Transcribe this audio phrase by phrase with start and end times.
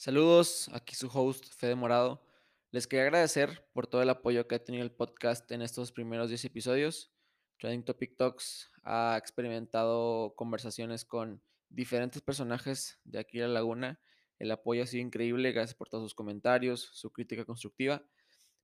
[0.00, 2.24] Saludos, aquí su host Fede Morado.
[2.70, 6.30] Les quería agradecer por todo el apoyo que ha tenido el podcast en estos primeros
[6.30, 7.12] 10 episodios.
[7.58, 14.00] Trending Topic Talks ha experimentado conversaciones con diferentes personajes de aquí a la laguna.
[14.38, 18.02] El apoyo ha sido increíble, gracias por todos sus comentarios, su crítica constructiva.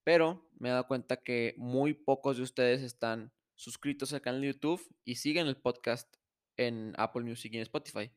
[0.05, 4.55] Pero me he dado cuenta que muy pocos de ustedes están suscritos al canal de
[4.55, 6.17] YouTube y siguen el podcast
[6.57, 8.11] en Apple Music y en Spotify.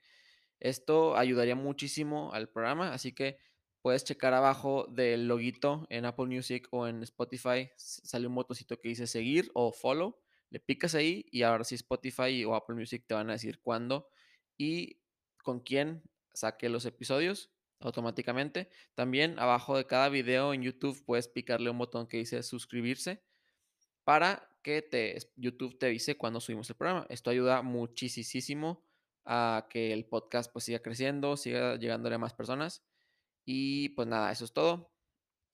[0.60, 3.38] Esto ayudaría muchísimo al programa, así que
[3.82, 8.90] puedes checar abajo del loguito en Apple Music o en Spotify, sale un botoncito que
[8.90, 10.20] dice seguir o follow,
[10.50, 14.10] le picas ahí y ahora sí Spotify o Apple Music te van a decir cuándo
[14.58, 15.00] y
[15.44, 16.04] con quién
[16.34, 18.70] saque los episodios automáticamente.
[18.96, 23.24] También abajo de cada video en YouTube puedes picarle un botón que dice suscribirse
[24.04, 27.06] para que te, YouTube te avise cuando subimos el programa.
[27.10, 28.84] Esto ayuda muchísimo
[29.32, 32.84] a que el podcast pues siga creciendo, siga llegándole a más personas.
[33.46, 34.92] Y pues nada, eso es todo.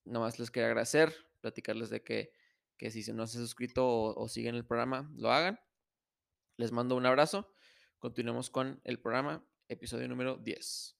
[0.05, 2.32] Nomás les quería agradecer, platicarles de que,
[2.77, 5.59] que si no se han suscrito o, o siguen el programa, lo hagan.
[6.55, 7.51] Les mando un abrazo.
[7.99, 10.95] Continuemos con el programa, episodio número 10.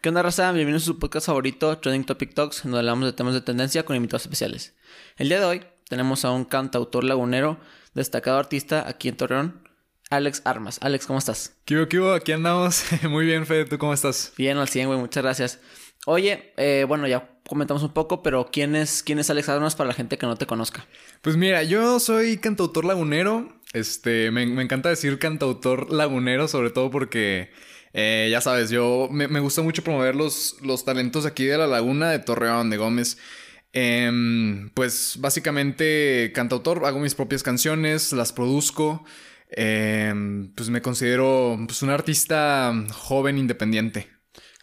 [0.00, 0.52] ¿Qué onda, raza?
[0.52, 3.96] Bienvenidos a su podcast favorito, Trending Topic Talks, donde hablamos de temas de tendencia con
[3.96, 4.74] invitados especiales.
[5.16, 7.58] El día de hoy tenemos a un cantautor lagunero,
[7.92, 9.63] destacado artista aquí en Torreón,
[10.16, 10.78] Alex Armas.
[10.80, 11.56] Alex, ¿cómo estás?
[11.64, 12.12] ¿Qué hubo?
[12.12, 12.84] Aquí andamos.
[13.08, 13.64] Muy bien, Fede.
[13.64, 14.32] ¿Tú cómo estás?
[14.36, 14.98] Bien, al 100, güey.
[14.98, 15.60] Muchas gracias.
[16.06, 19.88] Oye, eh, bueno, ya comentamos un poco, pero ¿quién es, ¿quién es Alex Armas para
[19.88, 20.86] la gente que no te conozca?
[21.22, 23.60] Pues mira, yo soy cantautor lagunero.
[23.72, 27.50] Este, me, me encanta decir cantautor lagunero, sobre todo porque...
[27.96, 31.68] Eh, ya sabes, yo me, me, gusta mucho promover los, los talentos aquí de la
[31.68, 33.18] laguna, de Torreón, de Gómez.
[33.76, 39.04] Eh, pues básicamente cantautor, hago mis propias canciones, las produzco.
[39.56, 40.12] Eh,
[40.54, 44.08] pues me considero pues, un artista joven independiente.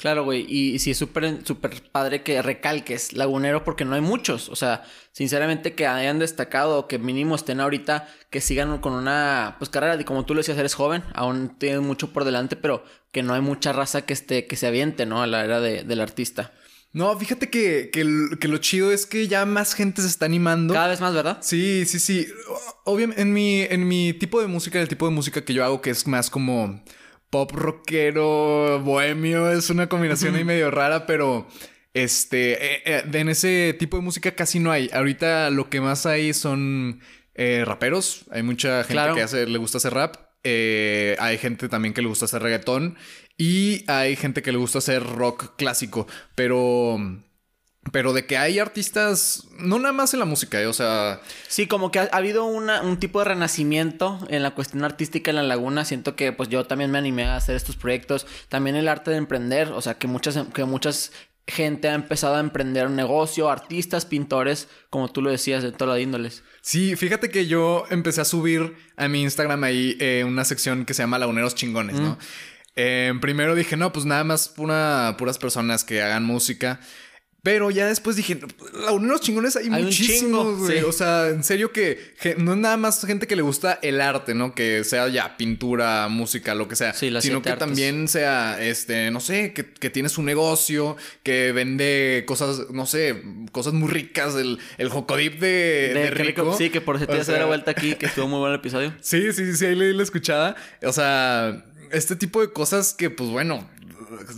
[0.01, 0.47] Claro, güey.
[0.49, 4.49] Y, sí, es súper súper padre que recalques lagunero porque no hay muchos.
[4.49, 9.69] O sea, sinceramente que hayan destacado que mínimo estén ahorita, que sigan con una pues
[9.69, 10.01] carrera.
[10.01, 13.35] Y como tú lo decías, eres joven, aún tienes mucho por delante, pero que no
[13.35, 15.21] hay mucha raza que esté, que se aviente, ¿no?
[15.21, 16.51] A la era de, del artista.
[16.93, 18.05] No, fíjate que, que,
[18.39, 20.73] que, lo chido es que ya más gente se está animando.
[20.73, 21.37] Cada vez más, ¿verdad?
[21.41, 22.27] Sí, sí, sí.
[22.83, 25.81] Obviamente, en mi, en mi tipo de música, el tipo de música que yo hago,
[25.81, 26.83] que es más como
[27.29, 31.47] pop rockero, bohemio, es una combinación ahí medio rara, pero
[31.93, 34.89] este, eh, eh, en ese tipo de música casi no hay.
[34.91, 36.99] Ahorita lo que más hay son
[37.35, 38.25] eh, raperos.
[38.31, 39.15] Hay mucha gente claro.
[39.15, 40.15] que hace, le gusta hacer rap.
[40.43, 42.97] Eh, hay gente también que le gusta hacer reggaetón.
[43.37, 46.07] Y hay gente que le gusta hacer rock clásico.
[46.35, 46.97] Pero.
[47.91, 50.67] Pero de que hay artistas, no nada más en la música, ¿eh?
[50.67, 51.19] o sea...
[51.47, 55.31] Sí, como que ha, ha habido una, un tipo de renacimiento en la cuestión artística
[55.31, 55.83] en la laguna.
[55.83, 58.27] Siento que pues yo también me animé a hacer estos proyectos.
[58.49, 61.11] También el arte de emprender, o sea, que muchas, que muchas
[61.47, 65.95] gente ha empezado a emprender un negocio, artistas, pintores, como tú lo decías, de todas
[65.95, 66.43] las índoles.
[66.61, 70.93] Sí, fíjate que yo empecé a subir a mi Instagram ahí eh, una sección que
[70.93, 72.03] se llama Laguneros Chingones, mm.
[72.03, 72.17] ¿no?
[72.75, 76.79] Eh, primero dije, no, pues nada más pura, puras personas que hagan música.
[77.43, 78.39] Pero ya después dije,
[78.91, 80.77] unos chingones hay, hay muchísimos, güey.
[80.77, 80.85] Sí.
[80.85, 83.99] O sea, en serio que, que, no es nada más gente que le gusta el
[83.99, 84.53] arte, ¿no?
[84.53, 86.93] Que sea ya pintura, música, lo que sea.
[86.93, 87.67] Sí, sino que artes.
[87.67, 93.23] también sea, este, no sé, que, que tiene su negocio, que vende cosas, no sé,
[93.51, 96.43] cosas muy ricas, el, el jocodip de, de, de rico.
[96.43, 96.55] rico.
[96.55, 98.93] Sí, que por si te hace la vuelta aquí, que estuvo muy bueno el episodio.
[99.01, 100.55] Sí, sí, sí, ahí leí la escuchada.
[100.83, 103.67] O sea, este tipo de cosas que, pues bueno,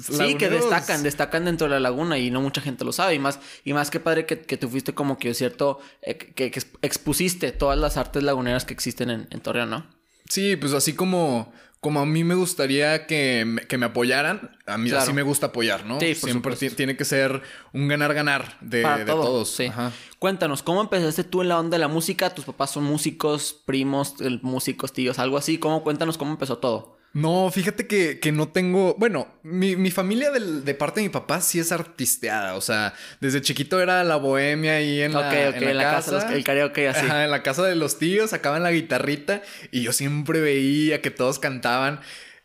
[0.01, 3.15] Sí, que destacan, destacan dentro de la laguna y no mucha gente lo sabe.
[3.15, 6.51] Y más, y más que padre que, que tú fuiste como que cierto, eh, que,
[6.51, 9.85] que, expusiste todas las artes laguneras que existen en, en, Torreón, ¿no?
[10.29, 14.77] Sí, pues así como, como a mí me gustaría que me, que me apoyaran, a
[14.77, 15.03] mí claro.
[15.03, 15.99] así me gusta apoyar, ¿no?
[15.99, 17.41] Sí, Siempre tiene que ser
[17.73, 19.55] un ganar-ganar de, Para de todo, todos.
[19.55, 19.65] Sí.
[19.65, 19.91] Ajá.
[20.19, 22.33] Cuéntanos, ¿cómo empezaste tú en la onda de la música?
[22.33, 25.57] ¿Tus papás son músicos, primos, músicos, tíos, algo así?
[25.57, 26.97] ¿Cómo cuéntanos cómo empezó todo?
[27.13, 28.95] No, fíjate que, que no tengo.
[28.97, 32.55] Bueno, mi, mi familia del, de parte de mi papá sí es artisteada.
[32.55, 35.77] O sea, desde chiquito era la bohemia ahí en la, okay, okay, en la, en
[35.77, 36.11] la casa.
[36.19, 37.05] casa el karaoke así.
[37.05, 41.11] Ajá, en la casa de los tíos sacaban la guitarrita y yo siempre veía que
[41.11, 41.99] todos cantaban.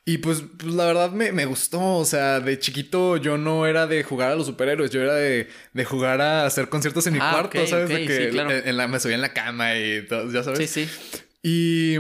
[0.05, 1.97] Y pues, pues la verdad me, me, gustó.
[1.97, 5.49] O sea, de chiquito yo no era de jugar a los superhéroes, yo era de,
[5.73, 7.87] de jugar a hacer conciertos en mi ah, cuarto, okay, ¿sabes?
[7.87, 8.51] Okay, de que sí, claro.
[8.51, 10.71] en la, me subía en la cama y todo, ya sabes.
[10.71, 11.21] Sí, sí.
[11.43, 11.97] Y.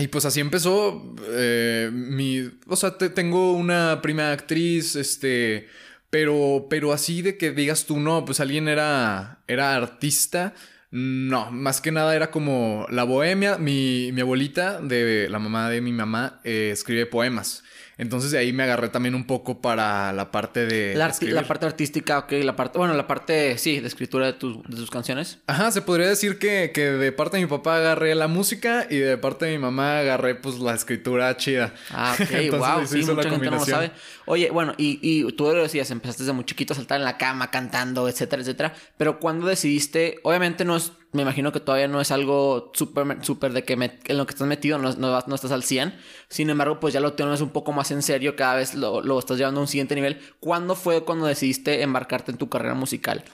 [0.00, 2.50] Y pues así empezó eh, mi...
[2.66, 5.68] O sea, te, tengo una prima actriz, este...
[6.08, 10.54] Pero, pero así de que digas tú, no, pues alguien era, era artista.
[10.90, 13.58] No, más que nada era como la bohemia.
[13.58, 17.62] Mi, mi abuelita, de la mamá de mi mamá, eh, escribe poemas.
[18.00, 20.94] Entonces de ahí me agarré también un poco para la parte de...
[20.94, 24.62] La, de parte artística, ok, la parte, bueno, la parte, sí, de escritura de, tus
[24.62, 25.38] de tus canciones.
[25.46, 28.96] Ajá, se podría decir que, que de parte de mi papá agarré la música y
[28.96, 31.74] de parte de mi mamá agarré pues la escritura chida.
[31.90, 33.76] Ah, ok, Entonces, wow, sí, mucha gente no lo combinación.
[33.76, 33.90] sabe.
[34.24, 37.18] Oye, bueno, y, y tú lo decías, empezaste desde muy chiquito a saltar en la
[37.18, 38.74] cama, cantando, etcétera, etcétera.
[38.96, 43.52] Pero cuando decidiste, obviamente no es, me imagino que todavía no es algo súper, súper
[43.52, 45.98] de que me- en lo que estás metido no, no, estás al 100.
[46.28, 49.18] Sin embargo, pues ya lo tienes un poco más en serio, cada vez lo, lo
[49.18, 50.20] estás llevando a un siguiente nivel.
[50.40, 53.24] ¿Cuándo fue cuando decidiste embarcarte en tu carrera musical?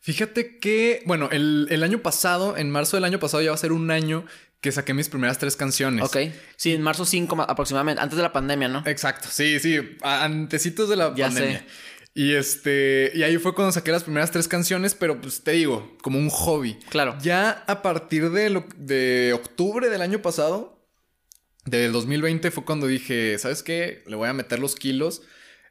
[0.00, 3.58] Fíjate que, bueno, el, el año pasado, en marzo del año pasado ya va a
[3.58, 4.26] ser un año
[4.60, 6.04] que saqué mis primeras tres canciones.
[6.04, 6.16] Ok.
[6.56, 8.82] Sí, en marzo 5 ma- aproximadamente, antes de la pandemia, ¿no?
[8.86, 11.58] Exacto, sí, sí, antecitos de la Ya pandemia.
[11.60, 11.64] sé.
[12.16, 15.96] Y este, y ahí fue cuando saqué las primeras tres canciones, pero pues te digo,
[16.00, 16.74] como un hobby.
[16.88, 17.16] Claro.
[17.20, 20.86] Ya a partir de, lo- de octubre del año pasado,
[21.64, 24.04] del 2020, fue cuando dije, ¿sabes qué?
[24.06, 25.22] Le voy a meter los kilos.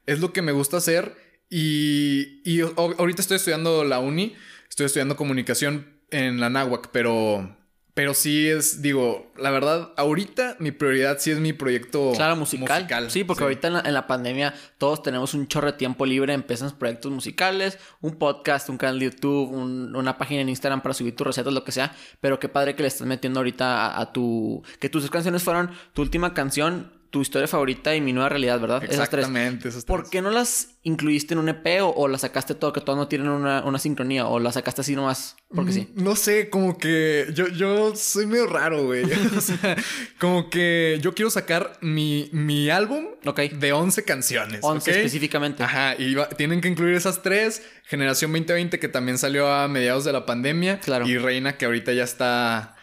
[0.06, 1.16] Es lo que me gusta hacer.
[1.48, 4.34] Y, y ahorita estoy estudiando la uni,
[4.68, 7.56] estoy estudiando comunicación en la náhuac, pero,
[7.94, 12.86] pero sí es, digo, la verdad, ahorita mi prioridad sí es mi proyecto Claro, musical.
[13.08, 16.32] Sí, porque ahorita en la, en la pandemia todos tenemos un chorro de tiempo libre.
[16.32, 20.92] Empiezan proyectos musicales, un podcast, un canal de YouTube, un- una página en Instagram para
[20.92, 21.94] subir tus recetas, lo que sea.
[22.20, 24.62] Pero qué padre que le estás metiendo ahorita a, a tu.
[24.80, 28.82] Que tus canciones fueron tu última canción, tu historia favorita y mi nueva realidad, ¿verdad?
[28.82, 29.20] Esas tres.
[29.26, 29.68] Exactamente.
[29.68, 30.10] esos ¿Por tres.
[30.10, 33.06] qué no las incluiste en un EP o, o las sacaste todo que todas no
[33.06, 34.26] tienen una, una sincronía?
[34.26, 35.36] ¿O las sacaste así nomás?
[35.54, 35.88] Porque sí.
[35.94, 39.04] Mm, No sé, como que yo, yo soy medio raro, güey.
[39.36, 39.76] o sea,
[40.18, 43.38] como que yo quiero sacar mi, mi álbum Ok.
[43.52, 44.58] de 11 canciones.
[44.62, 44.96] 11 ¿ok?
[44.96, 45.62] específicamente.
[45.62, 47.62] Ajá, y va- tienen que incluir esas tres.
[47.84, 50.80] Generación 2020 que también salió a mediados de la pandemia.
[50.80, 51.06] Claro.
[51.06, 52.73] Y Reina que ahorita ya está,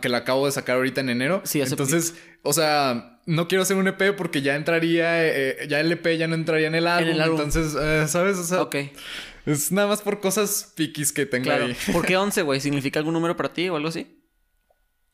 [0.00, 1.40] que la acabo de sacar ahorita en enero.
[1.44, 5.80] Sí, hace Entonces, o sea, no quiero hacer un EP porque ya entraría, eh, ya
[5.80, 7.12] el EP ya no entraría en el álbum.
[7.12, 7.40] el álbum.
[7.40, 8.36] Entonces, eh, ¿sabes?
[8.38, 8.76] O sea, Ok,
[9.46, 11.66] es nada más por cosas piquis que tengo claro.
[11.66, 11.76] ahí.
[11.92, 12.60] ¿Por qué 11, güey?
[12.60, 14.20] ¿Significa algún número para ti o algo así?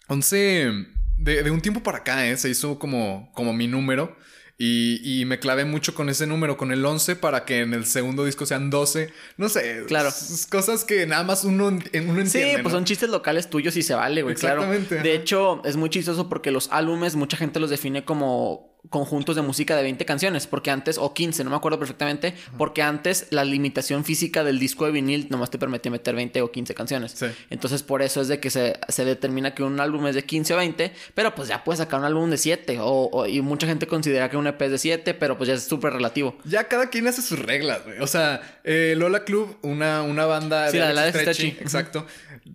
[0.09, 0.71] 11,
[1.19, 2.37] de, de un tiempo para acá, ¿eh?
[2.37, 4.17] Se hizo como, como mi número.
[4.57, 7.87] Y, y me clavé mucho con ese número, con el 11, para que en el
[7.87, 9.13] segundo disco sean 12.
[9.37, 9.83] No sé.
[9.89, 10.11] Claro.
[10.49, 12.63] Cosas que nada más uno, uno Sí, entiende.
[12.63, 12.79] pues ¿no?
[12.79, 14.63] son chistes locales tuyos y se vale, güey, claro.
[14.63, 15.21] Exactamente, De ajá.
[15.23, 19.77] hecho, es muy chistoso porque los álbumes mucha gente los define como conjuntos de música
[19.77, 24.05] de 20 canciones, porque antes, o 15, no me acuerdo perfectamente, porque antes la limitación
[24.05, 27.13] física del disco de vinil nomás te permitía meter 20 o 15 canciones.
[27.13, 27.27] Sí.
[27.51, 30.55] Entonces, por eso es de que se, se determina que un álbum es de 15
[30.55, 33.67] o 20, pero pues ya puedes sacar un álbum de 7, o, o- y mucha
[33.67, 36.37] gente considera que un EP es de 7, pero pues ya es súper relativo.
[36.45, 37.99] Ya cada quien hace sus reglas, güey.
[38.01, 41.63] O sea, eh, Lola Club, una, una banda Sí, de la de Stretchy, Stretchy.
[41.63, 42.07] Exacto.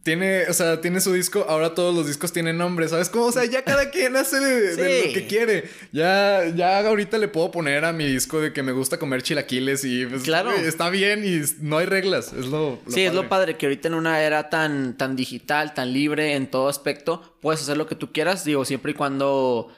[0.03, 1.45] Tiene, o sea, tiene su disco.
[1.49, 3.09] Ahora todos los discos tienen nombre, ¿sabes?
[3.09, 5.07] Como, o sea, ya cada quien hace de, de Sí.
[5.07, 5.69] lo que quiere.
[5.91, 6.19] Ya,
[6.56, 10.06] ya ahorita le puedo poner a mi disco de que me gusta comer chilaquiles y
[10.06, 10.51] pues, Claro.
[10.51, 12.33] está bien y no hay reglas.
[12.33, 15.94] Es lo, Sí, es lo padre que ahorita en una era tan, tan digital, tan
[15.94, 19.71] libre en todo aspecto, puedes hacer lo que tú quieras, digo, siempre y cuando...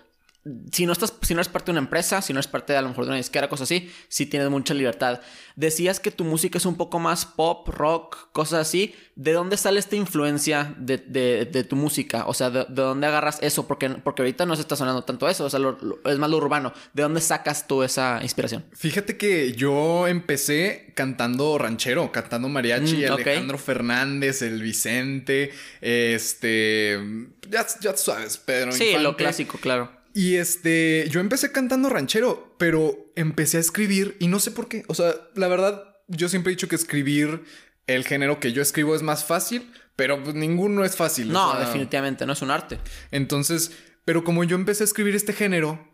[0.72, 2.80] Si no estás, si no eres parte de una empresa, si no eres parte de
[2.80, 5.22] a lo mejor de una disquera, cosas así, sí tienes mucha libertad.
[5.56, 8.96] Decías que tu música es un poco más pop, rock, cosas así.
[9.16, 12.26] ¿De dónde sale esta influencia de, de- de tu música?
[12.26, 13.68] O sea, ¿de, de dónde agarras eso?
[13.68, 16.30] Porque, porque ahorita no se está sonando tanto eso, o sea, lo- lo- es más
[16.32, 16.74] lo urbano.
[16.94, 18.66] ¿De dónde sacas tú esa inspiración?
[18.74, 23.12] Fíjate que yo empecé cantando ranchero, cantando mariachi, Mm.
[23.12, 27.00] Alejandro Fernández, el Vicente, este,
[27.50, 28.71] ya, ya tú sabes, Pedro.
[28.71, 30.01] Sí, lo clásico, claro.
[30.13, 34.83] Y este, yo empecé cantando ranchero, pero empecé a escribir y no sé por qué.
[34.87, 37.44] O sea, la verdad, yo siempre he dicho que escribir
[37.87, 41.30] el género que yo escribo es más fácil, pero pues ninguno es fácil.
[41.30, 42.80] o No, sea, definitivamente, no es un arte.
[43.11, 43.71] Entonces,
[44.06, 45.87] pero como yo empecé a escribir este género,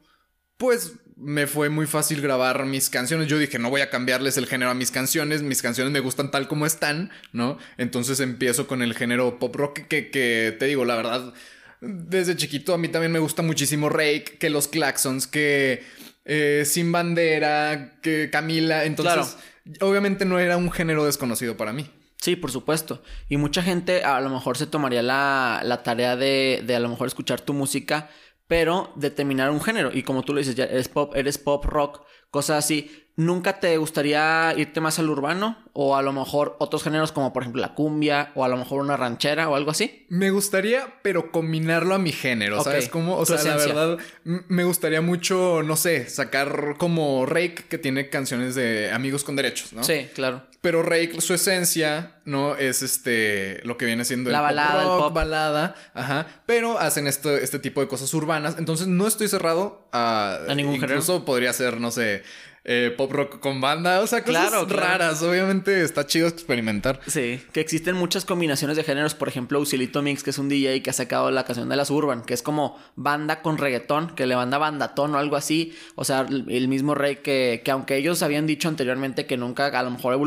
[0.58, 3.28] pues me fue muy fácil grabar mis canciones.
[3.28, 6.30] Yo dije, no voy a cambiarles el género a mis canciones, mis canciones me gustan
[6.32, 7.58] tal como están, ¿no?
[7.78, 11.34] Entonces empiezo con el género pop rock que, que te digo, la verdad,
[11.82, 15.84] desde chiquito a mí también me gusta muchísimo Rake, que los Claxons, que
[16.26, 18.86] eh, Sin Bandera, que Camila.
[18.86, 19.38] Entonces,
[19.82, 21.90] obviamente no era un género desconocido para mí.
[22.20, 23.04] Sí, por supuesto.
[23.30, 26.90] Y mucha gente a lo mejor se tomaría la, la tarea de, de a lo
[26.90, 28.10] mejor escuchar tu música,
[28.48, 29.92] pero determinar un género.
[29.94, 33.07] Y como tú lo dices, ya eres pop, eres pop rock, cosas así.
[33.20, 35.58] ¿Nunca te gustaría irte más al urbano?
[35.74, 38.80] O a lo mejor otros géneros como por ejemplo la cumbia o a lo mejor
[38.80, 40.06] una ranchera o algo así.
[40.10, 43.18] Me gustaría, pero combinarlo a mi género, ¿sabes cómo?
[43.18, 48.54] O sea, la verdad, me gustaría mucho, no sé, sacar como Rake que tiene canciones
[48.54, 49.84] de amigos con derechos, ¿no?
[49.84, 50.44] Sí, claro.
[50.62, 52.56] Pero Rake, su esencia, ¿no?
[52.56, 55.14] Es este, lo que viene siendo la balada, pop el pop.
[55.14, 56.28] balada, ajá.
[56.46, 58.56] Pero hacen este, este tipo de cosas urbanas.
[58.60, 60.40] Entonces no estoy cerrado a...
[60.48, 60.94] A ningún género.
[60.94, 62.24] Incluso podría ser, no sé
[62.70, 65.24] eh, pop rock con banda, o sea, cosas raras.
[65.24, 67.00] Obviamente está chido experimentar.
[67.08, 69.16] Sí, que existen muchas combinaciones de géneros.
[69.16, 71.90] Por ejemplo, Usilito Mix, que es un DJ que ha sacado la canción de las
[71.90, 75.78] Urban, que es como banda con reggaetón, que le banda bandatón o algo así.
[75.96, 79.84] O sea, el mismo rey que, que aunque ellos habían dicho anteriormente que nunca a
[79.84, 80.20] lo mejor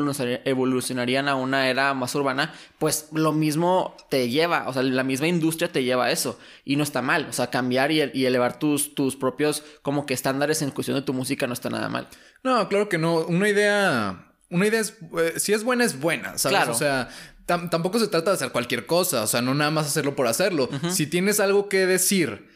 [0.45, 5.29] evolucionarían a una era más urbana, pues lo mismo te lleva, o sea, la misma
[5.29, 6.39] industria te lleva a eso.
[6.65, 10.15] Y no está mal, o sea, cambiar y, y elevar tus, tus propios como que
[10.15, 12.09] estándares en cuestión de tu música no está nada mal.
[12.43, 13.19] No, claro que no.
[13.27, 14.33] Una idea.
[14.51, 14.95] Una idea es.
[15.19, 16.59] Eh, si es buena, es buena, ¿sabes?
[16.59, 16.73] Claro.
[16.73, 17.09] O sea,
[17.47, 19.23] tampoco se trata de hacer cualquier cosa.
[19.23, 20.69] O sea, no nada más hacerlo por hacerlo.
[20.91, 22.49] Si tienes algo que decir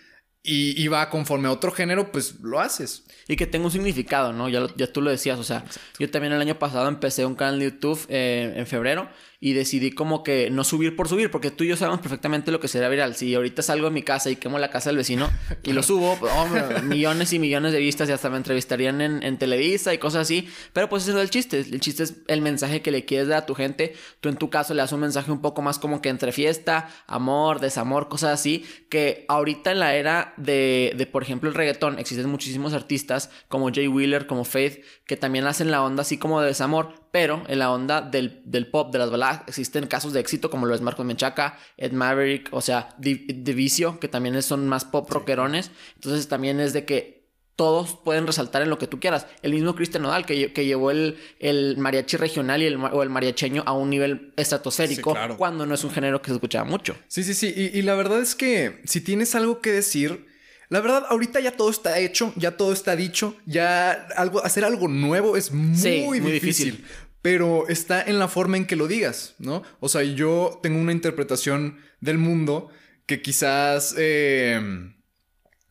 [0.42, 3.04] y, va conforme a otro género, pues lo haces.
[3.26, 4.48] Y que tenga un significado, ¿no?
[4.48, 5.38] Ya, ya tú lo decías.
[5.38, 5.64] O sea,
[5.98, 9.08] yo también el año pasado empecé un canal de YouTube eh, en febrero
[9.44, 12.60] y decidí como que no subir por subir, porque tú y yo sabemos perfectamente lo
[12.60, 13.14] que será viral.
[13.14, 15.30] Si ahorita salgo de mi casa y quemo la casa del vecino
[15.62, 16.32] y lo subo, pues,
[16.82, 20.48] millones y millones de vistas y hasta me entrevistarían en, Televisa y cosas así.
[20.72, 21.58] Pero pues eso es el chiste.
[21.58, 23.94] El chiste es el mensaje que le quieres dar a tu gente.
[24.22, 26.88] Tú en tu caso le das un mensaje un poco más como que entre fiesta,
[27.06, 28.64] amor, desamor, cosas así.
[28.88, 33.70] Que ahorita en la era de, de por ejemplo, el reggaetón, existen muchísimos artistas como
[33.70, 37.60] Jay Wheeler, como Faith, que también hacen la onda así como de desamor, pero en
[37.60, 40.80] la onda del, del pop, de las baladas, existen casos de éxito como lo es
[40.80, 45.70] Marcos Menchaca, Ed Maverick, o sea, Divicio, que también son más pop rockerones.
[45.94, 49.28] Entonces también es de que todos pueden resaltar en lo que tú quieras.
[49.42, 53.10] El mismo Cristian Nodal, que, que llevó el, el, mariachi regional y el, o el
[53.10, 56.96] mariacheño a un nivel estratosférico, cuando no es un género que se escuchaba mucho.
[57.06, 57.54] Sí, sí, sí.
[57.56, 60.26] Y, la verdad es que si tienes algo que decir,
[60.68, 64.88] la verdad, ahorita ya todo está hecho, ya todo está dicho, ya algo, hacer algo
[64.88, 66.84] nuevo es muy, muy difícil
[67.24, 69.62] pero está en la forma en que lo digas, ¿no?
[69.80, 72.68] O sea, yo tengo una interpretación del mundo
[73.06, 74.92] que quizás, eh,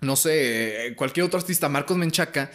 [0.01, 2.49] no sé, cualquier otro artista, Marcos Menchaca,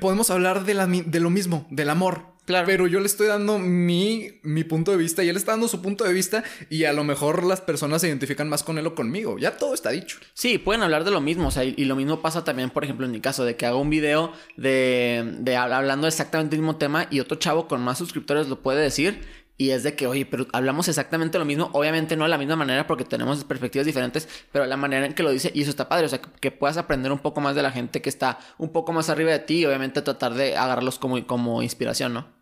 [0.00, 0.74] podemos hablar de
[1.20, 2.66] lo mismo, del amor, Claro.
[2.66, 5.82] Pero yo le estoy dando mi, mi punto de vista y él está dando su
[5.82, 8.94] punto de vista y a lo mejor las personas se identifican más con él o
[8.94, 9.36] conmigo.
[9.38, 10.16] Ya todo está dicho.
[10.32, 11.48] Sí, pueden hablar de lo mismo.
[11.48, 13.78] O sea, y, lo mismo pasa también, por ejemplo, en mi caso, de que hago
[13.78, 18.48] un video de, de hablando exactamente del mismo tema y otro chavo con más suscriptores
[18.48, 19.20] lo puede decir
[19.58, 21.68] y es de que, oye, pero hablamos exactamente lo mismo.
[21.72, 25.24] Obviamente no de la misma manera porque tenemos perspectivas diferentes, pero la manera en que
[25.24, 26.06] lo dice, y eso está padre.
[26.06, 28.92] O sea, que, puedas aprender un poco más de la gente que está un poco
[28.92, 32.37] más arriba de ti y obviamente tratar de agarrarlos como, como inspiración, ¿no?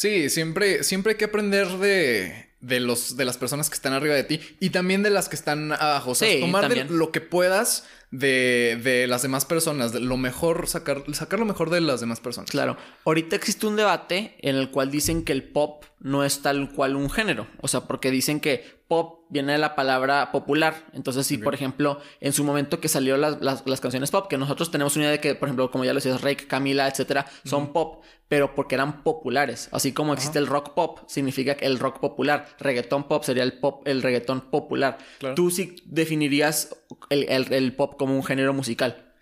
[0.00, 4.14] Sí, siempre, siempre hay que aprender de, de, los, de las personas que están arriba
[4.14, 6.12] de ti y también de las que están abajo.
[6.12, 11.02] O sea, tomar lo que puedas de, de, las demás personas, de lo mejor, sacar,
[11.12, 12.50] sacar lo mejor de las demás personas.
[12.50, 12.76] Claro.
[13.04, 16.96] Ahorita existe un debate en el cual dicen que el pop no es tal cual
[16.96, 17.46] un género.
[17.60, 20.74] O sea, porque dicen que pop viene de la palabra popular.
[20.92, 24.72] Entonces, si, por ejemplo, en su momento que salió las, las, canciones pop, que nosotros
[24.72, 27.72] tenemos una idea de que, por ejemplo, como ya lo decías, Rake, Camila, etcétera, son
[27.72, 29.68] pop, pero porque eran populares.
[29.70, 32.48] Así como existe el rock pop, significa que el rock popular.
[32.58, 34.98] Reggaetón pop sería el pop, el reggaetón popular.
[35.36, 36.76] Tú sí definirías
[37.10, 39.12] el, el pop como un género musical.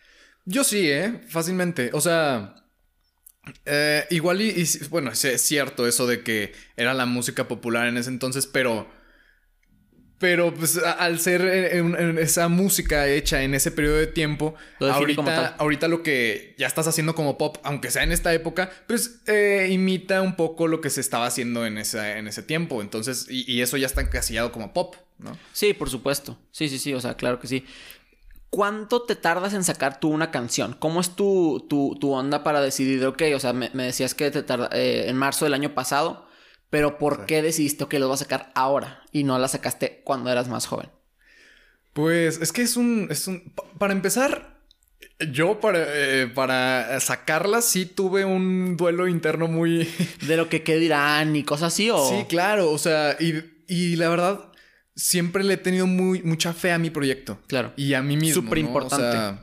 [0.44, 1.20] Yo sí, ¿eh?
[1.28, 1.90] Fácilmente.
[1.94, 2.54] O sea,
[3.64, 8.10] eh, igual y, bueno, es cierto eso de que era la música popular en ese
[8.10, 8.88] entonces, pero...
[10.20, 11.42] Pero pues al ser
[12.18, 17.14] esa música hecha en ese periodo de tiempo, ahorita, ahorita lo que ya estás haciendo
[17.14, 21.00] como pop, aunque sea en esta época, pues eh, imita un poco lo que se
[21.00, 22.82] estaba haciendo en, esa, en ese tiempo.
[22.82, 25.38] Entonces, y, y, eso ya está encasillado como pop, ¿no?
[25.52, 26.36] Sí, por supuesto.
[26.50, 27.64] Sí, sí, sí, o sea, claro que sí.
[28.50, 30.74] ¿Cuánto te tardas en sacar tú una canción?
[30.78, 34.70] ¿Cómo es tu, tu, onda para decidir, ok, o sea, me, decías que te tarda,
[34.72, 36.26] eh, en marzo del año pasado,
[36.70, 40.30] pero ¿por qué decidiste que lo vas a sacar ahora y no la sacaste cuando
[40.30, 40.88] eras más joven?
[41.92, 44.58] Pues es que es un, es un para empezar,
[45.32, 49.88] yo para, eh, para sacarla sí tuve un duelo interno muy...
[50.26, 52.08] De lo que qué dirán y cosas así o...
[52.08, 53.34] Sí, claro, o sea, y,
[53.66, 54.47] y la verdad
[54.98, 57.40] siempre le he tenido muy, mucha fe a mi proyecto.
[57.46, 57.72] Claro.
[57.76, 58.42] Y a mí mismo.
[58.42, 59.40] Súper importante.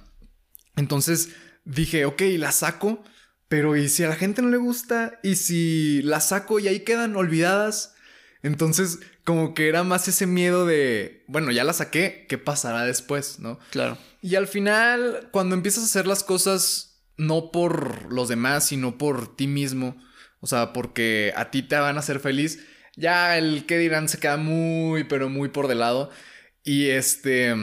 [0.75, 1.29] entonces
[1.63, 3.03] dije, ok, la saco,
[3.47, 5.19] pero ¿y si a la gente no le gusta?
[5.23, 7.95] ¿Y si la saco y ahí quedan olvidadas?
[8.43, 13.39] Entonces, como que era más ese miedo de, bueno, ya la saqué, ¿qué pasará después,
[13.39, 13.57] no?
[13.71, 13.97] Claro.
[14.21, 19.35] Y al final, cuando empiezas a hacer las cosas no por los demás, sino por
[19.35, 19.97] ti mismo.
[20.41, 22.59] O sea, porque a ti te van a hacer feliz.
[22.95, 26.09] Ya el que dirán se queda muy, pero muy por de lado.
[26.63, 27.55] Y este.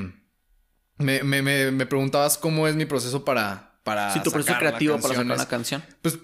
[0.98, 3.78] Me, me, me, preguntabas cómo es mi proceso para.
[3.82, 5.82] para sí, tu proceso creativo para sacar una canción.
[6.02, 6.18] Pues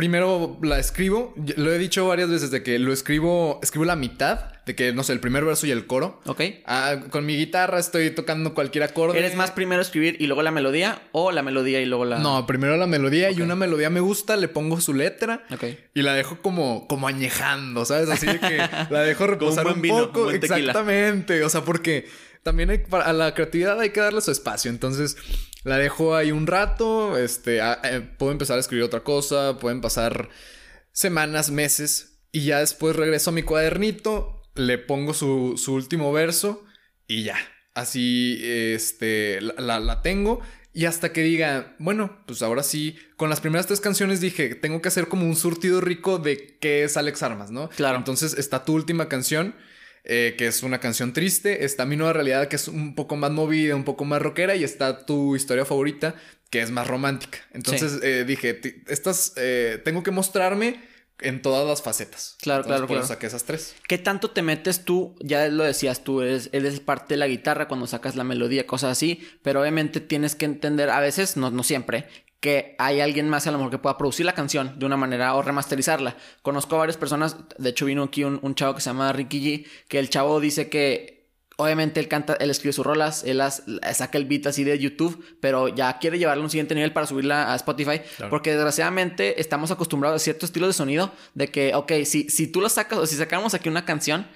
[0.00, 1.34] primero la escribo.
[1.58, 5.02] Lo he dicho varias veces de que lo escribo, escribo la mitad, de que no
[5.02, 6.22] sé, el primer verso y el coro.
[6.24, 6.40] Ok.
[6.64, 9.18] Ah, con mi guitarra estoy tocando cualquier acorde.
[9.18, 12.18] ¿Eres más primero escribir y luego la melodía o la melodía y luego la.?
[12.18, 15.44] No, primero la melodía y una melodía me gusta, le pongo su letra.
[15.52, 15.64] Ok.
[15.92, 18.08] Y la dejo como, como añejando, ¿sabes?
[18.08, 18.56] Así de que
[18.88, 20.30] la dejo reposar un, poco.
[20.30, 21.44] Exactamente.
[21.44, 22.08] O sea, porque
[22.42, 24.70] también hay, a la creatividad hay que darle su espacio.
[24.70, 25.16] Entonces
[25.64, 27.16] la dejo ahí un rato.
[27.18, 29.58] Este, eh, puedo empezar a escribir otra cosa.
[29.58, 30.28] Pueden pasar
[30.92, 32.18] semanas, meses.
[32.32, 34.42] Y ya después regreso a mi cuadernito.
[34.54, 36.64] Le pongo su, su último verso.
[37.06, 37.36] Y ya.
[37.74, 40.40] Así, este, la, la tengo.
[40.72, 44.80] Y hasta que diga, bueno, pues ahora sí, con las primeras tres canciones dije, tengo
[44.80, 47.68] que hacer como un surtido rico de qué es Alex Armas, ¿no?
[47.70, 47.98] Claro.
[47.98, 49.54] Entonces está tu última canción
[50.04, 51.64] eh, que es una canción triste.
[51.64, 54.56] Está Mi Nueva Realidad, que es un poco más movida, un poco más rockera.
[54.56, 56.14] Y está tu historia favorita,
[56.50, 57.38] que es más romántica.
[57.52, 60.80] Entonces eh, dije, estas, eh, tengo que mostrarme
[61.20, 62.36] en todas las facetas.
[62.40, 63.06] Claro, claro, por claro.
[63.06, 63.74] saqué esas tres.
[63.86, 65.14] ¿Qué tanto te metes tú?
[65.20, 68.92] Ya lo decías tú, eres, eres parte de la guitarra cuando sacas la melodía, cosas
[68.92, 72.06] así, pero obviamente tienes que entender, a veces, no, no siempre,
[72.40, 75.34] que hay alguien más a lo mejor que pueda producir la canción de una manera
[75.34, 76.16] o remasterizarla.
[76.42, 79.66] Conozco a varias personas, de hecho vino aquí un, chavo que se llama Ricky G,
[79.88, 81.28] que el chavo dice que
[81.58, 83.42] obviamente él canta, él escribe sus rolas, él
[83.92, 87.06] saca el beat así de YouTube, pero ya quiere llevarlo a un siguiente nivel para
[87.06, 91.92] subirla a Spotify, porque desgraciadamente estamos acostumbrados a cierto estilo de sonido, de que, ok,
[92.04, 94.26] si, si tú lo sacas o si sacamos aquí una canción,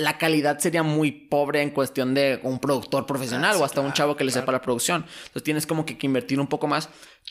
[0.00, 4.16] la calidad sería muy pobre en cuestión de un productor profesional o hasta un chavo
[4.16, 5.04] que le sepa la producción.
[5.26, 6.88] Entonces tienes como que, invertir un poco más.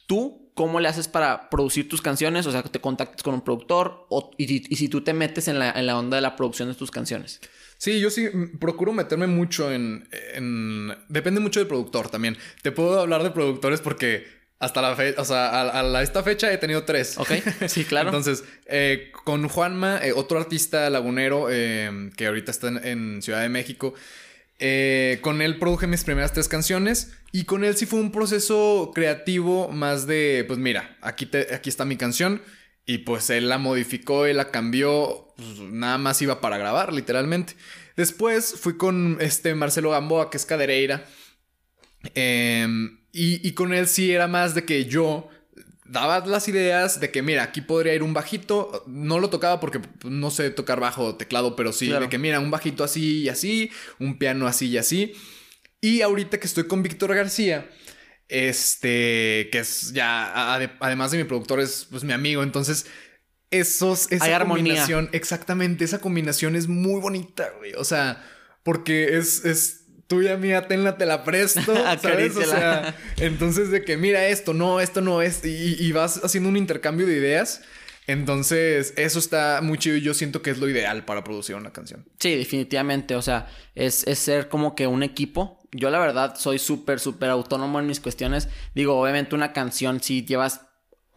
[0.09, 2.47] ¿Tú cómo le haces para producir tus canciones?
[2.47, 5.59] O sea, que te contactes con un productor o, y, si tú te metes en
[5.59, 7.39] la, en la, onda de la producción de tus canciones.
[7.77, 8.27] Sí, yo sí
[8.59, 10.97] procuro meterme mucho en, en...
[11.09, 12.39] Depende mucho del productor también.
[12.63, 14.25] Te puedo hablar de productores porque
[14.57, 17.19] hasta la fecha, o sea, a, esta fecha he tenido tres.
[17.19, 17.29] Ok,
[17.67, 18.09] sí, claro.
[18.09, 23.49] Entonces, eh, con Juanma, eh, otro artista lagunero eh, que ahorita está en, Ciudad de
[23.49, 23.93] México,
[25.21, 29.69] con él produje mis primeras tres canciones y con él sí fue un proceso creativo
[29.69, 32.41] más de, pues mira, aquí, aquí está mi canción
[32.85, 37.55] y pues él la modificó, él la cambió, pues, nada más iba para grabar, literalmente.
[37.95, 41.05] Después fui con este Marcelo Gamboa, que es cadereira.
[42.15, 42.67] Eh,
[43.11, 45.29] y, con él sí era más de que yo
[45.89, 48.83] daba las ideas de que, mira, aquí podría ir un bajito.
[48.87, 52.39] No lo tocaba porque no sé tocar bajo o teclado, pero sí, de que, mira,
[52.39, 55.13] un bajito así y así, un piano así y así.
[55.81, 57.69] Y ahorita que estoy con Víctor García,
[58.27, 62.85] este, que es ya, además de mi productor, es pues mi amigo, entonces...
[63.51, 67.73] Esos, esa Hay combinación, exactamente, esa combinación es muy bonita, güey.
[67.73, 68.23] O sea,
[68.61, 69.78] porque es, es
[70.09, 71.61] tuya mía, tenla, te la presto,
[72.01, 72.35] ¿sabes?
[72.35, 76.57] O sea, entonces de que mira esto, no, esto no es, y, vas haciendo un
[76.57, 77.61] intercambio de ideas.
[78.07, 81.72] Entonces, eso está muy chido y yo siento que es lo ideal para producir una
[81.72, 82.05] canción.
[82.17, 83.13] Sí, definitivamente.
[83.13, 85.59] O sea, es, es ser como que un equipo.
[85.72, 88.50] Yo la verdad soy súper, súper autónomo en mis cuestiones.
[88.74, 90.61] Digo, obviamente una canción si llevas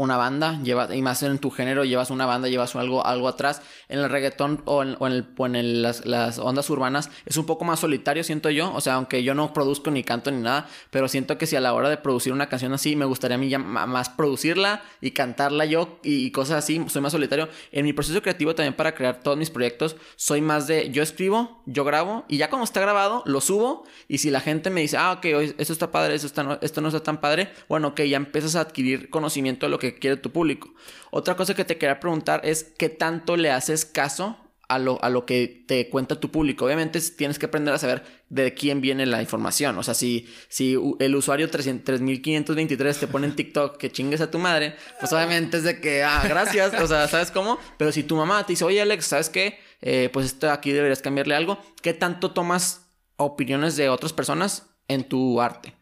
[0.02, 3.62] una banda, llevas, y más en tu género, llevas una banda, llevas algo, algo atrás.
[3.88, 7.80] En el reggaetón o en, el, en las, las, ondas urbanas es un poco más
[7.80, 8.72] solitario, siento yo.
[8.74, 11.60] O sea, aunque yo no produzco ni canto ni nada, pero siento que si a
[11.60, 15.12] la hora de producir una canción así, me gustaría a mí ya más producirla y
[15.12, 17.48] cantarla yo y, cosas así, soy más solitario.
[17.70, 21.62] En mi proceso creativo también para crear todos mis proyectos, soy más de yo escribo,
[21.66, 24.96] yo grabo y ya como está grabado, lo subo y si la gente me dice,
[24.96, 25.24] ah, ok,
[25.58, 28.60] esto está padre, esto, está esto no está tan padre, bueno, ok, ya empiezas a
[28.60, 30.72] adquirir conocimiento de lo que quiere tu público.
[31.10, 34.38] Otra cosa que te quería preguntar es qué tanto le haces caso
[34.72, 36.64] a lo, a lo que te cuenta tu público.
[36.64, 39.76] Obviamente tienes que aprender a saber de quién viene la información.
[39.76, 44.38] O sea, si, si el usuario 3523 te pone en TikTok que chingues a tu
[44.38, 46.72] madre, pues obviamente es de que, ah, gracias.
[46.80, 47.58] O sea, ¿sabes cómo?
[47.76, 49.58] Pero si tu mamá te dice, oye Alex, ¿sabes qué?
[49.82, 51.58] Eh, pues esto aquí deberías cambiarle algo.
[51.82, 55.74] ¿Qué tanto tomas opiniones de otras personas en tu arte?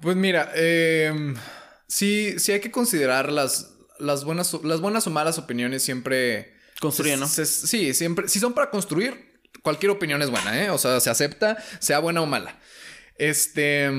[0.00, 1.34] Pues mira, eh
[1.92, 6.54] sí, sí hay que considerar las, las, buenas, las buenas o malas opiniones siempre...
[6.80, 7.28] Construyen, ¿no?
[7.28, 8.28] sí, siempre.
[8.28, 10.70] Si son para construir, cualquier opinión es buena, ¿eh?
[10.70, 12.58] O sea, se acepta, sea buena o mala.
[13.16, 13.90] Este...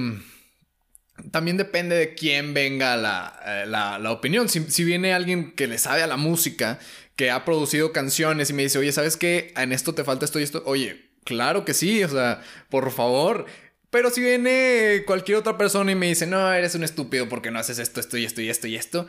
[1.30, 4.50] También depende de quién venga la, eh, la, la opinión.
[4.50, 6.80] Si, si, viene alguien que le sabe a la música,
[7.16, 9.54] que ha producido canciones y me dice, oye, ¿sabes qué?
[9.56, 10.64] En esto te falta esto y esto.
[10.66, 13.46] Oye, claro que sí, o sea, por favor
[13.94, 17.60] Pero si viene cualquier otra persona y me dice, no, eres un estúpido porque no
[17.60, 19.06] haces esto, esto y esto y esto y esto,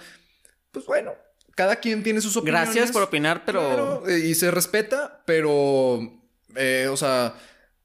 [0.73, 1.14] pues bueno,
[1.55, 2.66] cada quien tiene sus opiniones.
[2.66, 3.61] Gracias por opinar, pero...
[3.61, 6.01] Claro, eh, y se respeta, pero,
[6.55, 7.35] eh, o sea,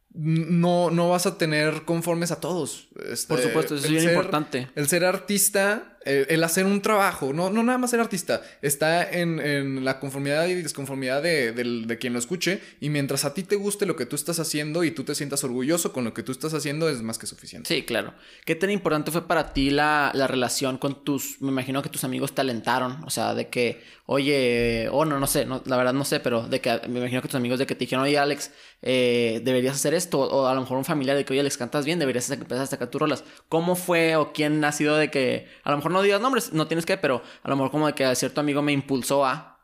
[0.09, 2.88] no, no vas a tener conformes a todos.
[3.11, 4.67] Este, Por supuesto, eso es bien ser- importante.
[4.75, 9.09] El ser artista, el, el hacer un trabajo, no, no nada más ser artista, está
[9.09, 12.61] en, en la conformidad y desconformidad de, del- de quien lo escuche.
[12.79, 15.43] Y mientras a ti te guste lo que tú estás haciendo y tú te sientas
[15.43, 17.67] orgulloso con lo que tú estás haciendo, es más que suficiente.
[17.73, 18.13] Sí, claro.
[18.45, 21.41] ¿Qué tan importante fue para ti la, la relación con tus...
[21.41, 23.03] Me imagino que tus amigos te alentaron.
[23.05, 26.47] O sea, de que, oye, o no, no sé, no, la verdad no sé, pero
[26.47, 29.75] de que me imagino que tus amigos de que te dijeron, oye, Alex, eh, deberías
[29.75, 30.19] hacer esto.
[30.19, 32.67] O a lo mejor un familiar de que, oye, Alex, cantas bien, deberías empezar a
[32.67, 33.23] sacar tus rolas.
[33.47, 35.47] ¿Cómo fue o quién ha sido de que...
[35.63, 37.93] A lo mejor no digas nombres, no tienes que, pero a lo mejor como de
[37.93, 39.57] que cierto amigo me impulsó a...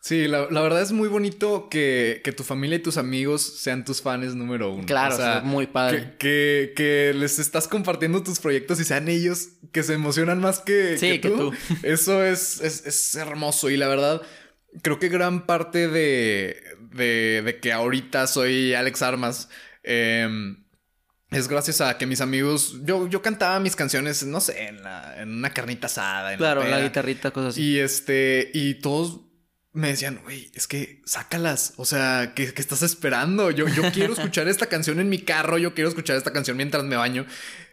[0.00, 3.86] Sí, la, la verdad es muy bonito que, que tu familia y tus amigos sean
[3.86, 4.84] tus fans número uno.
[4.84, 6.16] Claro, O sea, es muy padre.
[6.18, 10.60] Que, que, que les estás compartiendo tus proyectos y sean ellos que se emocionan más
[10.60, 11.54] que, Sí, que tú.
[11.82, 14.20] Eso es, es, es hermoso y la verdad
[14.82, 19.48] creo que gran parte de, de, de que ahorita soy Alex Armas
[19.82, 20.63] em,
[21.34, 25.20] es gracias a que mis amigos, yo, yo cantaba mis canciones, no sé, en, la-
[25.20, 26.32] en una carnita asada.
[26.32, 26.82] En Claro, la peda.
[26.82, 27.62] guitarrita, cosas así.
[27.62, 29.20] Y este, y todos
[29.72, 31.72] me decían, güey, es que sácalas.
[31.76, 33.50] O sea, ¿qué, qué estás esperando?
[33.50, 36.84] Yo, yo quiero escuchar esta canción en mi carro, yo quiero escuchar esta canción mientras
[36.84, 37.26] me baño.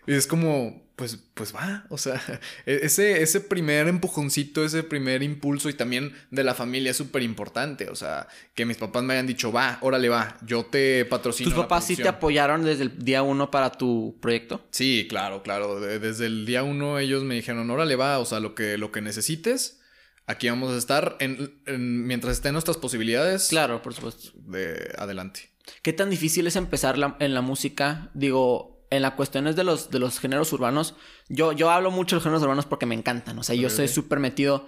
[0.08, 1.86] Y es como, pues, pues va.
[1.90, 2.22] O sea,
[2.66, 7.22] e- ese, ese primer empujoncito, ese primer impulso y también de la familia es súper
[7.24, 7.90] importante.
[7.90, 11.50] O sea, que mis papás me hayan dicho, va, órale, va, yo te patrocino.
[11.52, 12.16] ¿Tus papás sí te producción".
[12.18, 14.66] apoyaron desde el día uno para tu proyecto?
[14.72, 15.80] Sí, claro, claro.
[15.80, 18.92] De- Desde el día uno ellos me dijeron, órale va, o sea, lo que, lo
[18.92, 19.80] que necesites,
[20.26, 23.50] aquí vamos a estar en, en- mientras estén nuestras posibilidades.
[23.50, 24.30] Claro, por supuesto.
[24.36, 25.52] De adelante.
[25.84, 28.10] ¿Qué tan difícil es empezar la- en la música?
[28.16, 30.96] Digo, en las cuestiones de los, de los géneros urbanos,
[31.30, 33.40] yo, yo hablo mucho de los géneros urbanos porque me encantan.
[33.40, 34.68] O sea, yo soy súper metido.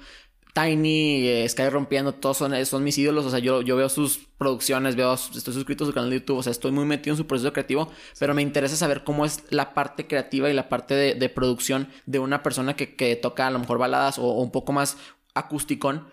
[0.53, 3.25] Tiny, eh, Sky Rompiendo, todos son, son mis ídolos.
[3.25, 6.37] O sea, yo, yo veo sus producciones, veo, estoy suscrito a su canal de YouTube.
[6.37, 7.91] O sea, estoy muy metido en su proceso creativo.
[8.17, 11.89] Pero me interesa saber cómo es la parte creativa y la parte de, de producción
[12.05, 14.97] de una persona que, que toca a lo mejor baladas o, o un poco más
[15.33, 16.07] acústicón.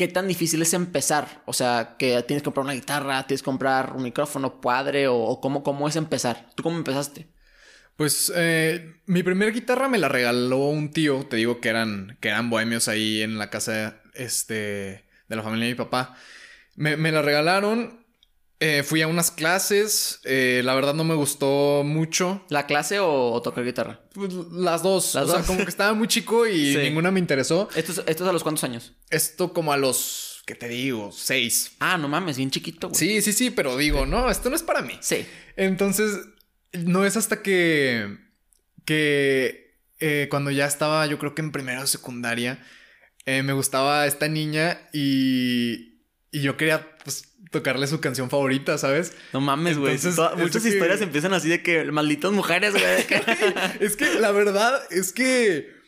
[0.00, 1.42] ¿Qué tan difícil es empezar?
[1.44, 5.14] O sea, que tienes que comprar una guitarra, tienes que comprar un micrófono, padre, o,
[5.14, 6.48] o cómo, cómo es empezar.
[6.54, 7.28] ¿Tú cómo empezaste?
[7.96, 12.28] Pues eh, mi primer guitarra me la regaló un tío, te digo que eran, que
[12.28, 16.16] eran bohemios ahí en la casa este, de la familia de mi papá.
[16.76, 18.06] Me la regalaron,
[18.60, 22.44] eh, fui a unas clases, eh, la verdad no me gustó mucho.
[22.50, 24.00] ¿La clase o, o tocar guitarra?
[24.12, 26.78] Pues las dos, Las o sea, como que estaba muy chico y Sí.
[26.78, 27.68] ninguna me interesó.
[27.74, 28.92] ¿Esto es, esto es a los cuántos años?
[29.08, 31.10] Esto como a los, ¿qué te digo?
[31.12, 31.72] Seis.
[31.80, 32.98] Ah, no mames, bien chiquito, güey.
[32.98, 34.98] Sí, sí, sí, pero digo, no, esto no es para mí.
[35.00, 35.26] Sí.
[35.56, 36.18] Entonces,
[36.72, 38.18] no es hasta que,
[38.84, 42.62] que eh, cuando ya estaba, yo creo que en primero de secundaria,
[43.26, 46.00] me gustaba esta niña y,
[46.32, 46.89] y yo quería,
[47.50, 49.12] tocarle su canción favorita, ¿sabes?
[49.32, 49.94] No mames, güey.
[50.36, 52.84] Muchas que- historias empiezan así de que malditas mujeres, güey.
[53.80, 55.78] Es que la verdad es que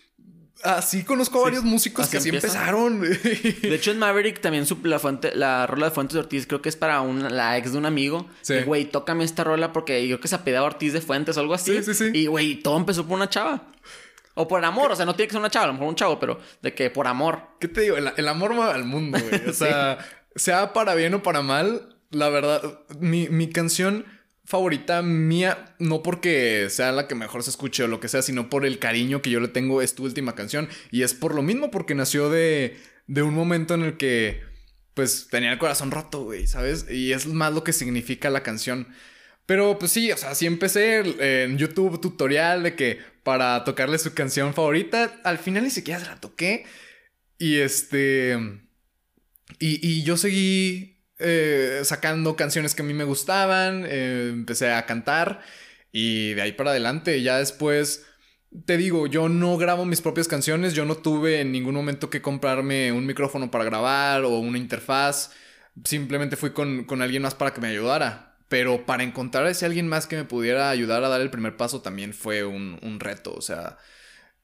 [0.65, 3.01] así conozco a Sí, varios músicos que así empezaron.
[3.63, 6.63] De hecho, en Maverick también su, la, fuente, la rola de Fuentes de Ortiz creo
[6.63, 8.29] que es para una- la ex de un amigo.
[8.43, 8.55] Sí.
[8.55, 11.41] Y, Güey, tócame esta rola porque yo creo que se apellidaba Ortiz de Fuentes o
[11.41, 11.77] algo así.
[11.83, 12.11] Sí, sí, sí.
[12.19, 13.69] Y, güey, todo empezó por una chava.
[14.35, 15.95] O por amor, o sea, no tiene que ser una chava, a lo mejor un
[15.95, 17.41] chavo, pero de que por amor.
[17.61, 17.97] ¿Qué te digo?
[17.99, 19.49] El, el amor mueve al mundo, güey.
[19.49, 19.99] O sea,
[20.37, 24.05] sea para bien o para mal, la verdad, mi, mi canción
[24.45, 28.51] favorita mía, no porque sea la que mejor se escuche o lo que sea, sino
[28.51, 30.69] por el cariño que yo le tengo, es tu última canción.
[30.91, 34.43] Y es por lo mismo, porque nació de, de un momento en el que,
[34.95, 36.87] pues, tenía el corazón roto, güey, ¿sabes?
[36.91, 38.89] Y es más lo que significa la canción.
[39.47, 41.01] Pero pues sí, o sea, sí empecé
[41.45, 46.07] en YouTube tutorial de que para tocarle su canción favorita, al final ni siquiera se
[46.07, 46.65] la toqué.
[47.39, 48.62] Y este...
[49.59, 54.87] Y, y yo seguí eh, sacando canciones que a mí me gustaban, eh, empecé a
[54.87, 55.41] cantar
[55.93, 58.07] y de ahí para adelante, ya después...
[58.67, 62.21] Te digo, yo no grabo mis propias canciones, yo no tuve en ningún momento que
[62.21, 65.31] comprarme un micrófono para grabar o una interfaz,
[65.87, 68.37] simplemente fui con, con alguien más para que me ayudara.
[68.49, 71.57] Pero para encontrar a ese alguien más que me pudiera ayudar a dar el primer
[71.57, 73.33] paso también fue un, un reto.
[73.33, 73.79] O sea,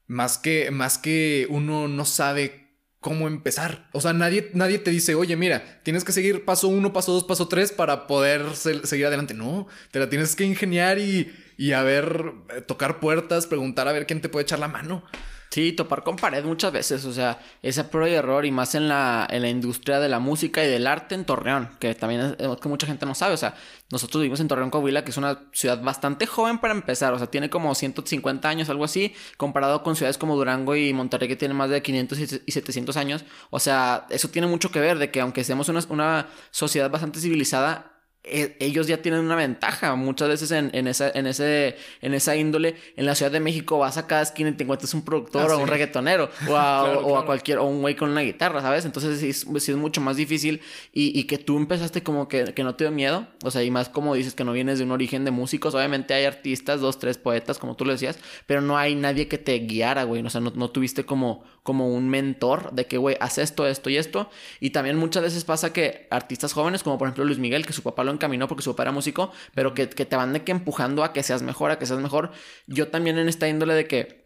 [0.06, 2.67] más que, más que uno no sabe
[3.00, 3.88] cómo empezar.
[3.92, 7.24] O sea, nadie, nadie te dice, oye, mira, tienes que seguir paso uno, paso dos,
[7.24, 9.34] paso tres para poder se- seguir adelante.
[9.34, 13.92] No, te la tienes que ingeniar y, y a ver, eh, tocar puertas, preguntar a
[13.92, 15.04] ver quién te puede echar la mano.
[15.50, 18.86] Sí, topar con pared muchas veces, o sea, ese prueba y error y más en
[18.86, 22.56] la, en la industria de la música y del arte en Torreón, que también es,
[22.60, 23.54] que mucha gente no sabe, o sea,
[23.90, 27.28] nosotros vivimos en Torreón, Coahuila, que es una ciudad bastante joven para empezar, o sea,
[27.28, 31.56] tiene como 150 años, algo así, comparado con ciudades como Durango y Monterrey que tienen
[31.56, 35.22] más de 500 y 700 años, o sea, eso tiene mucho que ver de que
[35.22, 40.70] aunque seamos una, una sociedad bastante civilizada, ellos ya tienen una ventaja muchas veces en,
[40.74, 42.76] en, esa, en, ese, en esa índole.
[42.96, 45.56] En la Ciudad de México vas a cada esquina y te encuentras un productor ah,
[45.56, 48.84] o un reggaetonero o a, o, a cualquier, o un güey con una guitarra, ¿sabes?
[48.84, 50.60] Entonces sí, es mucho más difícil
[50.92, 53.70] y, y, que tú empezaste como que, que no te dio miedo, o sea, y
[53.70, 56.98] más como dices que no vienes de un origen de músicos, obviamente hay artistas, dos,
[56.98, 60.30] tres poetas, como tú lo decías, pero no hay nadie que te guiara, güey, o
[60.30, 63.98] sea, no, no tuviste como, como un mentor de que, güey, haz esto, esto y
[63.98, 64.30] esto.
[64.58, 67.82] Y también muchas veces pasa que artistas jóvenes, como por ejemplo Luis Miguel, que su
[67.82, 70.52] papá lo encaminó porque su papá era músico, pero que, que te van de que
[70.52, 72.30] empujando a que seas mejor, a que seas mejor.
[72.68, 74.17] Yo también en esta índole de que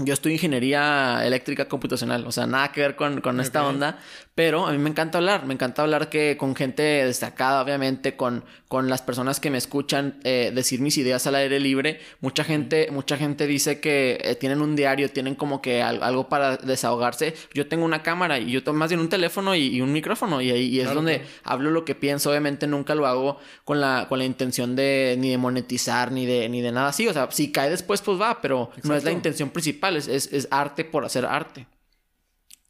[0.00, 3.98] yo estoy ingeniería eléctrica computacional, o sea, nada que ver con, con esta onda,
[4.34, 8.44] pero a mí me encanta hablar, me encanta hablar que con gente destacada, obviamente, con,
[8.68, 12.00] con las personas que me escuchan eh, decir mis ideas al aire libre.
[12.22, 16.56] Mucha gente, mucha gente dice que eh, tienen un diario, tienen como que algo para
[16.56, 17.34] desahogarse.
[17.52, 20.50] Yo tengo una cámara y yo tengo más bien un teléfono y, un micrófono y
[20.50, 22.30] ahí es donde hablo lo que pienso.
[22.30, 26.48] Obviamente nunca lo hago con la, con la intención de ni de monetizar ni de,
[26.48, 27.06] ni de nada así.
[27.06, 30.32] O sea, si cae después, pues va, pero no es la intención principal, es, es,
[30.32, 31.66] es arte por hacer arte.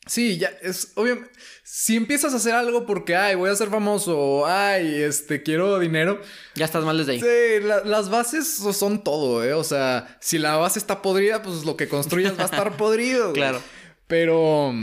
[0.07, 1.23] Sí, ya es obvio.
[1.63, 6.21] Si empiezas a hacer algo porque, ay, voy a ser famoso, ay, este, quiero dinero.
[6.57, 7.21] Ya estás mal desde ahí.
[7.21, 9.55] Sí, las bases son todo, ¿eh?
[9.55, 13.33] O sea, si la base está podrida, pues lo que construyas va a estar podrido.
[13.33, 13.63] Claro.
[14.09, 14.75] Pero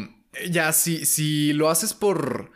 [0.49, 2.51] ya, si, si lo haces por.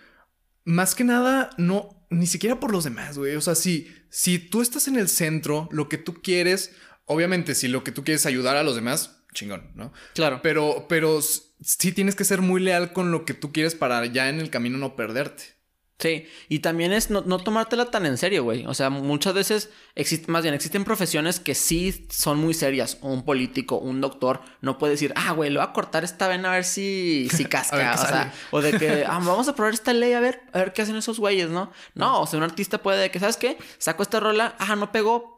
[0.64, 2.08] Más que nada, no.
[2.10, 3.36] Ni siquiera por los demás, güey.
[3.36, 6.72] O sea, si, si tú estás en el centro, lo que tú quieres.
[7.06, 9.92] Obviamente, si lo que tú quieres es ayudar a los demás, chingón, ¿no?
[10.14, 10.40] Claro.
[10.42, 14.30] Pero, pero sí tienes que ser muy leal con lo que tú quieres para ya
[14.30, 15.54] en el camino no perderte.
[16.00, 18.66] Sí, y también es no, no tomártela tan en serio, güey.
[18.66, 22.98] O sea, muchas veces, existe, más bien, existen profesiones que sí son muy serias.
[23.02, 26.52] Un político, un doctor, no puede decir, ah, güey, lo voy a cortar esta vena
[26.52, 27.94] a ver si, si casca.
[27.94, 30.74] o sea, o de que, ah, vamos a probar esta ley a ver, a ver
[30.74, 31.72] qué hacen esos güeyes, ¿no?
[31.94, 33.58] No, o sea, un artista puede de que, ¿sabes qué?
[33.78, 35.33] Saco esta rola, ah, no pegó,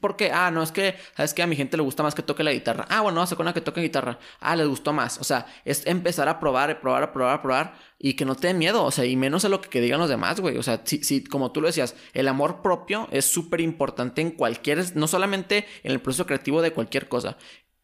[0.00, 0.30] ¿Por qué?
[0.32, 2.52] Ah, no, es que, ¿sabes que A mi gente le gusta más que toque la
[2.52, 2.86] guitarra.
[2.88, 4.18] Ah, bueno, vamos a una que toque guitarra.
[4.40, 5.18] Ah, les gustó más.
[5.18, 8.34] O sea, es empezar a probar, a probar, a probar, a probar y que no
[8.34, 8.84] te den miedo.
[8.84, 10.56] O sea, y menos a lo que, digan los demás, güey.
[10.58, 14.30] O sea, si, si, como tú lo decías, el amor propio es súper importante en
[14.30, 17.36] cualquier, no solamente en el proceso creativo de cualquier cosa.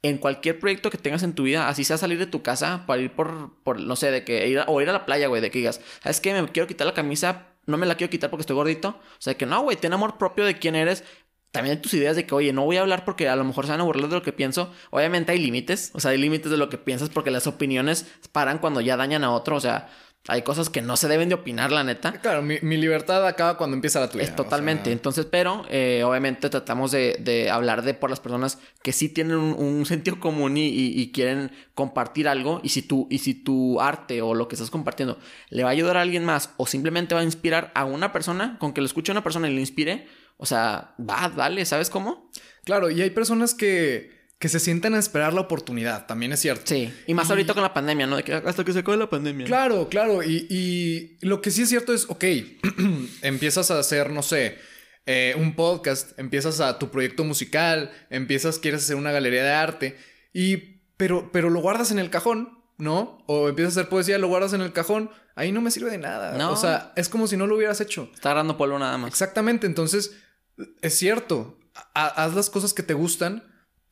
[0.03, 3.01] En cualquier proyecto que tengas en tu vida, así sea salir de tu casa para
[3.03, 5.51] ir por, por no sé, de que ir o ir a la playa, güey, de
[5.51, 6.35] que digas, ¿sabes qué?
[6.35, 8.89] Me quiero quitar la camisa no me la quiero quitar porque estoy gordito.
[8.89, 11.05] O sea, que no, güey, ten amor propio de quién eres
[11.55, 13.71] también tus ideas de que, oye, no voy a hablar porque a lo mejor se
[13.71, 14.73] van a burlar de lo que pienso.
[14.91, 18.59] Obviamente hay límites, o sea, hay límites de lo que piensas porque las opiniones paran
[18.59, 19.89] cuando ya dañan a otro, o sea,
[20.27, 22.11] hay cosas que no se deben de opinar, la neta.
[22.15, 24.25] Claro, mi, libertad acaba cuando empieza la tuya.
[24.25, 24.91] Es totalmente.
[24.91, 29.87] Entonces, pero eh, obviamente tratamos de, hablar de por las personas que sí tienen un,
[29.87, 32.61] sentido común y, quieren compartir algo.
[32.65, 35.19] Y si, tú, y si tu arte o lo que estás compartiendo
[35.51, 38.57] le va a ayudar a alguien más o simplemente va a inspirar a una persona,
[38.59, 41.91] con que lo escuche a una persona y le inspire, o sea, va, dale, ¿sabes
[41.91, 42.31] cómo?
[42.65, 46.65] Claro, y hay personas que, que se sienten a esperar la oportunidad, también es cierto.
[46.67, 48.17] Sí, y más ahorita con la pandemia, ¿no?
[48.17, 49.47] De que hasta que se acabe la pandemia.
[49.47, 52.25] Claro, claro, y, y lo que sí es cierto es, ok,
[53.23, 54.59] empiezas a hacer, no sé,
[55.07, 59.99] eh, un podcast, empiezas a tu proyecto musical, empiezas, quieres hacer una galería de arte,
[60.33, 60.57] y,
[60.97, 63.19] pero, pero lo guardas en el cajón, ¿no?
[63.27, 65.99] O empiezas a hacer poesía, lo guardas en el cajón, ahí no me sirve de
[65.99, 66.39] nada.
[66.39, 66.53] No.
[66.53, 68.11] O sea, es como si no lo hubieras hecho.
[68.15, 69.11] Está agarrando polvo nada más.
[69.11, 70.17] Exactamente, entonces
[70.83, 71.59] es cierto,
[71.95, 73.43] haz las cosas que te gustan,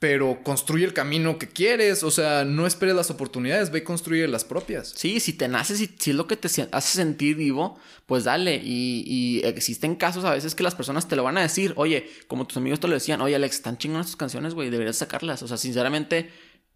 [0.02, 4.26] pero construye el camino que quieres, o sea, no esperes las oportunidades, ve y construye
[4.26, 4.92] las propias.
[4.96, 8.56] Sí, si te naces y si es lo que te hace sentir vivo, pues dale.
[8.56, 12.10] Y, y, existen casos a veces que las personas te lo van a decir, oye,
[12.26, 15.40] como tus amigos te lo decían, oye Alex, están chingonas tus canciones, güey, deberías sacarlas.
[15.44, 16.32] O sea, sinceramente,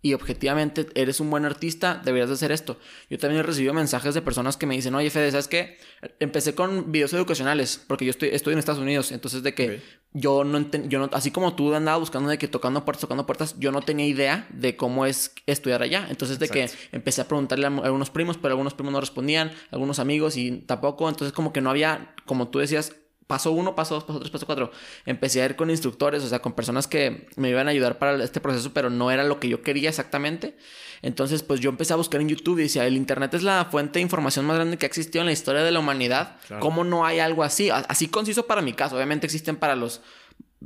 [0.06, 2.78] y objetivamente eres un buen artista, deberías de hacer esto.
[3.10, 5.78] Yo también he recibido mensajes de personas que me dicen, oye Fede, ¿sabes qué?
[6.20, 10.44] Empecé con videos educacionales, porque yo estoy, estoy en Estados Unidos, entonces de que yo
[10.44, 13.72] no yo no, así como tú andaba buscando de que tocando puertas, tocando puertas, yo
[13.72, 16.06] no tenía idea de cómo es estudiar allá.
[16.08, 19.98] Entonces de que empecé a preguntarle a algunos primos, pero algunos primos no respondían, algunos
[19.98, 22.92] amigos y tampoco, entonces como que no había, como tú decías,
[23.26, 24.70] paso uno, paso dos, paso tres, paso cuatro.
[25.04, 28.22] Empecé a ir con instructores, o sea, con personas que me iban a ayudar para
[28.22, 30.56] este proceso, pero no era lo que yo quería exactamente.
[31.02, 33.98] Entonces, pues yo empecé a buscar en YouTube y decía, el Internet es la fuente
[33.98, 36.36] de información más grande que ha existido en la historia de la humanidad.
[36.60, 37.70] ¿Cómo no hay algo así?
[37.70, 38.96] Así conciso para mi caso.
[38.96, 40.00] Obviamente existen para los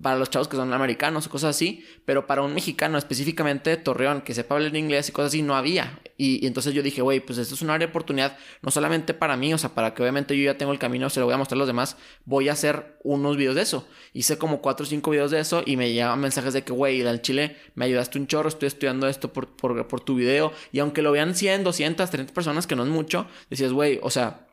[0.01, 3.77] para los chavos que son americanos o cosas así, pero para un mexicano específicamente de
[3.77, 6.01] Torreón que sepa hablar inglés y cosas así no había.
[6.17, 9.15] Y, y entonces yo dije, güey, pues esto es una área de oportunidad, no solamente
[9.15, 11.35] para mí, o sea, para que obviamente yo ya tengo el camino, se lo voy
[11.35, 13.87] a mostrar a los demás, voy a hacer unos videos de eso.
[14.13, 17.07] Hice como cuatro o cinco videos de eso y me llegaban mensajes de que, güey,
[17.07, 20.53] al Chile me ayudaste un chorro, estoy estudiando esto por, por, por tu video.
[20.73, 24.11] Y aunque lo vean 100, 200, 300 personas, que no es mucho, decías, güey, o
[24.11, 24.47] sea,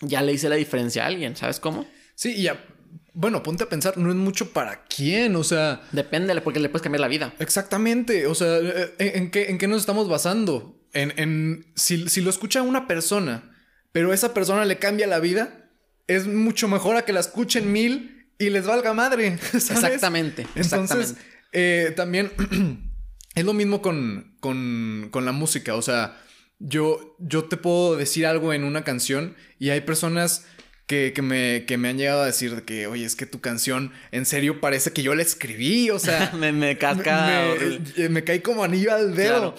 [0.00, 1.86] ya le hice la diferencia a alguien, ¿sabes cómo?
[2.14, 2.64] Sí, y ya
[3.14, 5.82] bueno, ponte a pensar, no es mucho para quién, o sea...
[5.92, 7.34] Depende, porque le puedes cambiar la vida.
[7.38, 10.80] Exactamente, o sea, eh, ¿en, qué, en qué, nos estamos basando?
[10.92, 13.54] En, en si, si, lo escucha una persona,
[13.92, 15.70] pero esa persona le cambia la vida,
[16.06, 19.38] es mucho mejor a que la escuchen mil y les valga madre.
[19.52, 20.46] Exactamente.
[20.54, 21.16] Entonces,
[21.52, 22.32] eh, también
[23.34, 26.18] es lo mismo con, con, con la música, o sea,
[26.58, 30.46] yo, yo te puedo decir algo en una canción y hay personas
[30.86, 33.92] que, que, me, que me han llegado a decir que, oye, es que tu canción
[34.10, 36.32] en serio parece que yo la escribí, o sea...
[36.38, 37.54] me, me casca...
[37.96, 39.54] Me, me, cae como anillo al dedo.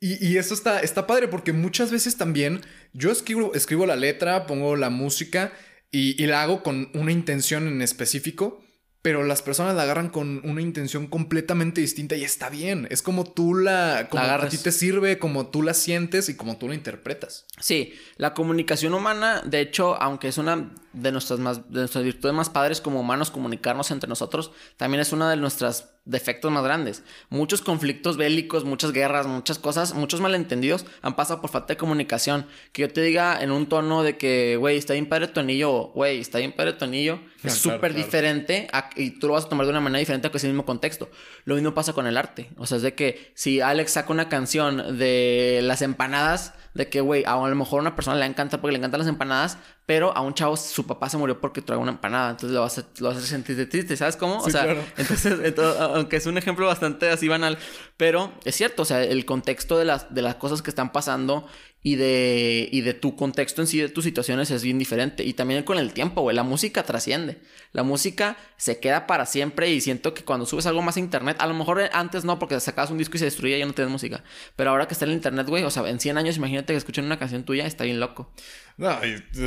[0.00, 2.60] Y, y, eso está, está padre porque muchas veces también
[2.92, 5.52] yo escribo, escribo la letra, pongo la música
[5.90, 8.61] y, y la hago con una intención en específico
[9.02, 12.86] pero las personas la agarran con una intención completamente distinta y está bien.
[12.90, 16.56] Es como tú la, como a ti te sirve, como tú la sientes y como
[16.56, 17.44] tú la interpretas.
[17.58, 22.34] Sí, la comunicación humana, de hecho, aunque es una de nuestras más, de nuestras virtudes
[22.34, 27.04] más padres como humanos, comunicarnos entre nosotros, también es una de nuestras defectos más grandes.
[27.30, 32.46] Muchos conflictos bélicos, muchas guerras, muchas cosas, muchos malentendidos han pasado por falta de comunicación.
[32.72, 35.92] Que yo te diga en un tono de que, güey, está bien padre tu anillo,
[35.94, 39.66] güey, está bien padre tu anillo, es súper diferente y tú lo vas a tomar
[39.66, 41.10] de una manera diferente a ese mismo contexto.
[41.44, 42.50] Lo mismo pasa con el arte.
[42.56, 47.00] O sea, es de que si Alex saca una canción de las empanadas, de que,
[47.00, 50.16] güey, a lo mejor a una persona le encanta porque le encantan las empanadas, pero
[50.16, 53.00] a un chavo su papá se murió porque trajo una empanada, entonces lo va a
[53.00, 54.38] lo va a sentir triste, ¿sabes cómo?
[54.38, 54.64] o sea,
[54.96, 57.58] entonces, aunque es un ejemplo bastante así banal,
[57.96, 61.46] pero es cierto, o sea, el contexto de las, de las cosas que están pasando
[61.84, 65.24] y de, y de tu contexto en sí, de tus situaciones es bien diferente.
[65.24, 67.40] Y también con el tiempo, güey, la música trasciende.
[67.72, 71.36] La música se queda para siempre y siento que cuando subes algo más a internet,
[71.40, 73.72] a lo mejor antes no, porque sacabas un disco y se destruía y ya no
[73.72, 74.22] tienes música.
[74.54, 77.04] Pero ahora que está en internet, güey, o sea, en 100 años imagínate que escuchen
[77.04, 78.30] una canción tuya, está bien loco.
[78.76, 78.98] No,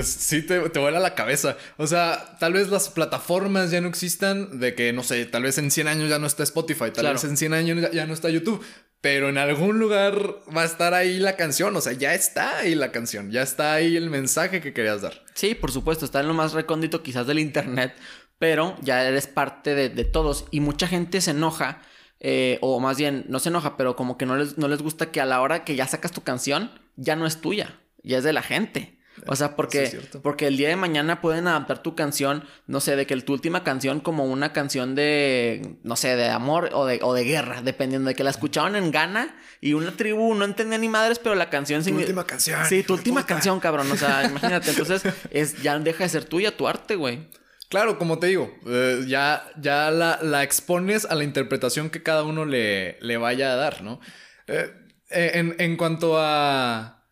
[0.03, 1.57] sí te, te vuela la cabeza.
[1.77, 5.57] O sea, tal vez las plataformas ya no existan, de que, no sé, tal vez
[5.57, 8.29] en 100 años ya no está Spotify, tal vez en 100 años ya no está
[8.29, 8.63] YouTube
[9.05, 12.73] pero en algún lugar va a estar ahí la canción, o sea, ya está ahí
[12.73, 15.23] la canción, ya está ahí el mensaje que querías dar.
[15.35, 17.93] Sí, por supuesto, está en lo más recóndito quizás del Internet,
[18.39, 21.83] pero ya eres parte de, todos y mucha gente se enoja,
[22.19, 25.11] eh, o más bien, no se enoja, pero como que no les, no les gusta
[25.11, 28.23] que a la hora que ya sacas tu canción, ya no es tuya, ya es
[28.23, 28.94] de la gente.
[29.27, 33.05] O sea, porque, porque el día de mañana pueden adaptar tu canción, no sé, de
[33.05, 37.13] que tu última canción como una canción de, no sé, de amor o de, o
[37.13, 40.89] de guerra, dependiendo de que la escuchaban en Ghana y una tribu no entendía ni
[40.89, 41.83] madres, pero la canción...
[41.83, 42.65] Tu última canción.
[42.67, 43.91] Sí, tu última canción, cabrón.
[43.91, 44.71] O sea, imagínate.
[44.71, 47.27] Entonces, es, ya deja de ser tuya tu arte, güey.
[47.69, 52.23] Claro, como te digo, eh, ya, ya la, la, expones a la interpretación que cada
[52.23, 53.99] uno le, le vaya a dar, ¿no?
[54.47, 54.71] Eh,
[55.09, 57.04] eh, en, en cuanto a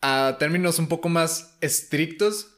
[0.00, 2.54] a términos un poco más estrictos,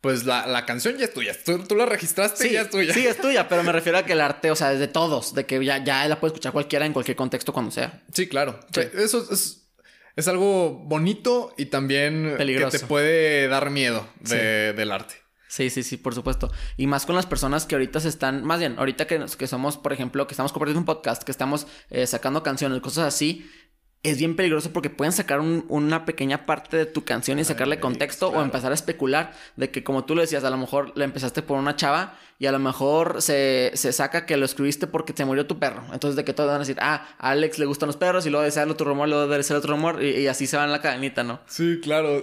[0.00, 1.36] pues la, canción ya es tuya.
[1.44, 2.94] Tú, la registraste sí, y ya es tuya.
[2.94, 5.34] Sí, es tuya, pero me refiero a que el arte, o sea, es de todos,
[5.34, 8.02] de que ya, ya la puede escuchar cualquiera en cualquier contexto cuando sea.
[8.12, 8.60] Sí, claro.
[8.94, 9.68] Eso es,
[10.16, 12.72] es, algo bonito y también Peligroso.
[12.72, 15.16] que te puede dar miedo del arte.
[15.48, 16.52] Sí, sí, sí, por supuesto.
[16.76, 19.78] Y más con las personas que ahorita se están, más bien, ahorita que, que somos,
[19.78, 23.50] por ejemplo, que estamos compartiendo un podcast, que estamos eh, sacando canciones, cosas así,
[24.02, 28.28] es bien peligroso porque pueden sacar una pequeña parte de tu canción y sacarle contexto
[28.28, 31.42] o empezar a especular de que como tú lo decías, a lo mejor le empezaste
[31.42, 35.46] por una chava y a lo mejor se, saca que lo escribiste porque te murió
[35.46, 35.82] tu perro.
[35.92, 38.30] Entonces de que todos van a decir, ah, a Alex le gustan los perros y
[38.30, 40.64] luego decía el otro rumor, luego decir el otro rumor y, y, así se va
[40.64, 41.40] en la cadenita, ¿no?
[41.46, 42.22] Sí, claro.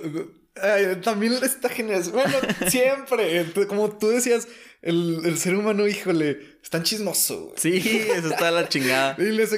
[1.01, 2.03] También está genial.
[2.11, 2.33] Bueno,
[2.67, 4.47] siempre, como tú decías
[4.81, 7.53] el, ser humano, híjole, es tan chismoso.
[7.57, 7.77] Sí,
[8.15, 9.15] eso está la chingada.
[9.19, 9.51] y les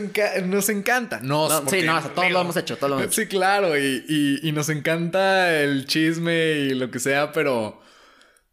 [0.46, 1.20] nos encanta.
[1.20, 3.22] Nos, sí, no, todos lo hemos hecho, todos lo hemos hecho.
[3.22, 7.82] Sí, claro, y, y, nos encanta el chisme y lo que sea, pero...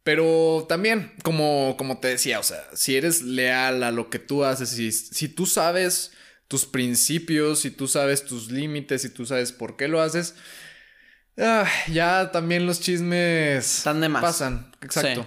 [0.03, 4.45] Pero también, como, como te decía, o sea, si eres leal a lo que tú
[4.45, 6.13] haces, si, si tú sabes
[6.47, 10.35] tus principios, si tú sabes tus límites, si tú sabes por qué lo haces,
[11.39, 14.23] ah, ya también los chismes Están de más.
[14.23, 14.73] pasan.
[14.81, 15.27] Exacto.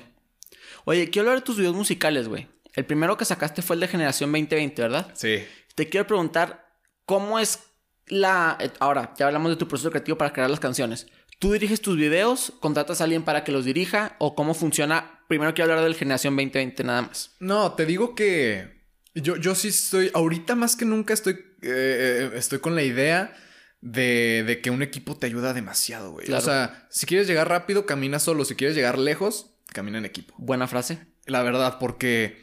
[0.85, 2.47] Oye, quiero hablar de tus videos musicales, güey.
[2.73, 5.11] El primero que sacaste fue el de Generación 2020, ¿verdad?
[5.15, 5.43] Sí.
[5.75, 6.65] Te quiero preguntar,
[7.05, 7.59] ¿cómo es
[8.05, 8.57] la...
[8.59, 11.07] Eh, ahora, ya hablamos de tu proceso creativo para crear las canciones.
[11.39, 12.53] ¿Tú diriges tus videos?
[12.59, 14.15] ¿Contratas a alguien para que los dirija?
[14.19, 15.19] ¿O cómo funciona?
[15.27, 17.31] Primero quiero hablar del Generación 2020 nada más.
[17.39, 22.31] No, te digo que Yo, yo sí estoy, ahorita más que nunca estoy, eh, eh,
[22.35, 23.35] estoy con la idea
[23.82, 26.25] de, de, que un equipo te ayuda demasiado, güey.
[26.25, 26.42] Claro.
[26.42, 28.46] O sea, si quieres llegar rápido, camina solo.
[28.46, 30.34] Si quieres llegar lejos, camina en equipo.
[30.38, 31.00] Buena frase.
[31.25, 32.38] La verdad, porque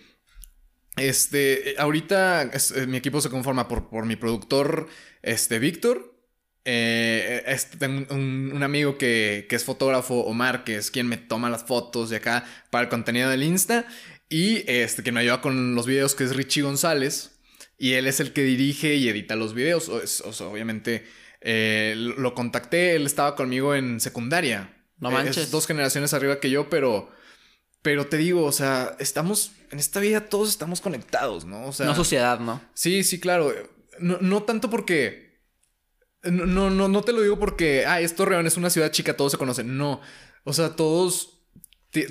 [0.97, 4.89] este, ahorita es, eh, mi equipo se conforma por, por mi productor,
[5.23, 6.13] este, Víctor.
[6.67, 11.19] Eh, este, tengo un, un, amigo que, que, es fotógrafo, Omar, que es quien me
[11.19, 13.87] toma las fotos de acá para el contenido del Insta.
[14.29, 17.33] Y este, que me ayuda con los videos, que es Richie González.
[17.77, 19.89] Y él es el que dirige y edita los videos.
[19.89, 21.05] O, es, o sea, obviamente
[21.45, 24.75] eh, lo contacté, él estaba conmigo en secundaria.
[24.99, 25.37] No manches.
[25.37, 27.11] Es dos generaciones arriba que yo, pero
[27.83, 31.67] pero te digo, o sea, estamos en esta vida todos estamos conectados, ¿no?
[31.67, 32.63] O sea, no sociedad, ¿no?
[32.73, 33.53] Sí, sí, claro.
[33.99, 35.25] No, no tanto porque
[36.23, 39.33] no, no, no te lo digo porque, ah, es Torreón, es una ciudad chica, todos
[39.33, 39.77] se conocen.
[39.77, 40.01] No.
[40.45, 41.43] O sea, todos,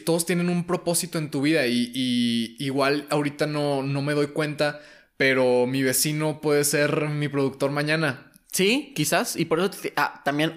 [0.06, 4.28] todos tienen un propósito en tu vida y, y, igual ahorita no, no me doy
[4.28, 4.80] cuenta,
[5.18, 8.32] pero mi vecino puede ser mi productor mañana.
[8.54, 9.36] Sí, quizás.
[9.36, 10.56] Y por eso ah, también,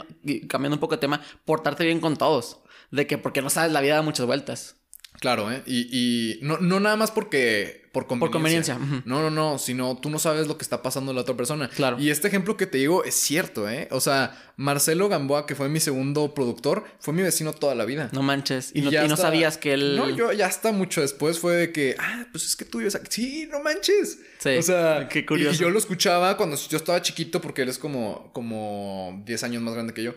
[0.49, 2.59] cambiando un poco de tema, portarte bien con todos.
[2.91, 4.77] De que porque no sabes, la vida da muchas vueltas.
[5.19, 5.63] Claro, ¿eh?
[5.67, 7.86] Y, y no, no, nada más porque...
[7.97, 8.75] Por conveniencia.
[8.75, 9.11] Por conveniencia.
[9.11, 11.71] No, no, no, sino tú no sabes lo que está pasando la otra persona.
[11.71, 11.99] Claro.
[11.99, 13.89] Y este ejemplo que te digo es cierto, ¿eh?
[13.91, 18.11] O sea, Marcelo Gamboa, que fue mi segundo productor, fue mi vecino toda la vida.
[18.13, 18.71] No manches.
[18.75, 19.97] Y, y no, y no sabías que él...
[19.97, 22.95] No, yo ya hasta mucho después fue de que, ah, pues es que tú vives
[22.95, 23.07] aquí.
[23.09, 24.19] Sí, no manches.
[24.41, 24.59] Sí.
[24.59, 25.55] O sea, qué curioso.
[25.55, 29.63] Y yo lo escuchaba cuando yo estaba chiquito porque él es como, como 10 años
[29.63, 30.15] más grande que yo.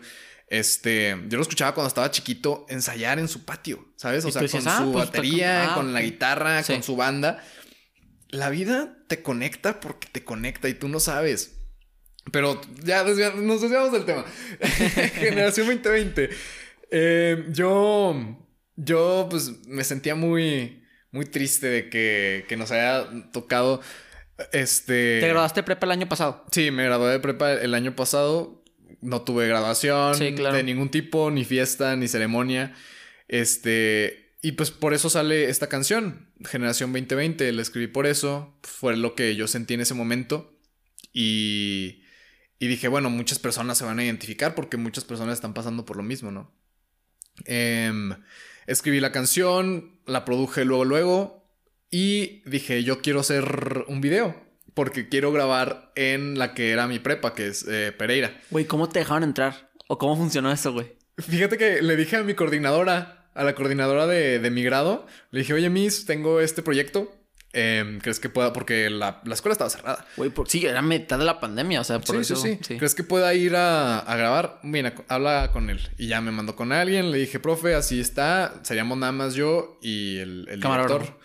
[0.50, 4.24] Este, yo lo escuchaba cuando estaba chiquito ensayar en su patio, ¿sabes?
[4.24, 6.72] O sea, dices, con ah, su pues, batería, ah, con la guitarra, Sí.
[6.72, 7.40] con su banda.
[8.30, 11.56] La vida te conecta porque te conecta y tú no sabes.
[12.32, 14.24] Pero ya nos desviamos del tema.
[15.14, 16.30] Generación 2020.
[16.90, 18.38] Eh, yo,
[18.76, 23.80] yo, pues, me sentía muy, muy triste de que, que nos haya tocado.
[24.52, 25.20] Este.
[25.20, 26.44] ¿Te graduaste prepa el año pasado?
[26.52, 28.62] Sí, me gradué de prepa el año pasado.
[29.00, 30.56] No tuve graduación Sí, claro.
[30.56, 32.74] de ningún tipo, ni fiesta, ni ceremonia.
[33.28, 34.36] Este.
[34.42, 37.52] Y pues por eso sale esta canción, Generación 2020.
[37.52, 38.58] La escribí por eso.
[38.62, 40.56] Fue lo que yo sentí en ese momento.
[41.12, 42.02] Y.
[42.62, 45.96] Y dije, bueno, muchas personas se van a identificar porque muchas personas están pasando por
[45.96, 46.52] lo mismo, ¿no?
[47.46, 48.14] Em,
[48.66, 51.50] escribí la canción, la produje luego, luego.
[51.90, 54.48] Y dije, yo quiero hacer un video.
[54.74, 58.40] Porque quiero grabar en la que era mi prepa, que es eh, Pereira.
[58.50, 59.70] Güey, ¿cómo te dejaron entrar?
[59.88, 60.92] ¿O cómo funcionó eso, güey?
[61.18, 65.40] Fíjate que le dije a mi coordinadora, a la coordinadora de, de mi grado, le
[65.40, 67.12] dije, oye, Miss, tengo este proyecto.
[67.52, 68.52] Em, ¿Crees que pueda?
[68.52, 70.06] Porque la, la escuela estaba cerrada.
[70.16, 70.48] Güey, por...
[70.48, 72.36] sí, era mitad de la pandemia, o sea, por Sí, eso...
[72.36, 74.60] sí, sí, ¿Crees que pueda ir a, a grabar?
[74.62, 75.80] Mira, habla con él.
[75.98, 77.10] Y ya me mandó con alguien.
[77.10, 78.54] Le dije, profe, así está.
[78.62, 81.18] Seríamos nada más yo y el, el director.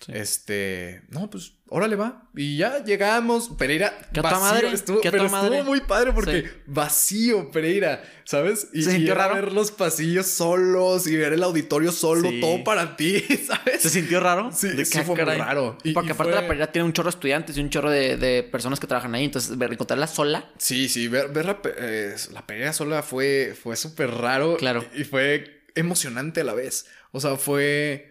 [0.00, 0.12] Sí.
[0.14, 2.30] Este, no, pues, órale va.
[2.34, 3.50] Y ya llegamos.
[3.58, 4.40] Pereira, ¿Qué vacío.
[4.40, 4.72] madre?
[4.72, 5.62] Estuvo, ¿Qué a pero estuvo madre?
[5.62, 6.48] muy padre porque Sí.
[6.66, 8.68] vacío, Pereira, ¿sabes?
[8.72, 9.34] Y, ¿Se y sintió era raro?
[9.34, 12.40] ver los pasillos solos y ver el auditorio solo, Sí.
[12.40, 13.82] todo para ti, ¿sabes?
[13.82, 14.50] ¿Se sintió raro?
[14.52, 15.76] Sí, De sí fue muy raro.
[15.84, 17.90] Y- Porque y aparte fue- la Pereira tiene un chorro de estudiantes y un chorro
[17.90, 19.26] de, de personas que trabajan ahí.
[19.26, 20.50] Entonces, ver, encontrarla sola...
[20.56, 24.56] Sí, sí, ver, ver la, eh, la pelea sola fue, fue súper raro.
[24.56, 24.82] Claro.
[24.94, 26.86] Y fue emocionante a la vez.
[27.12, 28.09] O sea, fue...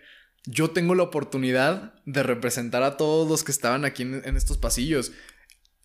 [0.52, 4.58] Yo tengo la oportunidad de representar a todos los que estaban aquí en, en estos
[4.58, 5.12] pasillos.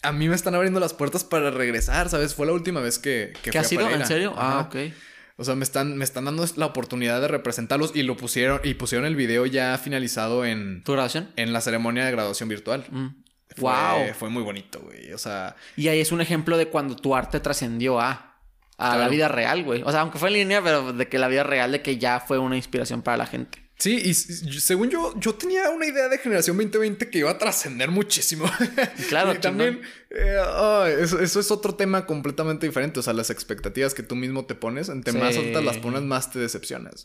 [0.00, 2.34] A mí me están abriendo las puertas para regresar, ¿sabes?
[2.34, 3.34] Fue la última vez que...
[3.42, 3.88] que ¿Qué ha sido?
[3.90, 4.32] ¿En serio?
[4.36, 4.92] Ah, ok.
[5.36, 8.60] O sea, me están, me están dando la oportunidad de representarlos y lo pusieron...
[8.64, 11.30] Y pusieron el video ya finalizado en, ¿Tu graduación?
[11.36, 12.86] en la ceremonia de graduación virtual.
[12.90, 13.08] Mm.
[13.56, 14.14] Fue, Wow.
[14.18, 15.12] Fue muy bonito, güey.
[15.12, 15.56] O sea...
[15.76, 18.38] Y ahí es un ejemplo de cuando tu arte trascendió a,
[18.78, 19.82] a la vida real, güey.
[19.82, 22.20] O sea, aunque fue en línea, pero de que la vida real de que ya
[22.20, 23.63] fue una inspiración para la gente.
[23.76, 27.90] Sí, y según yo, yo tenía una idea de generación 2020 que iba a trascender
[27.90, 28.44] muchísimo.
[29.08, 33.00] Claro, y también, eh, eso, eso es otro tema completamente diferente.
[33.00, 36.30] O sea, las expectativas que tú mismo te pones, entre más altas las pones, más
[36.30, 37.04] te decepcionas.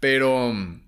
[0.00, 0.82] Pero mm,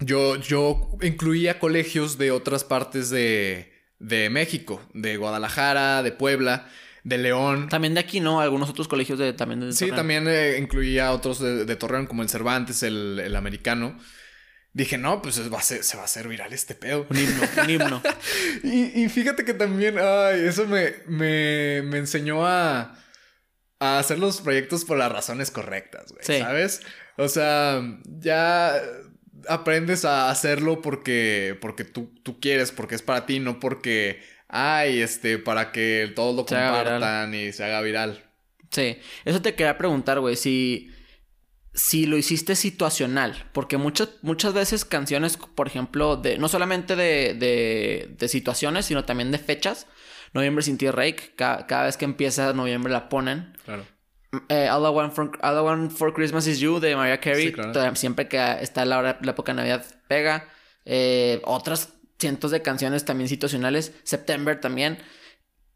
[0.00, 6.68] yo, yo incluía colegios de otras partes de, de México, de Guadalajara, de Puebla,
[7.04, 7.68] de León.
[7.68, 8.40] También de aquí, ¿no?
[8.40, 9.96] Algunos otros colegios de también de Sí, Torreón.
[9.96, 13.96] también eh, incluía otros de, de Torreón, como el Cervantes, el, el americano.
[14.74, 17.06] Dije, no, pues es- va a ser- se va a hacer viral este pedo.
[17.08, 18.02] Un himno, un himno.
[18.64, 22.98] Y, y fíjate que también, ay, eso me, me, me enseñó a,
[23.78, 26.24] a hacer los proyectos por las razones correctas, güey.
[26.24, 26.38] Sí.
[26.40, 26.82] ¿Sabes?
[27.16, 27.80] O sea,
[28.18, 28.74] ya
[29.48, 35.00] aprendes a hacerlo porque, porque tú, tú quieres, porque es para ti, no porque, ay,
[35.02, 38.24] este, para que todos lo Se compartan y se haga viral.
[38.70, 40.90] Sí, eso te quería preguntar, güey, si
[41.74, 47.34] si lo hiciste situacional, porque muchas, muchas veces canciones, por ejemplo, de no solamente de,
[47.34, 49.86] de, de situaciones, sino también de fechas.
[50.34, 53.56] Noviembre sin ti Rake, cada, vez que empieza noviembre la ponen.
[53.64, 53.84] Claro.
[54.48, 57.54] Eh, All, I want for, All, I want for, Christmas is You de Mariah Carey.
[57.94, 60.48] Siempre que está la, hora, la época de Navidad pega.
[60.84, 63.92] Eh, otras cientos de canciones también situacionales.
[64.02, 64.98] September también.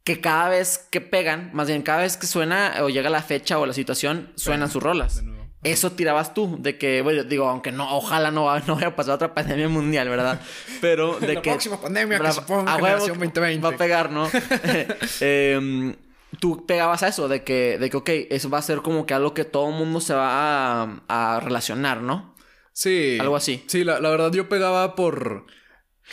[0.03, 3.59] Que cada vez que pegan, más bien cada vez que suena o llega la fecha
[3.61, 5.23] o la situación, suenan sus rolas.
[5.65, 9.17] Eso tirabas tú, de que, bueno, digo, aunque no, ojalá no, no vaya a pasar
[9.17, 10.41] otra pandemia mundial, ¿verdad?
[10.81, 11.51] Pero de la que.
[11.51, 13.59] próxima pandemia que se ponga a 2020.
[13.59, 14.29] Va a pegar, ¿no?
[15.21, 15.97] eh,
[16.39, 19.15] tú pegabas a eso, de que, de que, ok, eso va a ser como que
[19.15, 22.35] algo que todo el mundo se va a, relacionar, ¿no?
[22.73, 23.19] Sí.
[23.21, 23.65] Algo así.
[23.67, 25.47] Sí, la, verdad yo pegaba por...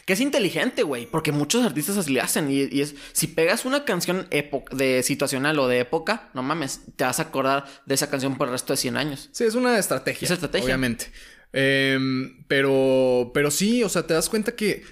[0.05, 2.51] Que es inteligente, güey, porque muchos artistas así le hacen.
[2.51, 4.27] Y, es, si pegas una canción
[4.71, 8.47] de situacional o de época, no mames, te vas a acordar de esa canción por
[8.47, 9.29] el resto de 100 años.
[9.31, 10.25] Sí, es una estrategia.
[10.25, 10.65] Es estrategia.
[10.65, 11.11] Obviamente.
[11.53, 14.83] Em, pero, pero sí, o sea, te das cuenta que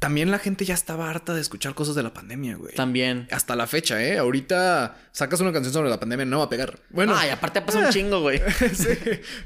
[0.00, 2.74] también la gente ya estaba harta de escuchar cosas de la pandemia, güey.
[2.74, 3.28] También.
[3.30, 4.18] Hasta la fecha, ¿eh?
[4.18, 6.80] Ahorita sacas una canción sobre la pandemia, no va a pegar.
[6.88, 7.14] Bueno.
[7.14, 8.40] Ay, aparte pasa un eh, chingo, güey.
[8.74, 8.88] sí,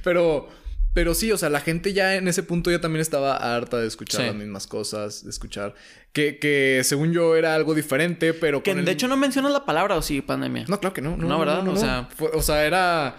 [0.02, 0.48] pero...
[0.95, 3.88] Pero sí, o sea, la gente ya en ese punto ya también estaba harta de
[3.88, 5.74] escuchar las mismas cosas, de escuchar
[6.12, 9.97] que, que según yo era algo diferente, pero que de hecho no mencionas la palabra
[9.97, 10.64] o sí, pandemia.
[10.68, 11.16] No, claro que no.
[11.16, 11.66] No, ¿verdad?
[11.66, 13.16] o sea, o sea, era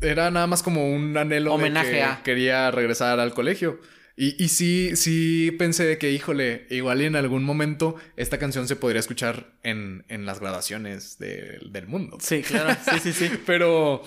[0.00, 3.80] era nada más como un anhelo homenaje de que a quería regresar al colegio.
[4.18, 8.66] Y, y sí, sí pensé de que, híjole, igual y en algún momento esta canción
[8.66, 12.16] se podría escuchar en, en las grabaciones del mundo.
[12.20, 13.30] Sí, claro, sí, sí, sí.
[13.46, 14.02] pero,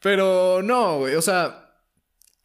[0.00, 1.65] pero no, güey, o sea,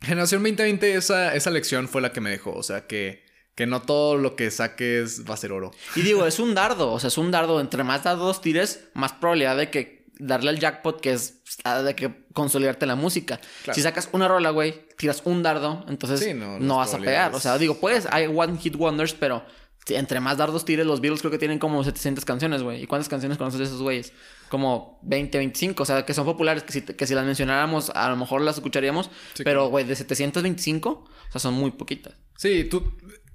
[0.02, 3.24] Generación 2020, esa, esa lección fue la que me dejó, o sea, que,
[3.56, 5.72] que no todo lo que saques va a ser oro.
[5.95, 9.14] Y digo, es un dardo, o sea, es un dardo, entre más dardos tires, más
[9.14, 11.41] probabilidad de que darle al jackpot, que es
[11.84, 13.39] de que consolidarte la música.
[13.74, 17.34] Si sacas una rola, güey, tiras un dardo, entonces no, vas a pegar.
[17.36, 19.43] O sea, digo, pues hay one hit wonders, pero
[19.88, 22.84] entre más dardos tires, los Beatles creo que tienen como 700 canciones, güey.
[22.84, 24.14] ¿Y cuántas canciones conoces de esos güeyes?
[24.52, 28.10] Como 20, 25, o sea, que son populares, que si, que si las mencionáramos, a
[28.10, 29.10] lo mejor las escucharíamos,
[29.45, 32.16] pero, güey, de 725, o sea, son muy poquitas.
[32.36, 32.84] Sí, tú,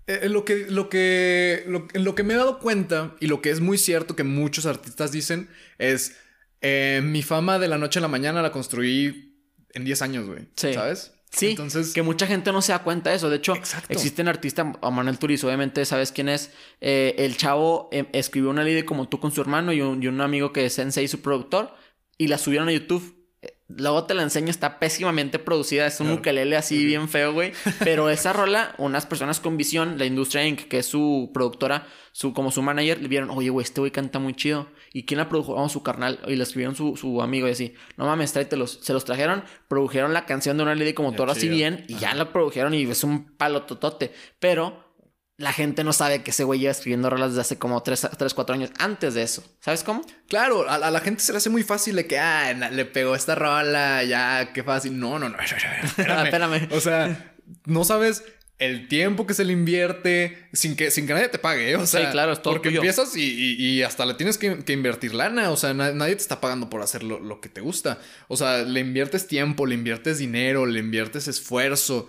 [0.07, 3.49] eh, lo que, lo que, lo, lo que me he dado cuenta y lo que
[3.49, 5.49] es muy cierto que muchos artistas dicen
[5.79, 6.19] es
[6.61, 9.41] eh, mi fama de la noche a la mañana la construí
[9.71, 10.49] en 10 años, güey.
[10.57, 10.75] Sí.
[10.75, 11.13] ¿Sabes?
[11.31, 13.29] Sí, Entonces, que mucha gente no se da cuenta de eso.
[13.29, 13.55] De hecho,
[13.89, 16.51] existen artistas, Manuel Turiz, obviamente sabes quién es.
[16.81, 20.07] Eh, el chavo eh, escribió una ley como tú con su hermano y un, y
[20.07, 21.75] un amigo que es Sensei, su productor,
[22.17, 23.15] y la subieron a YouTube.
[23.69, 25.87] Luego te la enseño, está pésimamente producida.
[25.87, 27.53] Es un ukelele así bien feo, güey.
[27.81, 32.33] Pero esa rola, unas personas con visión, la Industria Inc., que es su productora, su,
[32.33, 34.69] como su manager, le vieron, oye, güey, este güey canta muy chido.
[34.97, 35.55] ¿Y quién la produjo?
[35.55, 36.21] Vamos, su carnal.
[36.27, 38.79] Y le escribieron su, su amigo y así, no mames, tráetelos.
[38.81, 42.15] Se los trajeron, produjeron la canción de una lady como todo así bien, y ya
[42.15, 44.15] la produjeron y es un palo totote.
[44.39, 44.87] Pero
[45.37, 48.33] la gente no sabe que ese güey lleva escribiendo rolas desde hace como 3, 3
[48.33, 49.45] 4 años antes de eso.
[49.61, 50.01] ¿Sabes cómo?
[50.29, 53.35] Claro, a, la gente se le hace muy fácil de que, ah, le pegó esta
[53.35, 54.99] rola, ya, qué fácil.
[54.99, 55.85] No, no, no, espérame.
[56.25, 56.69] espérame.
[56.73, 57.35] O sea,
[57.67, 58.25] no sabes
[58.59, 61.77] el tiempo que se le invierte sin que, sin que nadie te pague, ¿eh?
[61.77, 65.15] O sea, sí, claro, es todo Porque empiezas y, y, hasta le tienes que, invertir
[65.15, 65.51] lana.
[65.51, 67.99] O sea, nadie te está pagando por hacer lo, lo que te gusta.
[68.29, 72.09] O sea, le inviertes tiempo, le inviertes dinero, le inviertes esfuerzo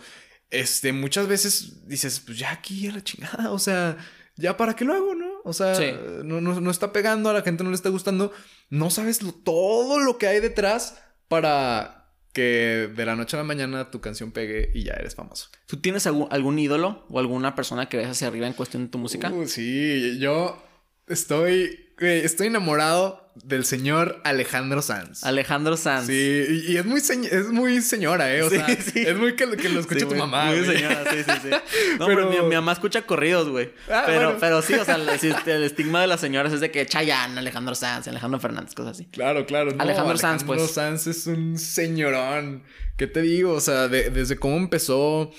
[0.50, 3.98] este, muchas veces dices, pues ya aquí a la chingada, o sea,
[4.36, 5.28] ya para qué lo hago, ¿no?
[5.44, 5.78] O sea,
[6.24, 8.32] no, no, está pegando, a la gente no le está gustando,
[8.70, 11.97] no sabes todo lo que hay detrás para
[12.38, 15.50] que de la noche a la mañana tu canción pegue y ya eres famoso.
[15.66, 19.00] ¿Tú tienes algún, ídolo o alguna persona que ves hacia arriba en cuestión de tu
[19.00, 19.32] música?
[19.32, 20.64] Uh, sí, yo
[21.08, 25.24] estoy, estoy enamorado del señor Alejandro Sanz.
[25.24, 26.08] Alejandro Sanz.
[26.08, 28.42] Sí, y, es muy es muy señora, ¿eh?
[28.44, 30.46] O sea, es muy que, lo escuche tu mamá.
[30.46, 31.50] Muy señora, sí, sí, sí.
[32.00, 33.72] No, pero mi, mamá escucha corridos, güey.
[33.90, 34.96] Ah, pero, pero sí, o sea,
[35.46, 39.06] el, estigma de las señoras es de que Chayanne, Alejandro Sanz, Alejandro Fernández, cosas así.
[39.06, 39.74] Claro, claro.
[39.78, 40.60] Alejandro Sanz, pues.
[40.60, 42.64] Alejandro Sanz es un señorón.
[42.98, 43.54] ¿Qué te digo?
[43.54, 45.32] O sea, desde cómo empezó.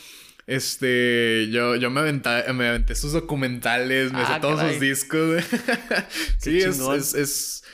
[0.49, 5.45] Este, yo, yo me, aventé, me aventé sus documentales, me ah, todos sus discos.
[6.39, 7.65] sí, es, es, es,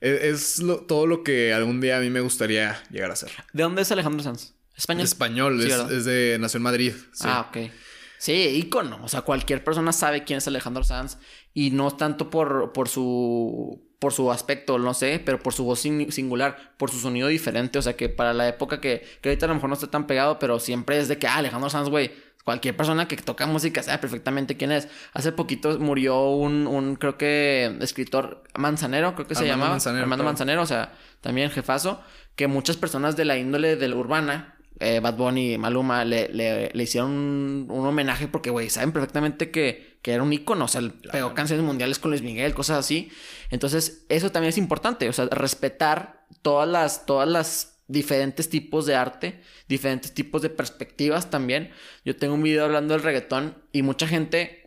[0.00, 3.30] es, todo lo que algún día a mí me gustaría llegar a ser.
[3.52, 4.54] ¿De dónde es Alejandro Sanz?
[4.76, 5.04] ¿Español?
[5.04, 6.92] Español, es, de Nació en Madrid.
[7.20, 7.70] Ah, ok.
[8.18, 9.00] Sí, ícono.
[9.02, 11.18] O sea, cualquier persona sabe quién es Alejandro Sanz.
[11.52, 15.80] Y no tanto por, por su por su aspecto, no sé, pero por su voz
[15.80, 17.78] singular, por su sonido diferente.
[17.78, 20.06] O sea, que para la época que, que ahorita a lo mejor no está tan
[20.06, 22.10] pegado, pero siempre es de que, ah, Alejandro Sanz, güey,
[22.42, 24.88] cualquier persona que toca música sabe perfectamente quién es.
[25.12, 29.70] Hace poquito murió un, un creo que, escritor manzanero, creo que se llamaba.
[29.70, 32.00] Manzanero, Armando Manzanero, o sea, también jefazo,
[32.36, 36.70] que muchas personas de la índole de la urbana eh, Bad Bunny, Maluma, le, le,
[36.72, 40.68] le hicieron un, un, homenaje porque, güey, saben perfectamente que, que, era un ícono, o
[40.68, 40.80] sea,
[41.12, 43.12] pegó canciones mundiales con Luis Miguel, cosas así.
[43.50, 48.94] Entonces, eso también es importante, o sea, respetar todas las, todas las diferentes tipos de
[48.94, 51.70] arte, diferentes tipos de perspectivas también.
[52.04, 54.60] Yo tengo un video hablando del reggaetón y mucha gente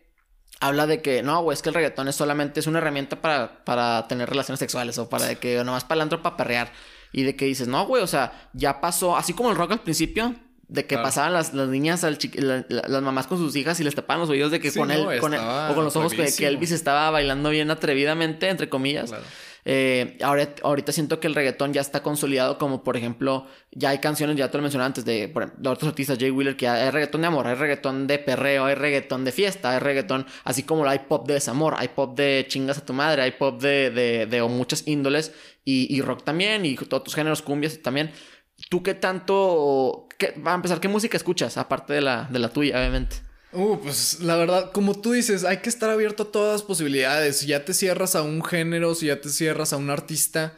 [0.59, 3.64] habla de que no, güey, es que el reggaetón es solamente es una herramienta para,
[3.66, 6.72] para tener relaciones sexuales o para de que nomás para el para perrear.
[7.14, 9.82] Y de que dices, no, güey, o sea, ya pasó, así como el rock al
[9.82, 10.36] principio,
[10.68, 12.18] de que pasaban las, las niñas, al
[12.70, 15.34] las mamás con sus hijas y les tapaban los oídos de que con él, con
[15.34, 19.11] o con los ojos que, que, Elvis estaba bailando bien atrevidamente, entre comillas.
[19.11, 19.24] Claro.
[19.66, 23.99] Eh, ahora, ahorita siento que el reggaetón ya está consolidado, como por ejemplo, ya hay
[23.99, 27.22] canciones, ya te lo mencioné antes, de, de otros artistas, Jay Wheeler, que hay reggaetón
[27.22, 30.99] de amor, hay reggaetón de perreo, hay reggaetón de fiesta, hay reggaetón, así como hay
[30.99, 34.43] pop de desamor, hay pop de chingas a tu madre, hay pop de, de, de
[34.43, 35.34] muchas índoles
[35.64, 38.11] y, y rock también, y todos tus géneros, cumbias también.
[38.70, 40.07] ¿Tú qué tanto,
[40.45, 43.18] va a empezar, qué música escuchas, aparte de la, de la tuya, obviamente?
[43.53, 47.37] Uh, pues la verdad, como tú dices, hay que estar abierto a todas las posibilidades.
[47.37, 50.57] Si ya te cierras a un género, si ya te cierras a un artista,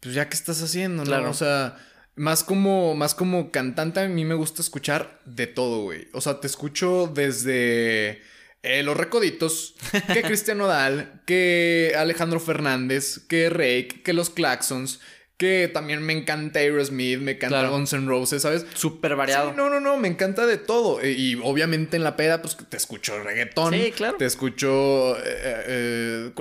[0.00, 1.08] pues ya qué estás haciendo, ¿no?
[1.08, 1.30] Claro.
[1.30, 1.76] O sea,
[2.16, 6.08] más como, más como cantante, a mí me gusta escuchar de todo, güey.
[6.12, 8.22] O sea, te escucho desde
[8.62, 9.74] eh, Los Recoditos,
[10.12, 15.00] que Cristian Nodal, que Alejandro Fernández, que Rake, que Los Claxons
[15.42, 18.64] que también me encanta Aerosmith, me encanta Guns N' Roses, ¿sabes?
[18.74, 19.52] Súper variado.
[19.54, 21.00] no, no, no, me encanta de todo.
[21.00, 23.74] E, y obviamente en la peda, pues te escucho reggaetón.
[23.74, 24.18] Sí, claro.
[24.18, 26.32] Te escucho eh, eh,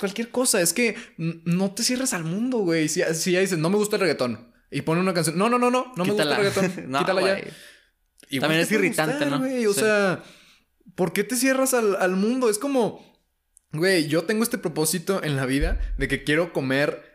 [0.00, 0.60] cualquier cosa.
[0.60, 2.88] Es que no te cierres al mundo, güey.
[2.88, 5.56] Si, si, ya dices, no me gusta el reggaetón y pone una canción, no, no,
[5.56, 8.40] no, no, no me gusta el reggaetón, quítala ya.
[8.40, 9.44] también es irritante, ¿no?
[9.70, 10.24] O sea,
[10.96, 12.50] ¿por qué te cierras al, al mundo?
[12.50, 13.00] Es como,
[13.70, 17.09] güey, yo tengo este propósito en la vida de que quiero comer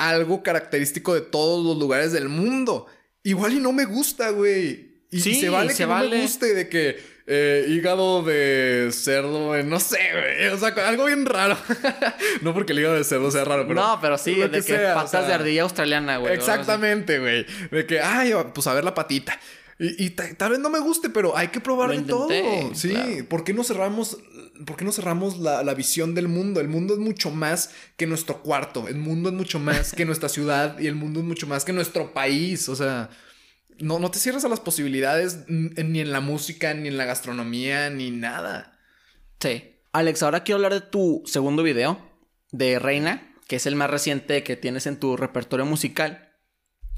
[0.00, 2.86] algo característico de todos los lugares del mundo.
[3.22, 5.02] Igual y no me gusta, güey.
[5.10, 9.78] Y sí, se vale que no me guste de que eh, hígado de cerdo, no
[9.78, 10.48] sé, güey.
[10.48, 11.56] O sea, algo bien raro.
[12.40, 13.80] no porque el hígado de cerdo sea raro, pero.
[13.80, 16.34] No, pero sí, de que, patas de ardilla australiana, güey.
[16.34, 17.46] Exactamente, güey.
[17.70, 19.38] De que, ay, pues a ver la patita.
[19.78, 22.28] Y, tal vez no me guste, pero hay que probar de todo.
[22.74, 24.18] Sí, ¿por qué no cerramos,
[24.66, 26.60] por qué no cerramos la, la, visión del mundo?
[26.60, 30.28] El mundo es mucho más que nuestro cuarto, el mundo es mucho más que nuestra
[30.30, 32.68] ciudad y el mundo es mucho más que nuestro país.
[32.68, 33.10] O sea,
[33.78, 37.90] no, no te cierres a las posibilidades ni en la música, ni en la gastronomía,
[37.90, 38.78] ni nada.
[39.40, 39.76] Sí.
[39.92, 41.98] Alex, ahora quiero hablar de tu segundo video,
[42.52, 46.30] de Reina, que es el más reciente que tienes en tu repertorio musical.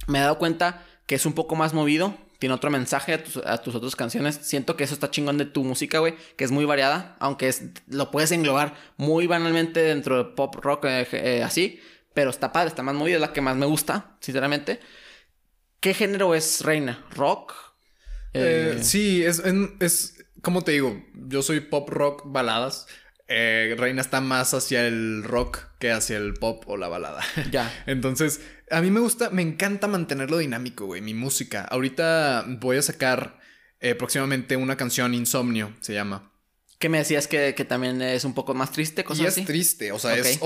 [0.07, 3.37] Me he dado cuenta que es un poco más movido, tiene otro mensaje a tus,
[3.77, 4.41] otras canciones.
[4.43, 7.63] Siento que eso está chingón de tu música, güey, que es muy variada, aunque es,
[7.87, 11.79] lo puedes englobar muy banalmente dentro de pop rock eh, eh, así,
[12.15, 14.81] pero está padre, está más movida, es la que más me gusta, sinceramente.
[15.79, 17.07] ¿Qué género es Reina?
[17.15, 17.55] ¿Rock?
[18.35, 19.41] Eh, sí, es,
[19.79, 22.89] es, como te digo, yo soy pop rock baladas.
[23.77, 27.23] Reina está más hacia el rock que hacia el pop o la balada.
[27.51, 27.73] Ya.
[27.87, 31.65] Entonces, a mí me gusta, me encanta mantenerlo dinámico, güey, mi música.
[31.65, 33.41] Ahorita voy a sacar
[33.81, 36.33] eh, próximamente una canción, Insomnio, se llama.
[36.83, 40.01] ¿Qué me decías que, también es un poco más triste, cosas y es triste, o
[40.01, 40.41] sea, es,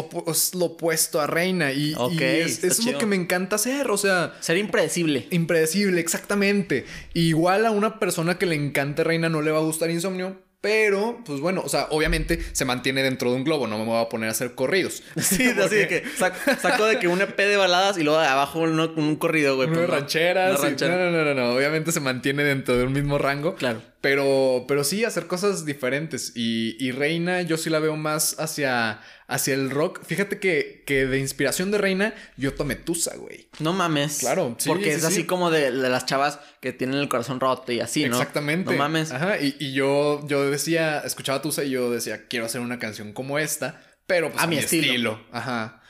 [0.54, 4.34] lo opuesto a Reina y, es, lo que me encanta hacer, o sea...
[4.40, 5.28] Ser impredecible.
[5.30, 6.84] Impredecible, exactamente.
[7.14, 11.20] Igual a una persona que le encante Reina no le va a gustar Insomnio, pero,
[11.24, 14.08] pues bueno, o sea, obviamente se mantiene dentro de un globo, no me voy a
[14.08, 15.04] poner a hacer corridos.
[15.16, 18.60] Sí, así de que saco, de que un EP de baladas y luego de abajo
[18.60, 19.68] un, corrido, güey.
[19.68, 23.54] Una pues, ranchera, No, no, no, no, obviamente se mantiene dentro de un mismo rango.
[23.54, 23.80] Claro.
[24.06, 26.30] Pero, pero sí, hacer cosas diferentes.
[26.36, 30.00] Y, y Reina, yo sí la veo más hacia hacia el rock.
[30.04, 33.48] Fíjate que, que de inspiración de Reina, yo tomé Tusa, güey.
[33.58, 34.18] No mames.
[34.18, 34.68] Claro, sí.
[34.68, 38.16] Porque es así como de, las chavas que tienen el corazón roto y así, ¿no?
[38.16, 38.70] Exactamente.
[38.70, 39.10] No mames.
[39.10, 43.12] Ajá, y, y yo, yo decía, escuchaba Tusa y yo decía, quiero hacer una canción
[43.12, 45.20] como esta, pero pues a, mi estilo.
[45.32, 45.82] Ajá.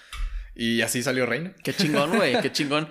[0.55, 1.53] Y así salió Reina.
[1.63, 2.89] Qué chingón, güey, qué chingón.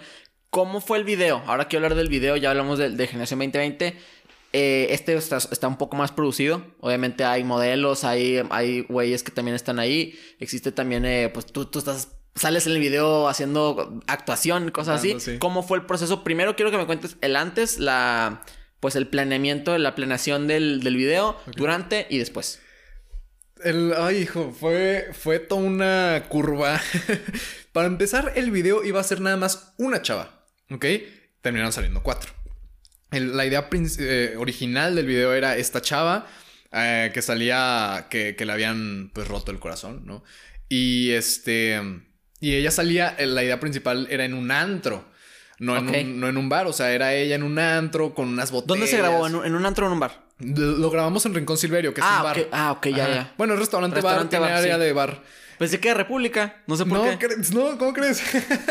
[0.51, 1.41] ¿Cómo fue el video?
[1.47, 3.97] Ahora quiero hablar del video, ya hablamos de, de Generación 2020.
[4.57, 6.63] Eh, este está, un poco más producido.
[6.79, 10.17] Obviamente hay modelos, hay, hay güeyes que también están ahí.
[10.39, 15.37] Existe también, eh, pues tú, tú estás sales en el video haciendo actuación, cosas así.
[15.39, 16.23] ¿Cómo fue el proceso?
[16.23, 18.43] Primero quiero que me cuentes el antes, la
[18.79, 22.61] pues el planeamiento, la planeación del, del video, durante y después.
[23.61, 26.79] El, ay, hijo, fue, fue toda una curva.
[27.73, 30.85] Para empezar, el video iba a ser nada más una chava, ¿ok?
[31.41, 32.31] Terminaron saliendo cuatro
[33.19, 33.67] la idea
[33.99, 36.27] eh, original del video era esta chava
[36.71, 40.23] eh, que salía, que, le habían pues roto el corazón, ¿no?
[40.69, 41.79] Y este,
[42.39, 45.05] y ella salía, eh, la idea principal era en un antro.
[45.57, 48.27] No, en un, no en un bar, o sea, era ella en un antro con
[48.27, 48.67] unas botellas.
[48.67, 49.25] ¿Dónde se grabó?
[49.25, 50.25] ¿En un, en un antro o en un bar?
[50.39, 52.39] Lo grabamos en Rincón Silverio, que es Ah, un bar.
[52.39, 52.47] ok.
[52.51, 53.13] Ah, ok, ya, Ajá.
[53.13, 53.33] ya.
[53.37, 54.81] Bueno, el restaurante, Restaurante bar tiene bar, área sí.
[54.81, 55.23] de bar.
[55.57, 56.61] Pensé que de República.
[56.67, 57.27] No sé por No, qué.
[57.53, 58.21] no, ¿cómo crees?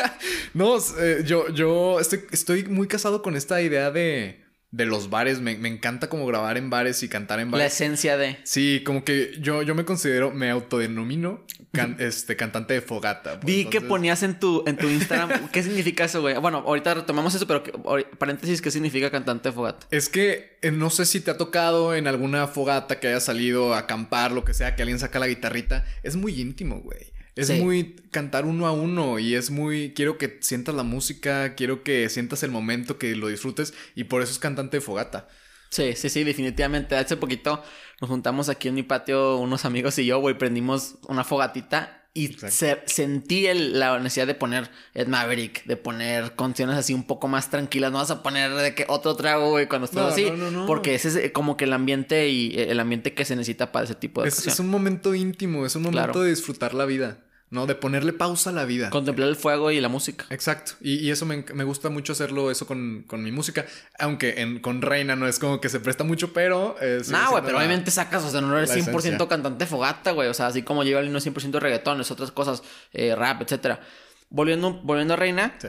[0.55, 4.44] no, eh, yo, yo estoy, estoy muy casado con esta idea de,
[4.77, 5.41] de los bares.
[5.41, 7.72] Me, me encanta como grabar en bares y cantar en La bares.
[7.75, 8.39] esencia de.
[8.43, 13.39] Sí, como que yo, yo me considero, me autodenomino can- este, cantante de fogata.
[13.41, 15.49] pues, Vi que ponías en tu, en tu Instagram.
[15.53, 16.37] ¿Qué significa eso, güey?
[16.39, 17.72] Bueno, ahorita retomamos eso, pero que-
[18.18, 19.87] paréntesis, ¿qué significa cantante de fogata?
[19.91, 23.75] Es que eh, no sé si te ha tocado en alguna fogata que haya salido
[23.75, 25.85] a acampar, lo que sea, que alguien saca la guitarrita.
[26.03, 27.14] Es muy íntimo, güey.
[27.37, 27.61] Es Sí.
[27.61, 29.93] muy cantar uno a uno y es muy...
[29.95, 34.22] Quiero que sientas la música, quiero que sientas el momento, que lo disfrutes y por
[34.22, 35.28] eso es cantante de fogata.
[35.70, 36.95] Sí, sí, sí, definitivamente.
[36.97, 37.62] Hace poquito
[38.01, 42.29] nos juntamos aquí en mi patio unos amigos y yo, güey, prendimos una fogatita y
[42.35, 47.27] se- sentí el- la necesidad de poner Ed Maverick, de poner canciones así un poco
[47.27, 47.91] más tranquilas.
[47.91, 50.25] No vas a poner de que otro trago, güey, cuando estás No, así.
[50.31, 50.67] no, no, no.
[50.67, 53.73] Porque ese es eh, como que el ambiente y eh, el ambiente que se necesita
[53.73, 56.21] para ese tipo de Es, es un momento íntimo, es un momento Claro.
[56.23, 57.19] de disfrutar la vida,
[57.55, 57.67] ¿no?
[57.67, 58.91] De ponerle pausa a la vida.
[58.91, 60.27] Contemplar el fuego y la música.
[60.29, 60.73] Exacto.
[60.83, 63.65] Y, y eso me, me gusta mucho hacerlo eso con, con mi música.
[63.99, 66.77] Aunque en, con Reina no es como que se presta mucho, pero...
[66.83, 69.29] eh, No, güey, pero la- obviamente sacas, o sea, no eres la 100% esencia.
[69.29, 70.29] cantante fogata, güey.
[70.29, 73.41] O sea, así como llega el no es 100% reggaetón, es otras cosas, eh, rap,
[73.43, 73.81] etcétera.
[74.29, 75.69] Volviendo, volviendo a Reina, Sí.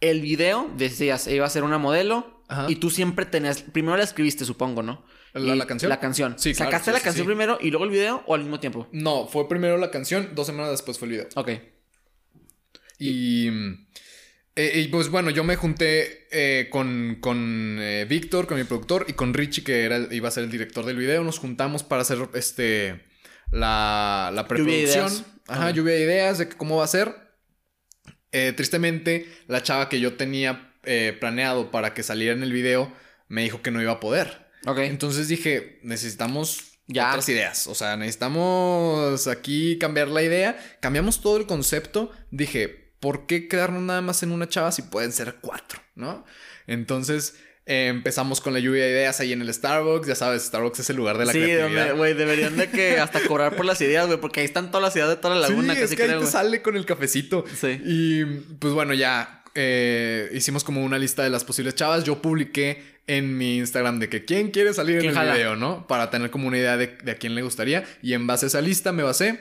[0.00, 2.66] el video, decías, iba a ser una modelo Ajá.
[2.68, 5.04] y tú siempre tenías, primero la escribiste, supongo, ¿no?
[5.32, 5.88] ¿La- canción?
[5.88, 6.34] La canción.
[6.38, 7.28] Sí, ¿Sacaste la sí, canción sí.
[7.28, 8.88] primero y luego el video o al mismo tiempo?
[8.92, 11.28] No, fue primero la canción, dos semanas después fue el video.
[11.36, 11.50] Ok.
[12.98, 13.48] Y,
[14.56, 19.06] eh, y pues bueno, yo me junté eh, con, con eh, Víctor, con mi productor,
[19.08, 21.22] y con Richie, que era, el- iba a ser el director del video.
[21.24, 23.04] Nos juntamos para hacer este
[23.52, 25.10] la, la preproducción.
[25.48, 25.74] Ajá, Ok.
[25.74, 27.14] lluvia de ideas de cómo va a ser.
[28.30, 30.74] Tristemente, la chava que yo tenía
[31.18, 32.92] planeado para que saliera en el video
[33.28, 34.49] me dijo que no iba a poder.
[34.66, 37.08] Entonces dije, necesitamos Ya.
[37.10, 37.66] otras ideas.
[37.66, 40.58] O sea, necesitamos aquí cambiar la idea.
[40.80, 42.10] Cambiamos todo el concepto.
[42.30, 45.80] Dije, ¿por qué quedarnos nada más en una chava si pueden ser cuatro?
[45.94, 46.24] ¿No?
[46.66, 47.34] Entonces
[47.66, 50.06] eh, empezamos con la lluvia de ideas ahí en el Starbucks.
[50.08, 51.96] Ya sabes, Starbucks es el lugar de la sí, creatividad.
[51.96, 54.96] güey, deberían de que hasta cobrar por las ideas, güey, porque ahí están todas las
[54.96, 56.84] ideas de toda la laguna, sí, es sí que ahí creo, te sale con el
[56.86, 57.44] cafecito.
[57.60, 57.80] Sí.
[57.84, 58.24] Y
[58.58, 62.04] pues bueno, ya eh, hicimos como una lista de las posibles chavas.
[62.04, 65.34] Yo publiqué en mi Instagram de que quién quiere salir en ¿Quién el jala?
[65.34, 65.86] video, ¿no?
[65.86, 67.84] Para tener como una idea de, de a quién le gustaría.
[68.02, 69.40] Y en base a esa lista me basé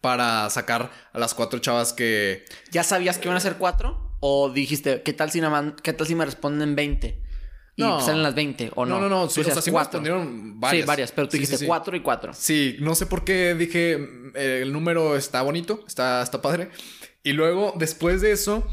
[0.00, 2.44] para sacar a las cuatro chavas que...
[2.70, 4.16] ¿Ya sabías que iban a ser cuatro?
[4.20, 7.22] ¿O dijiste, qué tal si, más- qué tal si me responden 20?
[7.76, 8.00] Y No.
[8.00, 8.96] salen las 20, ¿o no?
[9.00, 9.30] No, no, no.
[9.30, 10.00] Sí, o sea, sí me cuatro.
[10.00, 10.82] respondieron varias.
[10.82, 11.66] Sí, varias, pero tú Sí, dijiste sí.
[11.66, 12.32] cuatro y cuatro.
[12.34, 13.92] Sí, no sé por qué dije
[14.34, 16.70] eh, el número está bonito, está, está padre.
[17.22, 18.66] Y luego, después de eso,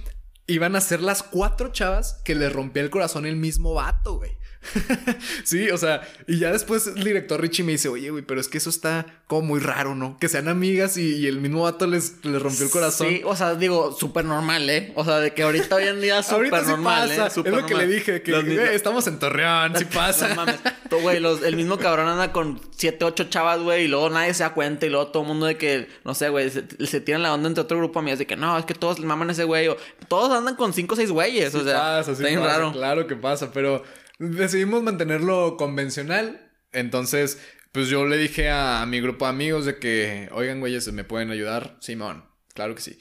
[0.47, 4.37] iban a ser las cuatro chavas que le rompía el corazón el mismo vato, güey.
[5.43, 8.47] sí, o sea, y ya después el director Richie me dice, oye, güey, pero es
[8.47, 10.17] que eso está como muy raro, ¿no?
[10.19, 13.07] Que sean amigas y, y el mismo vato les, les rompió el corazón.
[13.07, 14.91] Sí, o sea, digo, súper normal, ¿eh?
[14.95, 17.27] O sea, de que ahorita hoy en día es súper sí normal, pasa.
[17.27, 17.43] ¿eh?
[17.45, 20.29] Es lo que le dije, que Los mismos- "Güey, estamos en Torreón, sí pasa.
[20.29, 20.55] No mames.
[20.89, 24.33] Tú, güey, los- el mismo cabrón anda con siete, ocho chavas, güey, y luego nadie
[24.33, 27.01] se da cuenta, y luego todo el mundo de que, no sé, güey, se, se
[27.01, 29.05] tiran la onda entre otro grupo a mí, de que no, es que todos le
[29.05, 32.03] maman a ese güey, o todos andan con cinco o seis güeyes, o sea, pasa,
[32.05, 32.71] sí está bien pasa, raro.
[32.71, 33.83] Claro que pasa, pero
[34.19, 36.51] decidimos mantenerlo convencional.
[36.71, 37.39] Entonces,
[37.71, 41.03] pues yo le dije a, a mi grupo de amigos de que, oigan, güeyes, ¿me
[41.03, 41.77] pueden ayudar?
[41.81, 42.99] Simón, claro que sí.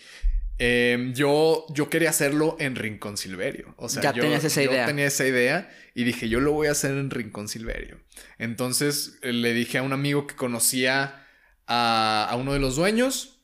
[0.58, 3.74] Eh, yo, yo quería hacerlo en Rincón Silverio.
[3.76, 4.86] O sea, Ya yo, tenías esa yo idea.
[4.86, 8.00] tenía esa idea y dije, yo lo voy a hacer en Rincón Silverio.
[8.38, 11.26] Entonces eh, le dije a un amigo que conocía
[11.66, 13.40] a, a uno de los dueños.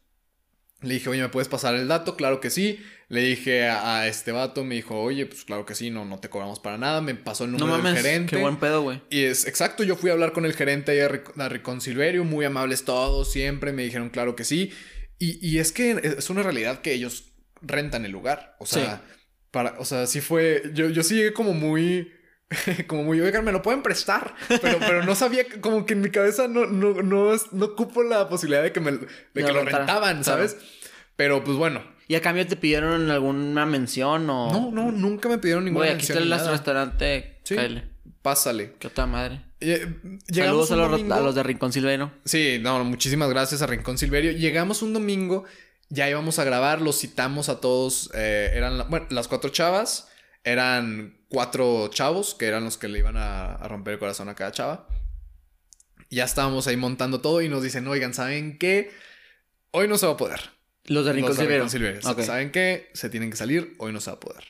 [0.83, 2.17] Le dije, oye, ¿me puedes pasar el dato?
[2.17, 2.81] Claro que sí.
[3.11, 6.21] Le dije a, a este vato, me dijo, oye, pues claro que sí, no, no
[6.21, 7.01] te cobramos para nada.
[7.01, 8.37] Me pasó el No número mames, del gerente.
[8.37, 9.03] qué buen pedo, güey.
[9.11, 12.45] Y es exacto, yo fui a hablar con el gerente ahí a, Ric- a muy
[12.45, 14.73] amables todos, siempre me dijeron claro que sí.
[15.19, 18.57] Y, y es que es una realidad que ellos rentan el lugar.
[18.61, 19.03] O sea,
[19.51, 20.71] para, o sea, sí fue.
[20.73, 22.13] Yo, yo sí llegué como muy.
[22.89, 24.35] Como muy, oigan, me lo pueden prestar.
[24.49, 28.29] Pero, pero no sabía, como que en mi cabeza no, no, no, no cupo la
[28.29, 28.99] posibilidad de que me de
[29.35, 30.49] que lo rentaran, rentaban, claro.
[30.49, 30.57] ¿sabes?
[31.15, 31.85] Pero pues bueno.
[32.11, 34.51] ¿Y a cambio te pidieron alguna mención o...?
[34.51, 37.57] No, no, nunca me pidieron ninguna Güey, aquí mención está el restaurante, Sí.
[38.21, 38.73] Pásale.
[38.81, 39.43] Qué otra madre.
[39.61, 40.27] Llegamos
[40.69, 42.11] Saludos a los, domingo- a los de Rincón Silvero.
[42.25, 44.33] Sí, no, muchísimas gracias a Rincón Silverio.
[44.33, 45.45] Llegamos un domingo,
[45.89, 48.11] ya íbamos a grabar, los citamos a todos.
[48.15, 50.09] eh, eran, la- bueno, las cuatro chavas,
[50.43, 54.35] eran cuatro chavos que eran los que le iban a, a romper el corazón a
[54.35, 54.89] cada chava.
[56.11, 58.91] Ya estábamos ahí montando todo y nos dicen, oigan, ¿saben qué?
[59.71, 60.41] Hoy no se va a poder.
[60.87, 61.65] Los de Rincón Los de Silvero.
[61.65, 62.01] Rincón Silverio.
[62.11, 62.21] Ok.
[62.23, 62.91] ¿Saben qué?
[62.95, 64.45] Se tienen que salir, hoy no se va a poder.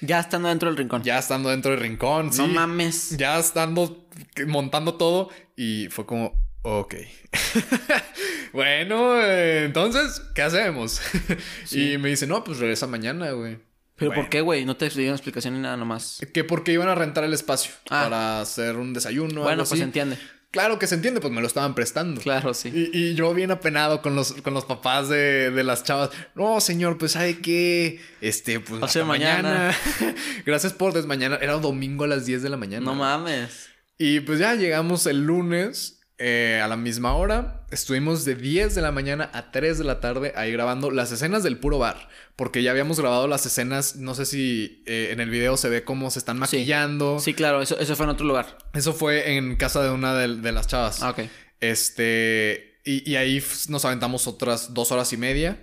[0.00, 1.02] Ya estando dentro del rincón.
[1.02, 2.42] Ya estando dentro del rincón, no sí.
[2.46, 3.16] mames.
[3.18, 4.08] Ya estando
[4.46, 6.32] montando todo y fue como,
[6.62, 6.94] ok.
[8.52, 11.00] bueno, eh, entonces, ¿qué hacemos?
[11.64, 11.92] Sí.
[11.92, 13.58] Y me dice, no, pues regresa mañana, güey.
[13.96, 14.22] ¿Pero Bueno.
[14.22, 14.64] por qué, güey?
[14.64, 16.20] No te dieron explicación ni nada nomás.
[16.32, 18.04] Que porque iban a rentar el espacio Ah.
[18.04, 19.42] para hacer un desayuno.
[19.42, 19.82] bueno, algo pues así.
[19.82, 20.18] entiende.
[20.50, 22.20] Claro que se entiende, pues me lo estaban prestando.
[22.20, 22.70] Claro, sí.
[22.74, 26.10] Y, y yo bien apenado con los, con los papás de, de las chavas.
[26.34, 28.00] No, señor, pues sabe qué.
[28.20, 29.72] Este, pues hasta mañana.
[30.46, 31.38] Gracias por desmañana.
[31.40, 32.84] Era domingo a las 10 de la mañana.
[32.84, 33.68] No mames.
[33.96, 37.64] Y pues ya llegamos el lunes eh, a la misma hora.
[37.70, 41.42] Estuvimos de 10 de la mañana a 3 de la tarde ahí grabando las escenas
[41.42, 42.08] del puro bar.
[42.36, 43.96] Porque ya habíamos grabado las escenas.
[43.96, 47.18] No sé si eh, en el video se ve cómo se están maquillando.
[47.20, 48.58] Sí, claro, eso, eso fue en otro lugar.
[48.74, 51.02] Eso fue en casa de una de, de las chavas.
[51.02, 51.20] Ah, ok.
[51.60, 52.80] Este.
[52.84, 55.62] Y, y ahí nos aventamos otras dos horas y media.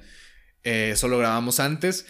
[0.64, 2.08] Eh, eso lo grabamos antes.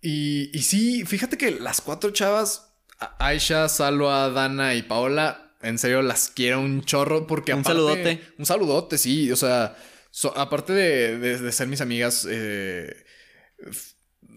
[0.00, 2.72] Y, y sí, fíjate que las cuatro chavas,
[3.18, 8.20] Aisha, Salwa, Dana y Paola, en serio las quiero un chorro porque Un aparte- saludote.
[8.38, 9.30] Un saludote, sí.
[9.32, 9.76] O sea,
[10.10, 12.94] so- aparte de, de- de ser mis amigas, eh,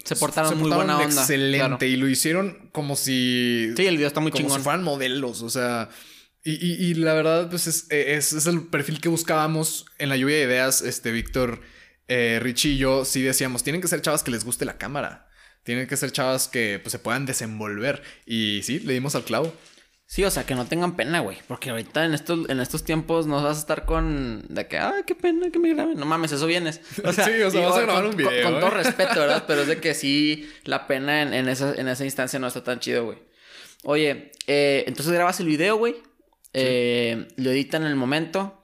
[0.03, 1.05] Se portaron muy buena onda.
[1.21, 1.57] Excelente.
[1.59, 1.77] claro.
[1.85, 4.59] Y lo hicieron como si Sí, el video está muy como chingón.
[4.59, 5.89] si fueran modelos, o sea.
[6.43, 10.17] Y, y- y la verdad, pues es, es, es el perfil que buscábamos en la
[10.17, 10.81] lluvia de ideas.
[10.81, 11.61] Este Víctor,
[12.07, 15.27] eh, Richie y yo sí decíamos: tienen que ser chavas que les guste la cámara.
[15.63, 18.01] Tienen que ser chavas que pues, se puedan desenvolver.
[18.25, 19.53] Y sí, le dimos al clavo.
[20.11, 21.37] Sí, o sea, que no tengan pena, güey.
[21.47, 24.43] Porque ahorita en estos, en estos tiempos no vas a estar con...
[24.49, 25.97] De que, ay, qué pena que me graben.
[25.97, 26.81] No mames, eso vienes.
[26.95, 28.59] Sí, o sea, vas a grabar con, un video, Con, con ¿eh?
[28.59, 29.45] todo respeto, ¿verdad?
[29.47, 32.61] Pero es de que sí, la pena en, en esa, en esa instancia no está
[32.61, 33.19] tan chido, güey.
[33.83, 35.95] Oye, eh, entonces grabas el video, güey.
[36.51, 38.61] Eh, lo editan en el momento.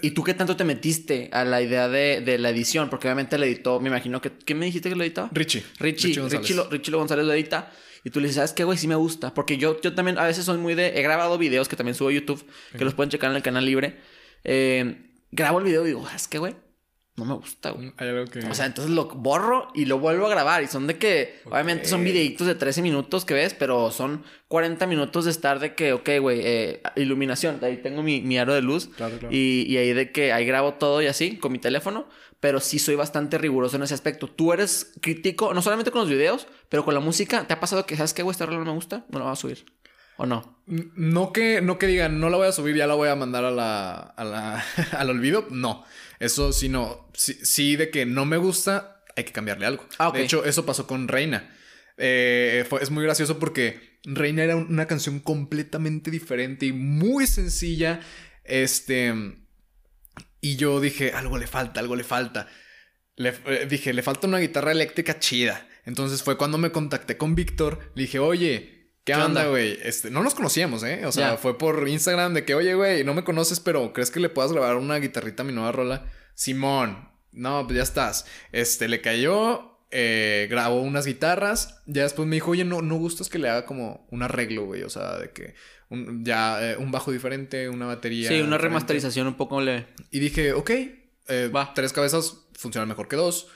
[0.00, 2.88] ¿Y tú qué tanto te metiste a la idea de, de la edición?
[2.88, 4.30] Porque obviamente lo editó, me imagino que...
[4.30, 5.28] ¿Quién me dijiste que lo editaba?
[5.32, 5.64] Richie.
[5.80, 6.40] Richie, González.
[6.40, 7.70] Richie, lo, Richie lo González lo edita.
[8.04, 8.78] Y tú le dices, ¿sabes qué, güey?
[8.78, 9.32] Sí me gusta.
[9.32, 10.98] Porque yo, yo también a veces soy muy de...
[10.98, 12.44] He grabado videos que también subo a YouTube.
[12.76, 14.00] Que los pueden checar en el canal libre.
[14.44, 16.56] Eh, grabo el video y digo, ¿sabes qué, güey?
[17.14, 17.92] No me gusta, güey.
[17.98, 18.38] Hay algo que.
[18.38, 20.62] O sea, entonces lo borro y lo vuelvo a grabar.
[20.62, 24.86] Y son de que, obviamente son videitos de 13 minutos que ves, pero son 40
[24.86, 27.58] minutos de estar de que, ok, güey, eh, iluminación.
[27.60, 28.88] Ahí tengo mi, mi aro de luz.
[28.96, 29.34] Claro, claro.
[29.34, 32.08] Y, y ahí de que ahí grabo todo y así con mi teléfono.
[32.42, 34.26] Pero sí soy bastante riguroso en ese aspecto.
[34.28, 37.46] Tú eres crítico, no solamente con los videos, pero con la música.
[37.46, 38.32] ¿Te ha pasado que, ¿sabes qué, güey?
[38.32, 39.06] Esta rola no me gusta?
[39.10, 39.64] No la voy a subir.
[40.16, 40.60] ¿O no?
[40.66, 43.44] No que, no que digan, no la voy a subir, ya la voy a mandar
[43.44, 44.64] a la, a la,
[44.98, 45.46] al olvido.
[45.50, 45.84] No.
[46.18, 47.08] Eso sí, no.
[47.14, 49.86] Sí, sí, de que no me gusta, hay que cambiarle algo.
[49.98, 50.10] Ah.
[50.12, 51.48] De hecho, eso pasó con Reina.
[51.96, 57.26] Eh, fue- es muy gracioso porque Reina era un- una canción completamente diferente y muy
[57.28, 58.00] sencilla.
[58.44, 59.14] Este.
[60.44, 62.48] Y yo dije, algo le falta, algo le falta.
[63.14, 65.68] Le, eh, dije, le falta una guitarra eléctrica chida.
[65.84, 67.92] Entonces fue cuando me contacté con Víctor.
[67.94, 69.78] Le dije, oye, ¿qué, ¿Qué onda, güey?
[69.84, 71.06] Este, no nos conocíamos, ¿eh?
[71.06, 74.18] O sea, fue por Instagram de que, oye, güey, no me conoces, pero ¿crees que
[74.18, 76.10] le puedas grabar una guitarrita a mi nueva rola?
[76.34, 78.26] Simón, no, pues ya estás.
[78.50, 81.80] Este, le cayó, eh, grabó unas guitarras.
[81.86, 84.82] Ya después me dijo, oye, no, no gustas que le haga como un arreglo, güey.
[84.82, 85.54] O sea, de que
[85.90, 88.28] un, ya eh, un bajo diferente, una batería.
[88.28, 88.62] sí, una diferente.
[88.64, 89.86] remasterización un poco leve.
[90.10, 90.70] Y dije, ok,
[91.28, 91.72] eh, Va.
[91.74, 93.48] tres cabezas funcionan mejor que dos.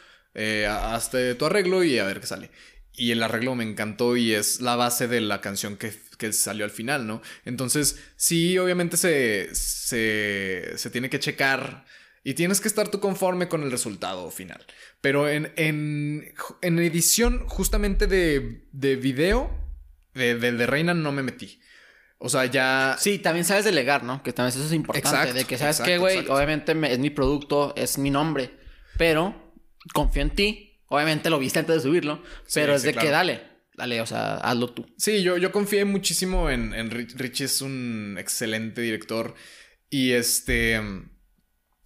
[0.69, 2.51] Hazte tu arreglo y a ver qué sale.
[2.93, 6.65] Y el arreglo me encantó y es la base de la canción que, que salió
[6.65, 7.23] al final, ¿no?
[7.45, 11.85] Entonces, sí, obviamente se, se, se tiene que checar
[12.29, 14.67] y tienes que estar tú conforme con el resultado final.
[15.01, 19.49] Pero en, en, en edición justamente de, de video,
[20.13, 21.61] de, de, de Reina, no me metí.
[22.19, 22.97] O sea, ya...
[22.99, 24.25] Sí, también sabes delegar, ¿no?
[24.25, 25.09] Que también eso es importante.
[25.09, 26.27] Exacto, de que, ¿sabes qué, güey?
[26.29, 28.51] Obviamente me- es mi producto, es mi nombre.
[28.99, 29.53] Pero
[29.95, 30.81] confío en ti.
[30.89, 32.23] Obviamente lo viste antes de subirlo.
[32.47, 33.07] Sí, pero es sí, de claro.
[33.07, 33.43] que dale.
[33.77, 34.85] Dale, o sea, hazlo tú.
[34.97, 37.15] Sí, yo, yo confié muchísimo en, en Rich.
[37.17, 39.35] Richie es un excelente director.
[39.91, 40.81] Y este.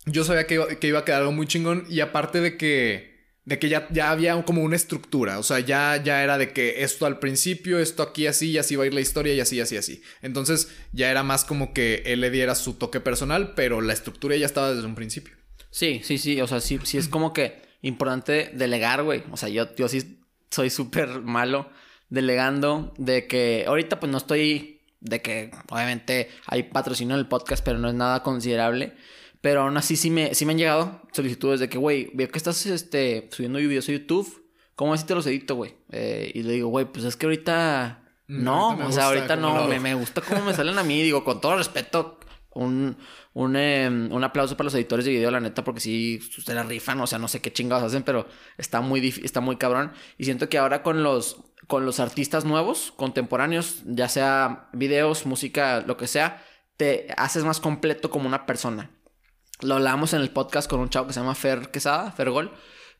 [0.07, 1.84] Yo sabía que iba, que iba a quedar algo muy chingón.
[1.88, 3.11] Y aparte de que.
[3.44, 5.38] De que ya, ya había como una estructura.
[5.38, 8.76] O sea, ya, ya era de que esto al principio, esto aquí así, y así
[8.76, 10.03] va a ir la historia, y así, así, así.
[10.22, 14.36] Entonces, ya era más como que él le diera su toque personal, pero la estructura
[14.36, 15.34] ya estaba desde un principio.
[15.70, 16.40] Sí, sí, sí.
[16.40, 19.24] O sea, sí, sí es como que importante delegar, güey.
[19.32, 20.20] O sea, yo, yo sí
[20.51, 21.70] soy súper malo
[22.09, 27.64] delegando de que ahorita pues no estoy de que obviamente hay patrocinio en el podcast,
[27.64, 28.94] pero no es nada considerable.
[29.41, 32.38] Pero aún así sí me, sí me han llegado solicitudes de que, güey, veo que
[32.38, 34.47] estás este, subiendo videos a YouTube.
[34.74, 35.74] ¿Cómo así te los edito, güey?
[35.93, 38.03] Eh, y le digo, güey, pues es que ahorita...
[38.26, 41.03] Mm, No, o sea, ahorita no, me, me gusta cómo me salen a mí.
[41.03, 42.18] Digo, con todo respeto,
[42.53, 42.97] un,
[43.32, 46.62] un, eh, un aplauso para los editores de video, la neta, porque sí, se la
[46.62, 48.26] rifan, o sea, no sé qué chingados hacen, pero
[48.59, 49.93] está muy, está muy cabrón.
[50.18, 55.82] Y siento que ahora con los, con los artistas nuevos, contemporáneos, ya sea videos, música,
[55.86, 56.45] lo que sea,
[56.76, 58.91] te haces más completo como una persona.
[59.62, 62.52] Lo hablábamos en el podcast con un chavo que se llama Fer Quesada, Fergol,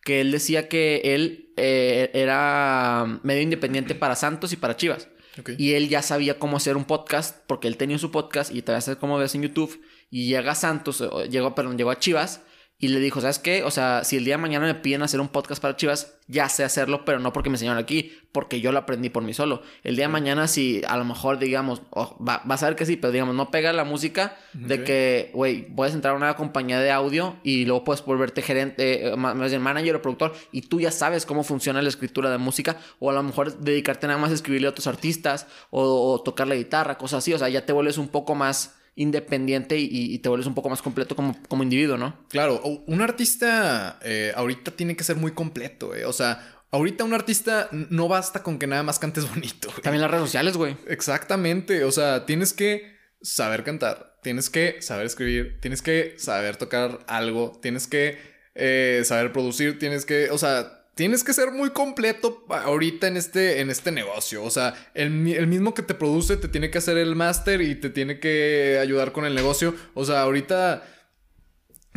[0.02, 5.08] que él decía que él eh, era medio independiente para Santos y para Chivas.
[5.56, 8.72] Y él ya sabía cómo hacer un podcast porque él tenía su podcast y te
[8.72, 9.80] hacer como ves en YouTube.
[10.11, 12.42] Y llega a Santos, llegó, perdón, llegó a Chivas
[12.83, 13.62] y le dijo, ¿sabes qué?
[13.62, 16.49] O sea, si el día de mañana me piden hacer un podcast para Chivas, ya
[16.49, 19.61] sé hacerlo, pero no porque me enseñaron aquí, porque yo lo aprendí por mí solo.
[19.85, 22.97] El día de mañana, si a lo mejor, digamos, va, vas a ver que sí,
[22.97, 26.91] pero digamos, no pega la música de que, güey, puedes entrar a una compañía de
[26.91, 30.91] audio y luego puedes volverte gerente, eh, más bien manager o productor, y tú ya
[30.91, 34.35] sabes cómo funciona la escritura de música, o a lo mejor dedicarte nada más a
[34.35, 37.74] escribirle a otros artistas, o, o tocar la guitarra, cosas así, o sea, ya te
[37.74, 41.97] vuelves un poco más independiente y, te vuelves un poco más completo como, como individuo,
[41.97, 42.26] ¿no?
[42.28, 46.05] Claro, un artista eh, ahorita tiene que ser muy completo, eh.
[46.05, 49.68] O sea, ahorita un artista no basta con que nada más cantes bonito.
[49.82, 50.76] También las redes sociales, güey.
[50.86, 57.01] Exactamente, o sea, tienes que saber cantar, tienes que saber escribir, tienes que saber tocar
[57.07, 58.18] algo, tienes que
[58.55, 63.61] eh, saber producir, tienes que, o sea, tienes que ser muy completo ahorita en este,
[63.61, 64.43] en este negocio.
[64.45, 67.91] O sea, el, mismo que te produce te tiene que hacer el máster y te
[67.91, 69.74] tiene que ayudar con el negocio.
[69.95, 70.82] O sea, ahorita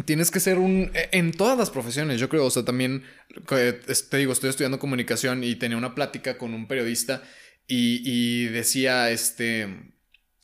[0.06, 0.92] tienes que ser un...
[0.94, 2.46] E, en todas las profesiones, yo creo.
[2.46, 3.04] O sea, también,
[3.48, 7.24] te digo, estoy estudiando comunicación y tenía una plática con un periodista
[7.68, 9.93] y, y decía, este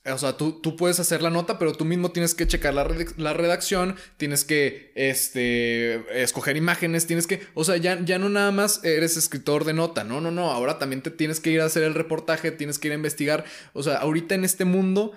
[0.06, 3.34] o sea, tú, tú, puedes hacer la nota, pero tú mismo tienes que checar la,
[3.34, 8.84] redacción, tienes que este, escoger imágenes, tienes que, o sea, ya, ya no nada más
[8.86, 11.84] eres escritor de nota, no, no, no, ahora también te tienes que ir a hacer
[11.84, 13.44] el reportaje, tienes que ir a investigar,
[13.74, 15.12] o sea, ahorita en este mundo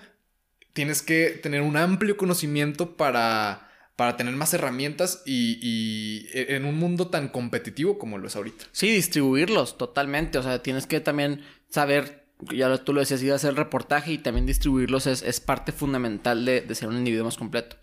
[0.73, 6.65] tienes que tener un amplio conocimiento para, para tener más herramientas y, y e, en
[6.65, 8.65] un mundo tan competitivo como lo es ahorita.
[8.73, 13.37] Sí, distribuirlos totalmente, o sea, tienes que también saber ya tú lo decías, ir a
[13.37, 17.77] hacer reportaje y también distribuirlos es, parte fundamental de, ser un individuo más completo.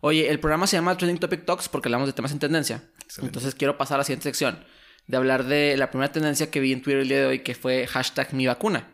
[0.00, 2.82] Oye, el programa se llama Trending Topic Talks porque hablamos de temas en tendencia.
[3.22, 4.64] Entonces quiero pasar a la siguiente sección
[5.06, 7.54] de hablar de la primera tendencia que vi en Twitter el día de hoy que
[7.54, 8.88] fue hashtag mi vacuna.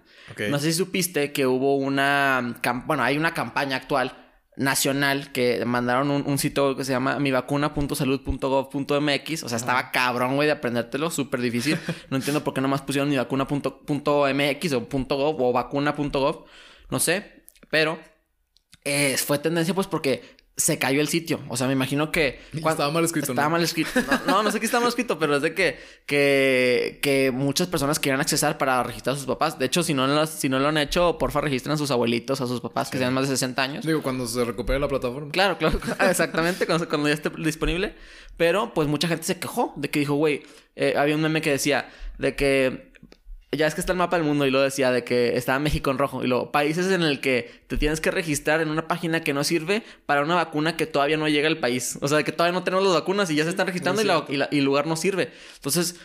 [0.50, 2.60] No sé si supiste que hubo una...
[2.86, 4.25] Bueno, hay una campaña actual
[4.56, 9.42] nacional que mandaron un, sitio que se llama mivacuna.salud.gov.mx.
[9.42, 11.76] O sea, estaba cabrón, güey, de aprendértelo, súper difícil.
[12.10, 16.44] No entiendo por qué nomás pusieron mivacuna.mx o .gov o vacuna.gov.
[16.90, 17.98] No sé, pero
[18.84, 21.40] eh, fue tendencia pues porque se cayó el sitio.
[21.48, 22.40] O sea, me imagino que...
[22.54, 23.32] Estaba mal escrito.
[23.32, 23.90] Estaba mal escrito.
[24.26, 27.98] No, no, sé qué estaba mal escrito, pero es de que, que, que muchas personas
[27.98, 29.58] quieran accesar para registrar a sus papás.
[29.58, 32.40] De hecho, si no, lo, si no lo han hecho, porfa registren a sus abuelitos,
[32.40, 33.86] a sus papás que sean más de 60 años.
[33.86, 35.30] Digo, cuando se recupere la plataforma.
[35.30, 35.78] Claro, claro.
[36.10, 37.94] Exactamente, cuando, cuando, ya esté disponible.
[38.38, 40.42] Pero, pues, mucha gente se quejó de que dijo, güey,
[40.74, 42.92] eh, había un meme que decía de que
[43.52, 45.90] ya es que está el mapa del mundo y lo decía de que estaba México
[45.90, 49.22] en rojo y luego países en el que te tienes que registrar en una página
[49.22, 51.98] que no sirve para una vacuna que todavía no llega al país.
[52.00, 54.64] O sea, que todavía no tenemos las vacunas y ya se están registrando y, el
[54.64, 55.30] lugar no sirve.
[55.54, 55.96] Entonces,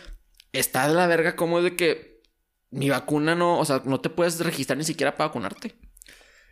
[0.52, 2.22] está de la verga como es de que
[2.70, 5.74] mi vacuna no, o sea, no te puedes registrar ni siquiera para vacunarte.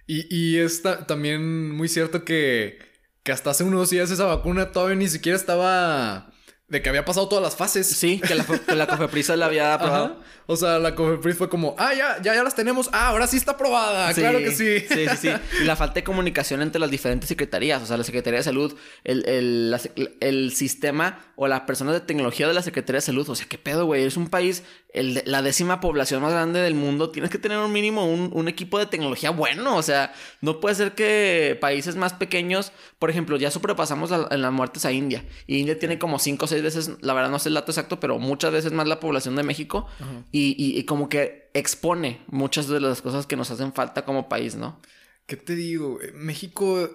[0.07, 2.79] Y, y está también muy cierto que,
[3.23, 6.33] que hasta hace unos días esa vacuna todavía ni siquiera estaba
[6.71, 7.87] de que había pasado todas las fases.
[7.87, 10.21] Sí, que la, que la Cofepris la había aprobado.
[10.53, 12.91] O sea, la Cofepris fue como, ah, ya, ya, ya las tenemos.
[12.93, 14.13] Ah, ahora sí está aprobada.
[14.13, 14.81] claro que sí.
[14.81, 15.29] Sí, sí, sí.
[15.63, 17.81] Y la falta de comunicación entre las diferentes secretarías.
[17.81, 19.81] O sea, la Secretaría de Salud, el, el,
[20.19, 23.29] el sistema o las personas de tecnología de la Secretaría de Salud.
[23.29, 24.03] O sea, qué pedo, güey.
[24.03, 27.11] Es un país, el, la décima población más grande del mundo.
[27.11, 29.77] Tienes que tener un mínimo un, un equipo de tecnología bueno.
[29.77, 34.53] O sea, no puede ser que países más pequeños, por ejemplo, ya sobrepasamos en las
[34.53, 35.25] muertes a India.
[35.47, 38.01] Y India tiene como 5 o 6 veces, la verdad no sé el dato exacto,
[38.01, 39.87] pero muchas veces más la población de México.
[40.33, 44.55] y, y, como que expone muchas de las cosas que nos hacen falta como país,
[44.55, 44.81] ¿no?
[45.27, 45.99] ¿Qué te digo?
[46.15, 46.89] México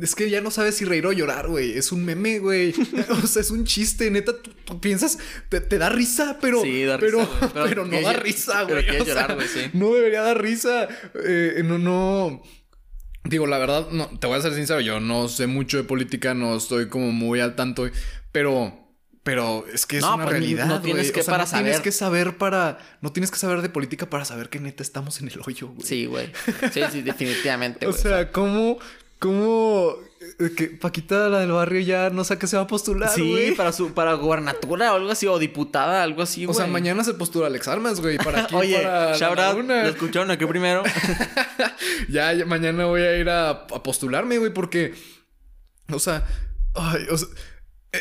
[0.00, 1.72] es que ya no sabes si reír o llorar, güey.
[1.72, 2.72] Es un meme, güey.
[3.10, 4.10] o sea, es un chiste.
[4.10, 4.32] Neta,
[4.64, 5.18] tú, piensas,
[5.48, 6.62] te, da risa, pero.
[6.62, 8.86] Sí, da risa, pero, pero, no da risa, güey.
[8.86, 9.70] Pero llorar, güey, sí.
[9.72, 10.88] No debería dar risa.
[11.24, 12.42] Eh, no, no.
[13.24, 16.32] Digo, la verdad, no, te voy a ser sincero, yo no sé mucho de política,
[16.32, 17.88] no estoy como muy al tanto,
[18.32, 18.76] pero.
[19.22, 20.66] Pero es que es una pues, realidad.
[20.66, 21.66] No tienes que para saber.
[21.66, 22.78] Tienes que saber para.
[23.02, 25.86] No tienes que saber de política para saber que neta estamos en el hoyo, güey.
[25.86, 26.32] Sí, güey.
[26.72, 27.86] Sí, sí, definitivamente.
[27.86, 28.78] o sea, ¿cómo,
[29.18, 29.96] ¿cómo
[30.38, 33.52] eh, que Paquita, la del barrio, ya no sé qué se va a postular, Sí,
[33.58, 36.56] para su, para gobernatura o algo así, o diputada, algo así, güey.
[36.56, 38.16] O sea, mañana se postula Alex Armas, güey.
[38.16, 38.54] ¿Para aquí?
[38.54, 40.82] Oye, para shout out, ¿lo escucharon aquí primero?
[42.08, 44.94] ya, mañana voy a ir a, a postularme, güey, porque...
[45.92, 46.26] O sea...
[46.74, 47.28] Ay, o sea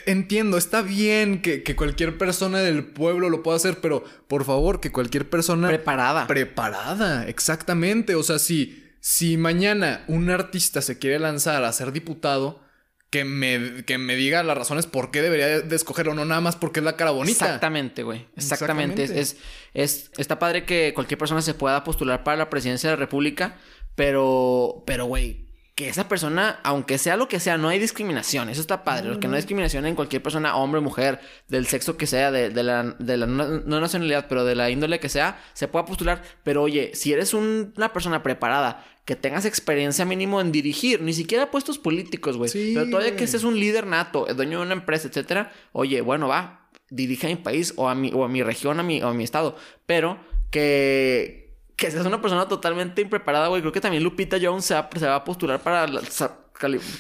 [0.06, 4.80] entiendo, está bien que, que, cualquier persona del pueblo lo pueda hacer, pero por favor,
[4.80, 5.68] que cualquier persona...
[5.68, 6.28] Preparada.
[6.28, 8.16] Preparada, exactamente.
[8.16, 12.62] O sea, si, si mañana un artista se quiere lanzar a ser diputado,
[13.10, 16.56] que me, que me diga las razones por qué debería de escogerlo, no nada más
[16.56, 17.46] porque es la cara bonita.
[17.46, 18.28] Exactamente, güey.
[18.36, 19.04] Exactamente.
[19.04, 19.38] Es,
[19.74, 23.58] es, está padre que cualquier persona se pueda postular para la presidencia de la República,
[23.96, 25.49] pero, pero, güey,
[25.80, 28.50] que esa persona, aunque sea lo que sea, no hay discriminación.
[28.50, 29.18] Eso está padre.
[29.18, 32.98] que no hay discriminación en cualquier persona, hombre, mujer, del sexo que sea, de, la,
[33.00, 36.22] de la no, nacionalidad, pero de la índole que sea, se pueda postular.
[36.44, 41.50] Pero oye, si eres una persona preparada, que tengas experiencia mínimo en dirigir, ni siquiera
[41.50, 42.52] puestos políticos, güey.
[42.74, 46.28] pero todavía que seas un líder nato, el dueño de una empresa, etcétera, oye, bueno,
[46.28, 49.08] va, dirige a mi país o a mi, o a mi región a mi, o
[49.08, 49.56] a mi estado.
[49.86, 50.20] Pero
[50.52, 51.49] que
[51.80, 53.62] que seas una persona totalmente impreparada, güey.
[53.62, 55.88] Creo que también Lupita Jones se va, a postular para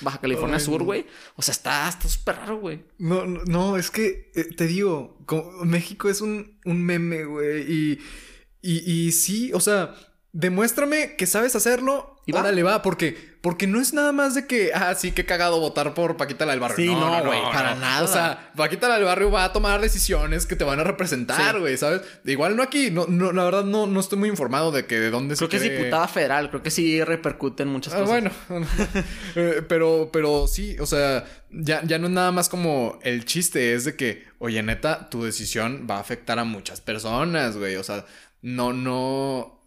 [0.02, 1.06] Baja California Sur, güey.
[1.36, 2.86] O sea, está súper raro, güey.
[2.98, 5.18] No, no, es que eh, te digo,
[5.64, 7.72] México es un, un meme, güey.
[7.72, 8.00] Y,
[8.62, 9.96] y, y sí, o sea,
[10.32, 14.72] demuéstrame que sabes hacerlo y le va, porque, porque no es nada más de que,
[14.74, 16.76] ah, sí, que cagado votar por Paquita la del barrio.
[16.78, 18.04] Sí, no, güey, para nada.
[18.04, 21.60] O sea, Paquita la del barrio va a tomar decisiones que te van a representar,
[21.60, 22.02] güey, ¿sabes?
[22.26, 25.10] Igual no aquí, no, no, la verdad no, no estoy muy informado de que de
[25.10, 28.00] dónde creo se Creo que es diputada federal, creo que sí repercute en muchas ah,
[28.00, 28.10] cosas.
[28.10, 28.32] Bueno,
[29.36, 33.74] eh, pero, pero sí, o sea, ya, ya no es nada más como el chiste,
[33.74, 37.84] es de que, oye, neta, tu decisión va a afectar a muchas personas, güey, o
[37.84, 38.06] sea,
[38.42, 39.59] no, no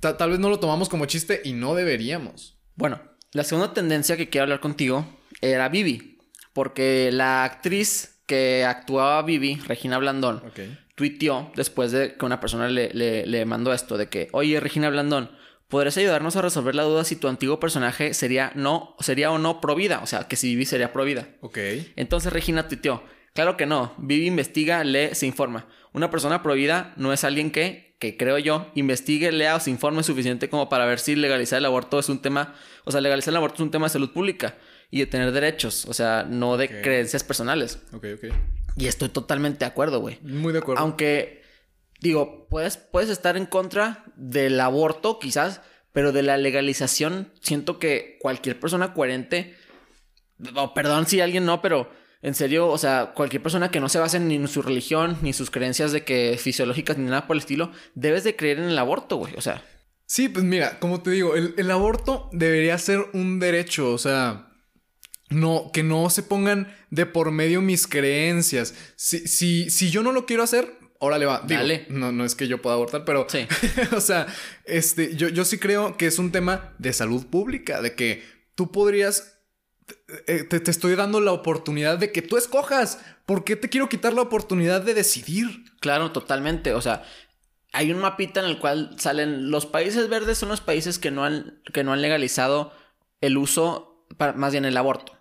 [0.00, 2.58] tal vez no lo tomamos como chiste y no deberíamos.
[2.74, 3.00] Bueno,
[3.32, 5.06] la segunda tendencia que quiero hablar contigo
[5.40, 6.18] era Vivi.
[6.52, 10.42] Porque la actriz que actuaba Vivi, Regina Blandón,
[10.94, 15.30] tuiteó después de que una persona le, le, mandó esto de que, oye, Regina Blandón,
[15.68, 19.60] ¿podrías ayudarnos a resolver la duda si tu antiguo personaje sería no, sería o no
[19.60, 20.00] pro vida?
[20.02, 21.28] O sea, que si Vivi sería pro vida.
[21.40, 21.58] Ok.
[21.96, 25.68] Entonces Regina tuiteó, claro que no, Vivi investiga, lee, se informa.
[25.92, 29.70] Una persona pro vida no es alguien que que creo yo, investigue, lea o se
[29.70, 33.30] informe suficiente como para ver si legalizar el aborto es un tema, o sea, legalizar
[33.30, 34.56] el aborto es un tema de salud pública
[34.90, 37.78] y de tener derechos, o sea, no de creencias personales.
[37.92, 38.34] Ok, ok.
[38.76, 40.18] Y estoy totalmente de acuerdo, güey.
[40.22, 40.82] Muy de acuerdo.
[40.82, 41.42] Aunque,
[42.00, 45.60] digo, puedes, puedes estar en contra del aborto, quizás,
[45.92, 49.56] pero de la legalización, siento que cualquier persona coherente,
[50.54, 51.92] o perdón si alguien no, pero
[52.22, 55.32] en serio, o sea, cualquier persona que no se base ni en su religión, ni
[55.32, 58.78] sus creencias de que fisiológicas, ni nada por el estilo, debes de creer en el
[58.78, 59.34] aborto, güey.
[59.36, 59.64] O sea.
[60.04, 64.48] Sí, pues mira, como te digo, el, aborto debería ser un derecho, o sea.
[65.30, 68.74] No, que no se pongan de por medio mis creencias.
[68.96, 71.42] Si, si, si yo no lo quiero hacer, órale va.
[71.46, 71.86] Dale.
[71.88, 73.26] No, no es que yo pueda abortar, pero.
[73.30, 73.46] Sí.
[73.96, 74.26] o sea,
[74.66, 78.24] este, yo, yo sí creo que es un tema de salud pública, de que
[78.56, 79.39] tú podrías
[80.26, 83.00] eh, te, estoy dando la oportunidad de que tú escojas.
[83.26, 85.64] ¿Por qué te quiero quitar la oportunidad de decidir?
[85.80, 86.74] Claro, totalmente.
[86.74, 87.04] O sea,
[87.72, 91.24] hay un mapita en el cual salen los países verdes son los países que no
[91.24, 92.72] han, que no han legalizado
[93.20, 95.16] el uso, más bien el aborto.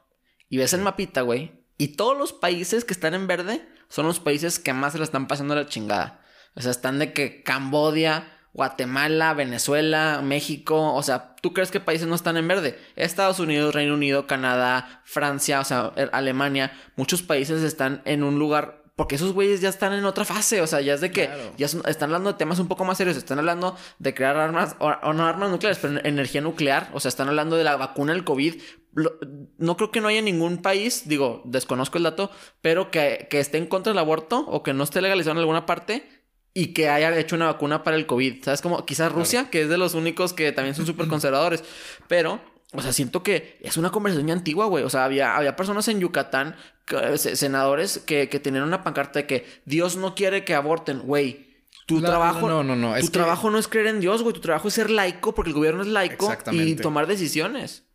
[0.49, 1.51] Y ves el mapita, güey.
[1.77, 5.05] Y todos los países que están en verde son los países que más se la
[5.05, 6.21] están pasando la chingada.
[6.55, 12.09] O sea, están de que Cambodia, Guatemala, Venezuela, México, o sea, ¿tú crees que países
[12.09, 12.77] no están en verde?
[12.97, 18.37] Estados Unidos, Reino Unido, Canadá, Francia, o sea, er, Alemania, muchos países están en un
[18.37, 21.29] lugar porque esos güeyes ya están en otra fase, o sea, ya es de que
[21.55, 25.13] ya están hablando de temas un poco más serios, están hablando de crear armas, o,
[25.13, 28.61] no armas nucleares, pero energía nuclear, o sea, están hablando de la vacuna del COVID.
[29.57, 32.29] no creo que no haya ningún país, digo, desconozco el dato,
[32.59, 35.65] pero que, que esté en contra del aborto o que no esté legalizado en alguna
[35.65, 36.18] parte
[36.59, 38.43] y que haya hecho una vacuna para el COVID.
[38.43, 38.61] ¿Sabes?
[38.61, 41.63] Como quizás Rusia, que es de los únicos que también son súper conservadores.
[42.09, 42.41] Pero,
[42.73, 44.83] o sea, siento que es una conversación antigua, güey.
[44.83, 46.57] O sea, había, había personas en Yucatán,
[47.15, 51.47] senadores, que, que tenían una pancarta de que Dios no quiere que aborten, güey.
[51.85, 54.33] Tu trabajo, no, no, no, tu trabajo no es creer en Dios, güey.
[54.33, 57.85] Tu trabajo es ser laico porque el gobierno es laico y tomar decisiones.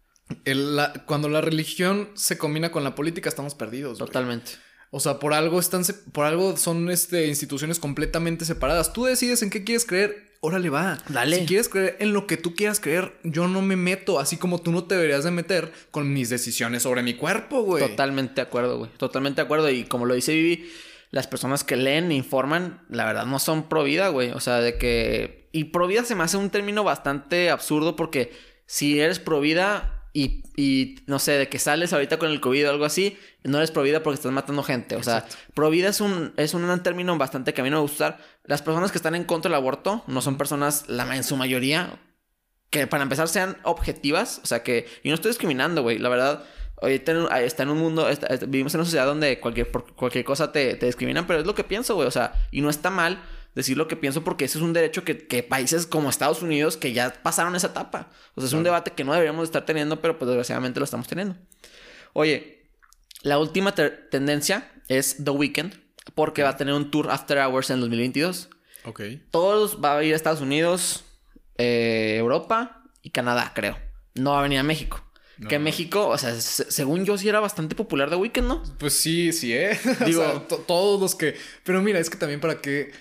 [1.05, 3.99] cuando la religión se combina con la política, estamos perdidos.
[3.99, 4.53] Totalmente.
[4.97, 5.83] O sea, por algo están,
[6.13, 8.93] por algo son este, instituciones completamente separadas.
[8.93, 10.99] Tú decides en qué quieres creer, órale va.
[11.09, 11.41] Dale.
[11.41, 14.61] Si quieres creer en lo que tú quieras creer, yo no me meto, así como
[14.61, 17.85] tú no te deberías de meter con mis decisiones sobre mi cuerpo, güey.
[17.85, 18.91] Totalmente de acuerdo, güey.
[18.97, 19.69] Totalmente de acuerdo.
[19.69, 20.71] Y como lo dice Vivi,
[21.11, 24.31] las personas que leen e informan, la verdad no son pro vida, güey.
[24.31, 25.49] O sea, de que...
[25.51, 28.31] Y pro vida se me hace un término bastante absurdo porque
[28.67, 32.69] si eres pro vida, y, y, no sé, de que sales ahorita con el COVID
[32.69, 34.95] o algo así, no eres provida porque estás matando gente.
[34.95, 38.19] O sea, provida es un, es un término bastante que a mí no me gusta.
[38.45, 41.99] Las personas que están en contra del aborto no son personas, la, en su mayoría,
[42.71, 44.41] que para empezar sean objetivas.
[44.45, 45.99] O sea, que, y no estoy discriminando, güey.
[45.99, 46.45] La verdad,
[46.81, 50.53] ahorita está en un mundo, está- vivimos en una sociedad donde cualquier, por cualquier cosa
[50.53, 52.07] te, te discriminan, pero es lo que pienso, güey.
[52.07, 53.21] O sea, y no está mal
[53.55, 56.77] decir lo que pienso porque ese es un derecho que, que países como Estados Unidos
[56.77, 58.11] que ya pasaron esa etapa.
[58.35, 61.07] O sea, es un debate que no deberíamos estar teniendo, pero pues desgraciadamente lo estamos
[61.07, 61.37] teniendo.
[62.13, 62.69] Oye,
[63.23, 65.75] la última te- tendencia es The Weeknd
[66.15, 68.51] porque va a tener un tour After Hours en 2022.
[68.85, 69.01] Ok.
[69.31, 71.05] Todos va a ir a Estados Unidos,
[71.57, 73.79] eh, Europa y Canadá, creo.
[74.15, 75.03] No va a venir a México.
[75.39, 75.49] No.
[75.49, 78.63] Que México, o sea, se- según yo sí era bastante popular The Weeknd, ¿no?
[78.79, 79.79] Pues sí, sí, ¿eh?
[80.01, 81.35] O Digo- sea, to- todos los que...
[81.65, 82.93] Pero mira, es que también para qué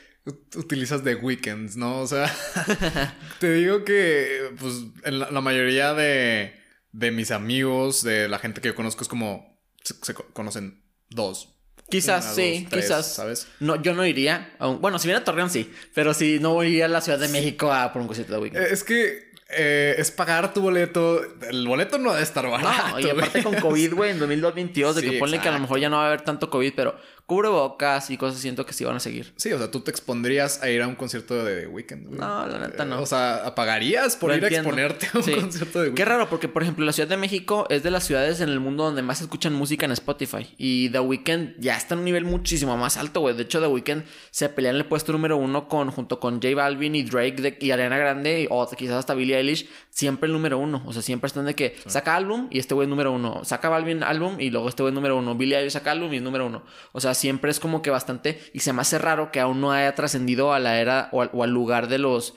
[0.55, 1.99] utilizas The Weekends, ¿no?
[2.01, 2.33] O sea,
[3.39, 4.73] te digo que pues
[5.03, 6.53] en la, la mayoría de,
[6.91, 9.51] de mis amigos, de la gente que yo conozco es como...
[9.83, 11.49] Se, se co- conocen dos.
[11.89, 13.13] Quizás Una, sí, dos, tres, quizás.
[13.15, 13.47] ¿Sabes?
[13.59, 14.55] No, yo no iría.
[14.59, 17.19] a un- bueno, si viene a Torreón sí, pero si no iría a la Ciudad
[17.19, 18.47] de México a por un concierto de.
[18.47, 21.21] Eh, Es que eh, es pagar tu boleto.
[21.49, 22.87] El boleto no debe estar barato.
[22.91, 25.59] No, y aparte con COVID, güey, en 2022, de Sí, que ponle que a lo
[25.59, 28.83] mejor ya no va a haber tanto COVID, pero cubrebocas y cosas siento que sí
[28.85, 29.33] van a seguir.
[29.37, 32.07] Sí, o sea, tú te expondrías a ir a un concierto de The Weeknd.
[32.07, 32.19] güey?
[32.19, 33.01] No, la neta no.
[33.01, 34.69] O sea, ¿pagarías por Lo ir entiendo.
[34.69, 35.33] a exponerte a un Sí.
[35.35, 36.07] concierto de The Qué Weeknd?
[36.17, 38.83] raro, porque por ejemplo, la Ciudad de México es de las ciudades en el mundo
[38.83, 40.53] donde más escuchan música en Spotify.
[40.57, 43.35] Y The Weeknd ya está en un nivel muchísimo más alto, güey.
[43.35, 46.55] De hecho, The Weeknd se pelea en el puesto número uno con, junto con J
[46.55, 50.57] Balvin y Drake de- y Ariana Grande, o quizás hasta Billie Eilish, siempre el número
[50.57, 50.83] uno.
[50.85, 53.43] O sea, siempre están de que saca álbum y este güey es número uno.
[53.45, 55.35] Saca Balvin álbum y luego este güey es número uno.
[55.35, 56.63] Billie Eilish saca álbum y es número uno.
[56.91, 58.39] O sea, siempre es como que bastante.
[58.53, 61.29] Y se me hace raro que aún no haya trascendido a la era o al,
[61.33, 62.33] o al lugar de los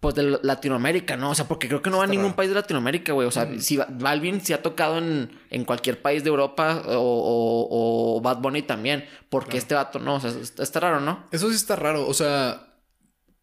[0.00, 1.30] pues de Latinoamérica, ¿no?
[1.30, 3.26] O sea, porque creo que no va a ningún país de Latinoamérica, güey.
[3.26, 6.92] O sea, si va- Balvin sí ha tocado en, en cualquier país de Europa o,
[6.92, 9.04] o- o Bad Bunny también.
[9.28, 11.24] Porque este vato no, o sea, está, está raro, ¿no?
[11.32, 12.06] Eso sí está raro.
[12.06, 12.67] O sea,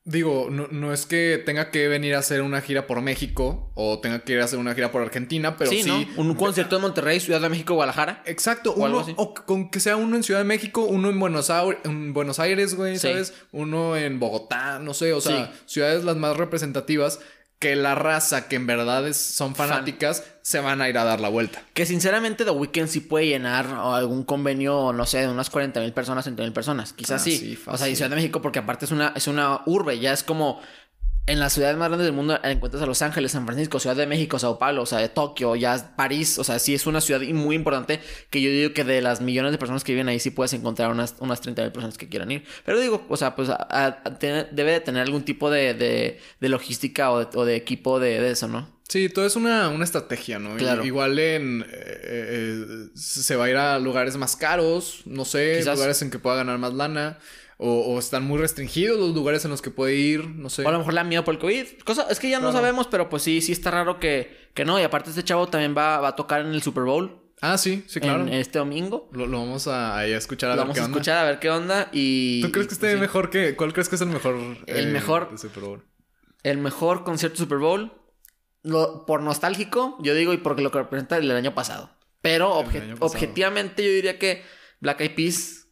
[0.08, 3.98] digo, no, no es que tenga que venir a hacer una gira por México o
[4.00, 5.82] tenga que ir a hacer una gira por Argentina, pero sí.
[5.82, 6.22] sí, ¿no?
[6.22, 8.22] Un concierto en Monterrey, Ciudad de México, Guadalajara.
[8.28, 9.14] Exacto, O algo así.
[9.18, 12.40] o con que sea uno en Ciudad de México, uno en Buenos Aires, en Buenos
[12.40, 13.08] Aires, güey, Sí.
[13.08, 13.34] ¿sabes?
[13.52, 15.62] Uno en Bogotá, no sé, o sea, Sí.
[15.66, 17.20] ciudades las más representativas
[17.66, 21.20] que la raza que en verdad es- son fanáticas se van a ir a dar
[21.20, 21.64] la vuelta.
[21.74, 25.92] Que sinceramente The Weeknd sí puede llenar algún convenio, no sé, de unas 40 mil
[25.92, 26.94] personas, 30 mil personas.
[26.94, 27.38] Quizás Ah, sí.
[27.38, 30.22] sí, o sea, Ciudad de México, porque aparte es una, es una urbe, ya es
[30.22, 30.62] como.
[31.28, 34.06] En las ciudades más grandes del mundo encuentras a Los Ángeles, San Francisco, Ciudad de
[34.06, 37.20] México, Sao Paulo, o sea, de Tokio, ya París, o sea, sí es una ciudad
[37.22, 38.00] muy importante
[38.30, 40.92] que yo digo que de las millones de personas que viven ahí sí puedes encontrar
[40.92, 42.44] unas, unas 30 mil personas que quieran ir.
[42.64, 45.74] Pero digo, o sea, pues a- a- a tener- debe de tener algún tipo de,
[45.74, 48.76] de, de logística o de, o de equipo de, de eso, ¿no?
[48.88, 50.56] Sí, todo es una, una estrategia, ¿no?
[50.58, 50.86] Claro.
[50.86, 51.62] Igual en...
[51.64, 55.74] eh, eh, se va a ir a lugares más caros, no sé, Quizás.
[55.74, 57.18] lugares en que pueda ganar más lana.
[57.58, 60.64] O, o están muy restringidos los lugares en los que puede ir, no sé.
[60.66, 61.66] O a lo mejor le da miedo por el COVID.
[61.86, 64.78] Cosa, es que ya no sabemos, pero pues sí, sí está raro que, que no.
[64.80, 67.22] Y aparte este chavo también va, va a tocar en el Super Bowl.
[67.42, 68.24] Ah, sí, sí, claro.
[68.24, 69.10] en este domingo.
[69.14, 70.98] Lo, lo vamos a, a escuchar a Lo ver vamos qué a onda.
[70.98, 71.90] escuchar a ver qué onda.
[71.94, 72.42] Y.
[72.42, 73.00] ¿Tú crees que esté sí.
[73.00, 73.56] mejor que...
[73.56, 74.36] ¿Cuál crees que es el mejor...
[74.68, 75.84] El eh, mejor- de Super Bowl?
[76.44, 77.94] El mejor concierto Super Bowl.
[78.64, 81.92] Lo, por nostálgico, yo digo, y porque lo que representa el año pasado.
[82.22, 83.06] Pero El del obje- año pasado.
[83.12, 84.44] objetivamente yo diría que
[84.82, 85.65] Black Eyed Peas.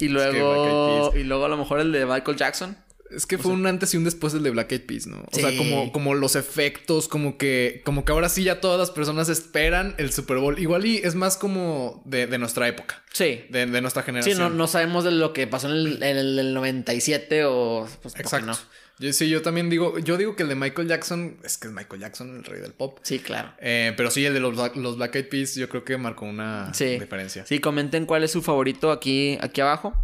[0.00, 1.12] Y luego.
[1.16, 2.76] Y luego a lo mejor el de Michael Jackson.
[3.14, 5.16] Es que fue un antes y un después del de Black Eyed Peas, ¿no?
[5.18, 5.40] O Sí.
[5.40, 9.28] sea, como, como los efectos, como que, como que ahora sí ya todas las personas
[9.28, 10.60] esperan el Super Bowl.
[10.60, 13.42] Igual y es más como de, de nuestra época, Sí.
[13.50, 14.38] de, de nuestra Sí, generación.
[14.38, 17.80] no, no sabemos de lo que pasó en el, en el, el 97 o.
[17.84, 18.46] Pues, ¿por qué Exacto.
[18.46, 18.56] no?
[19.00, 21.72] Yo, sí, yo también digo, yo digo que el de Michael Jackson, es que es
[21.74, 22.98] Michael Jackson, el rey del pop.
[23.02, 23.52] Sí, claro.
[23.58, 26.26] Eh, pero sí, el de los, Black- los Black Eyed Peas, yo creo que marcó
[26.26, 26.98] una Sí.
[26.98, 27.44] diferencia.
[27.46, 29.94] Sí, comenten cuál es su favorito aquí, aquí abajo.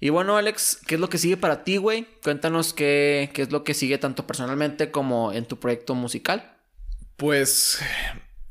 [0.00, 2.06] Y bueno, Alex, ¿qué es lo que sigue para ti, güey?
[2.22, 6.56] Cuéntanos qué, qué es lo que sigue tanto personalmente como en tu proyecto musical.
[7.16, 7.78] Pues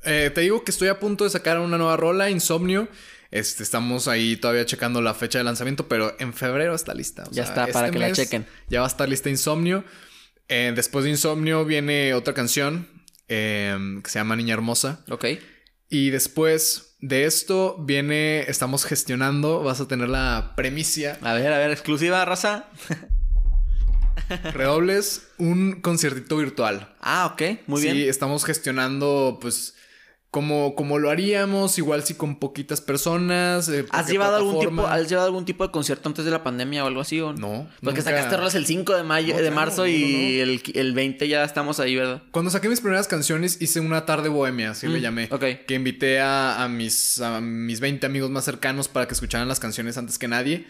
[0.03, 2.87] eh, te digo que estoy a punto de sacar una nueva rola, Insomnio.
[3.35, 7.23] Este, estamos ahí todavía checando la fecha de lanzamiento, pero en febrero está lista.
[7.23, 8.45] O Ya sea, está, para este que la chequen.
[8.69, 9.83] Ya va a estar lista Insomnio.
[10.47, 12.87] Eh, después de Insomnio viene otra canción
[13.27, 15.03] eh, que se llama Niña Hermosa.
[15.09, 15.25] ¿Ok?
[15.89, 21.57] Y después de esto viene, estamos gestionando, vas a tener la premicia, A ver, a
[21.57, 22.69] ver, exclusiva, raza.
[24.53, 26.95] redobles, un conciertito virtual.
[27.01, 28.09] Ah, ok, muy sí, bien.
[28.09, 29.75] estamos gestionando, pues,
[30.35, 33.69] como, como lo haríamos, igual si con poquitas personas.
[33.69, 34.85] eh, ¿Has llevado, algún tipo.
[34.85, 37.21] ¿Has llevado algún tipo de concierto antes de la pandemia o algo así?
[37.21, 37.31] O...
[37.31, 37.69] No.
[37.81, 38.11] Porque nunca.
[38.11, 41.45] sacaste rolas el 5 de mayo, No, de marzo no, y El, el 20 ya
[41.45, 42.21] estamos ahí, ¿verdad?
[42.31, 45.29] Cuando saqué mis primeras canciones, hice una tarde bohemia, así le Mm, llamé.
[45.31, 45.43] ok.
[45.65, 49.61] Que invité a, a mis, a mis 20 amigos más cercanos para que escucharan las
[49.61, 50.65] canciones antes que nadie.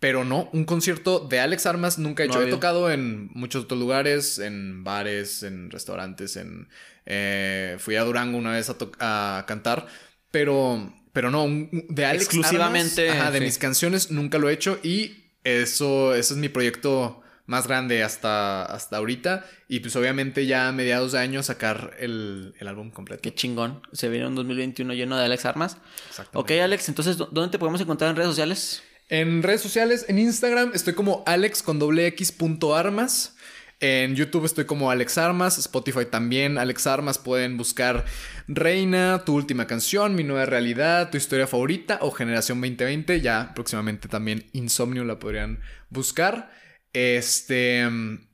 [0.00, 2.42] Pero no, un concierto de Alex Armas nunca he No hecho.
[2.42, 6.68] ha he tocado en muchos otros lugares, en bares, en restaurantes, en...
[7.06, 9.86] eh, fui a Durango una vez a, to- a cantar.
[10.30, 11.46] pero, pero no,
[11.88, 13.08] de Alex Exclusivamente.
[13.08, 13.44] Armas, ajá, de sí.
[13.44, 18.64] mis canciones nunca lo he hecho y eso, eso es mi proyecto más grande hasta,
[18.64, 19.46] hasta ahorita.
[19.68, 23.22] Y pues obviamente ya a mediados de año sacar el, el álbum completo.
[23.22, 23.80] Qué chingón.
[23.92, 25.78] Se viene un 2021 lleno de Alex Armas.
[26.10, 26.54] Exactamente.
[26.54, 28.82] Ok, Alex, entonces, ¿dó- ¿dónde te podemos encontrar en redes sociales?
[29.08, 33.36] En redes sociales, en Instagram estoy como alex con doble x punto armas.
[33.78, 37.18] En YouTube estoy como Alex Armas, Spotify también Alex Armas.
[37.18, 38.06] Pueden buscar
[38.48, 43.20] Reina, tu última canción, mi nueva realidad, tu historia favorita o Generación 2020.
[43.20, 45.60] Ya próximamente también Insomnio la podrían
[45.90, 46.50] buscar.
[46.94, 47.86] Este,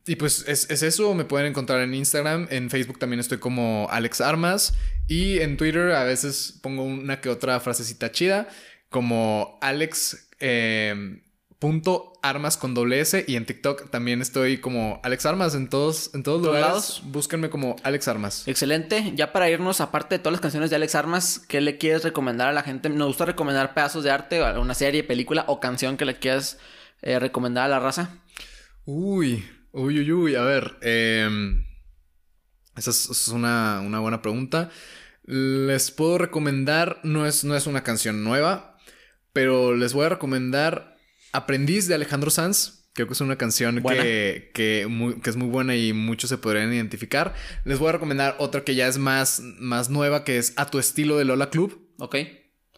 [0.06, 3.88] y pues es, es eso, me pueden encontrar en Instagram, en Facebook también estoy como
[3.90, 4.74] Alex Armas
[5.08, 8.48] y en Twitter a veces pongo una que otra frasecita chida
[8.88, 11.22] como Alex eh,
[11.58, 16.10] punto armas con doble S y en TikTok también estoy como Alex Armas en todos
[16.12, 16.68] en todos, ¿Todos lugares.
[16.68, 17.02] lados?
[17.06, 18.48] Búsquenme como Alex Armas.
[18.48, 19.12] Excelente.
[19.14, 22.48] Ya para irnos, aparte de todas las canciones de Alex Armas, ¿qué le quieres recomendar
[22.48, 22.88] a la gente?
[22.88, 26.58] Nos gusta recomendar pedazos de arte, una serie, película o canción que le quieras
[27.00, 28.18] eh, recomendar a la raza.
[28.84, 30.78] Uy, uy, uy, uy, a ver.
[30.82, 31.64] em,
[32.76, 34.70] esa es, esa es una, una buena pregunta.
[35.24, 38.71] Les puedo recomendar, no es, no es una canción nueva,
[39.32, 40.96] pero les voy a recomendar
[41.32, 42.80] Aprendiz de Alejandro Sanz.
[42.94, 46.36] Creo que es una canción que, que, muy- que es muy buena y muchos se
[46.36, 47.34] podrían identificar.
[47.64, 50.78] Les voy a recomendar otra que ya es más, más nueva, que es A tu
[50.78, 51.88] estilo de Lola Club.
[51.98, 52.16] Ok.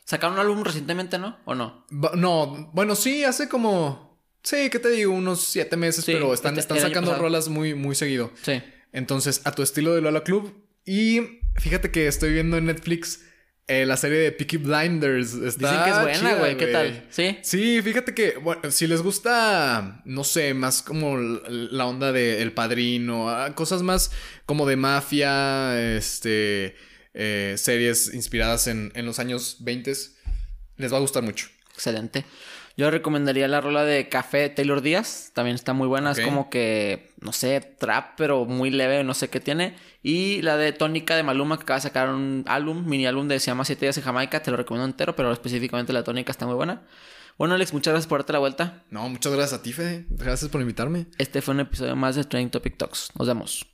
[0.04, 1.38] Sacaron un álbum recientemente, ¿no?
[1.46, 1.84] ¿O no?
[1.90, 4.20] Ba- No, bueno, sí, hace como...
[4.44, 5.12] Sí, ¿qué te digo?
[5.12, 8.30] Unos siete meses, Sí, pero están, este- están sacando rolas muy, muy seguido.
[8.42, 8.62] Sí.
[8.92, 10.54] Entonces, a tu estilo de Lola Club.
[10.84, 13.24] Y fíjate que estoy viendo en Netflix
[13.66, 15.34] eh, la serie de Peaky Blinders.
[15.34, 16.56] Está Dicen que es buena, güey.
[16.56, 17.06] ¿Qué tal?
[17.10, 17.38] ¿Sí?
[17.42, 22.52] Sí, fíjate que, bueno, si les gusta, no sé, más como la onda de El
[22.52, 24.10] Padrino, ah, cosas más
[24.46, 26.76] como de mafia, este,
[27.14, 29.92] eh, series inspiradas en, en los años 20,
[30.76, 31.48] les va a gustar mucho.
[31.72, 32.24] Excelente.
[32.76, 35.30] Yo recomendaría la rola de Café Taylor Díaz.
[35.32, 36.10] También está muy buena.
[36.10, 39.76] Es como que, no sé, trap, pero muy leve, no sé qué tiene.
[40.06, 43.40] Y la de Tónica de Maluma, que acaba de sacar un álbum, mini álbum de
[43.40, 44.42] se llama Siete días en Jamaica.
[44.42, 46.82] Te lo recomiendo entero, pero específicamente la tónica está muy buena.
[47.38, 48.84] Bueno, Alex, muchas gracias por darte la vuelta.
[48.90, 50.04] No, muchas gracias a ti, Fede.
[50.10, 51.06] Gracias por invitarme.
[51.16, 53.12] Este fue un episodio más de Trending Topic Talks.
[53.18, 53.66] Nos vemos.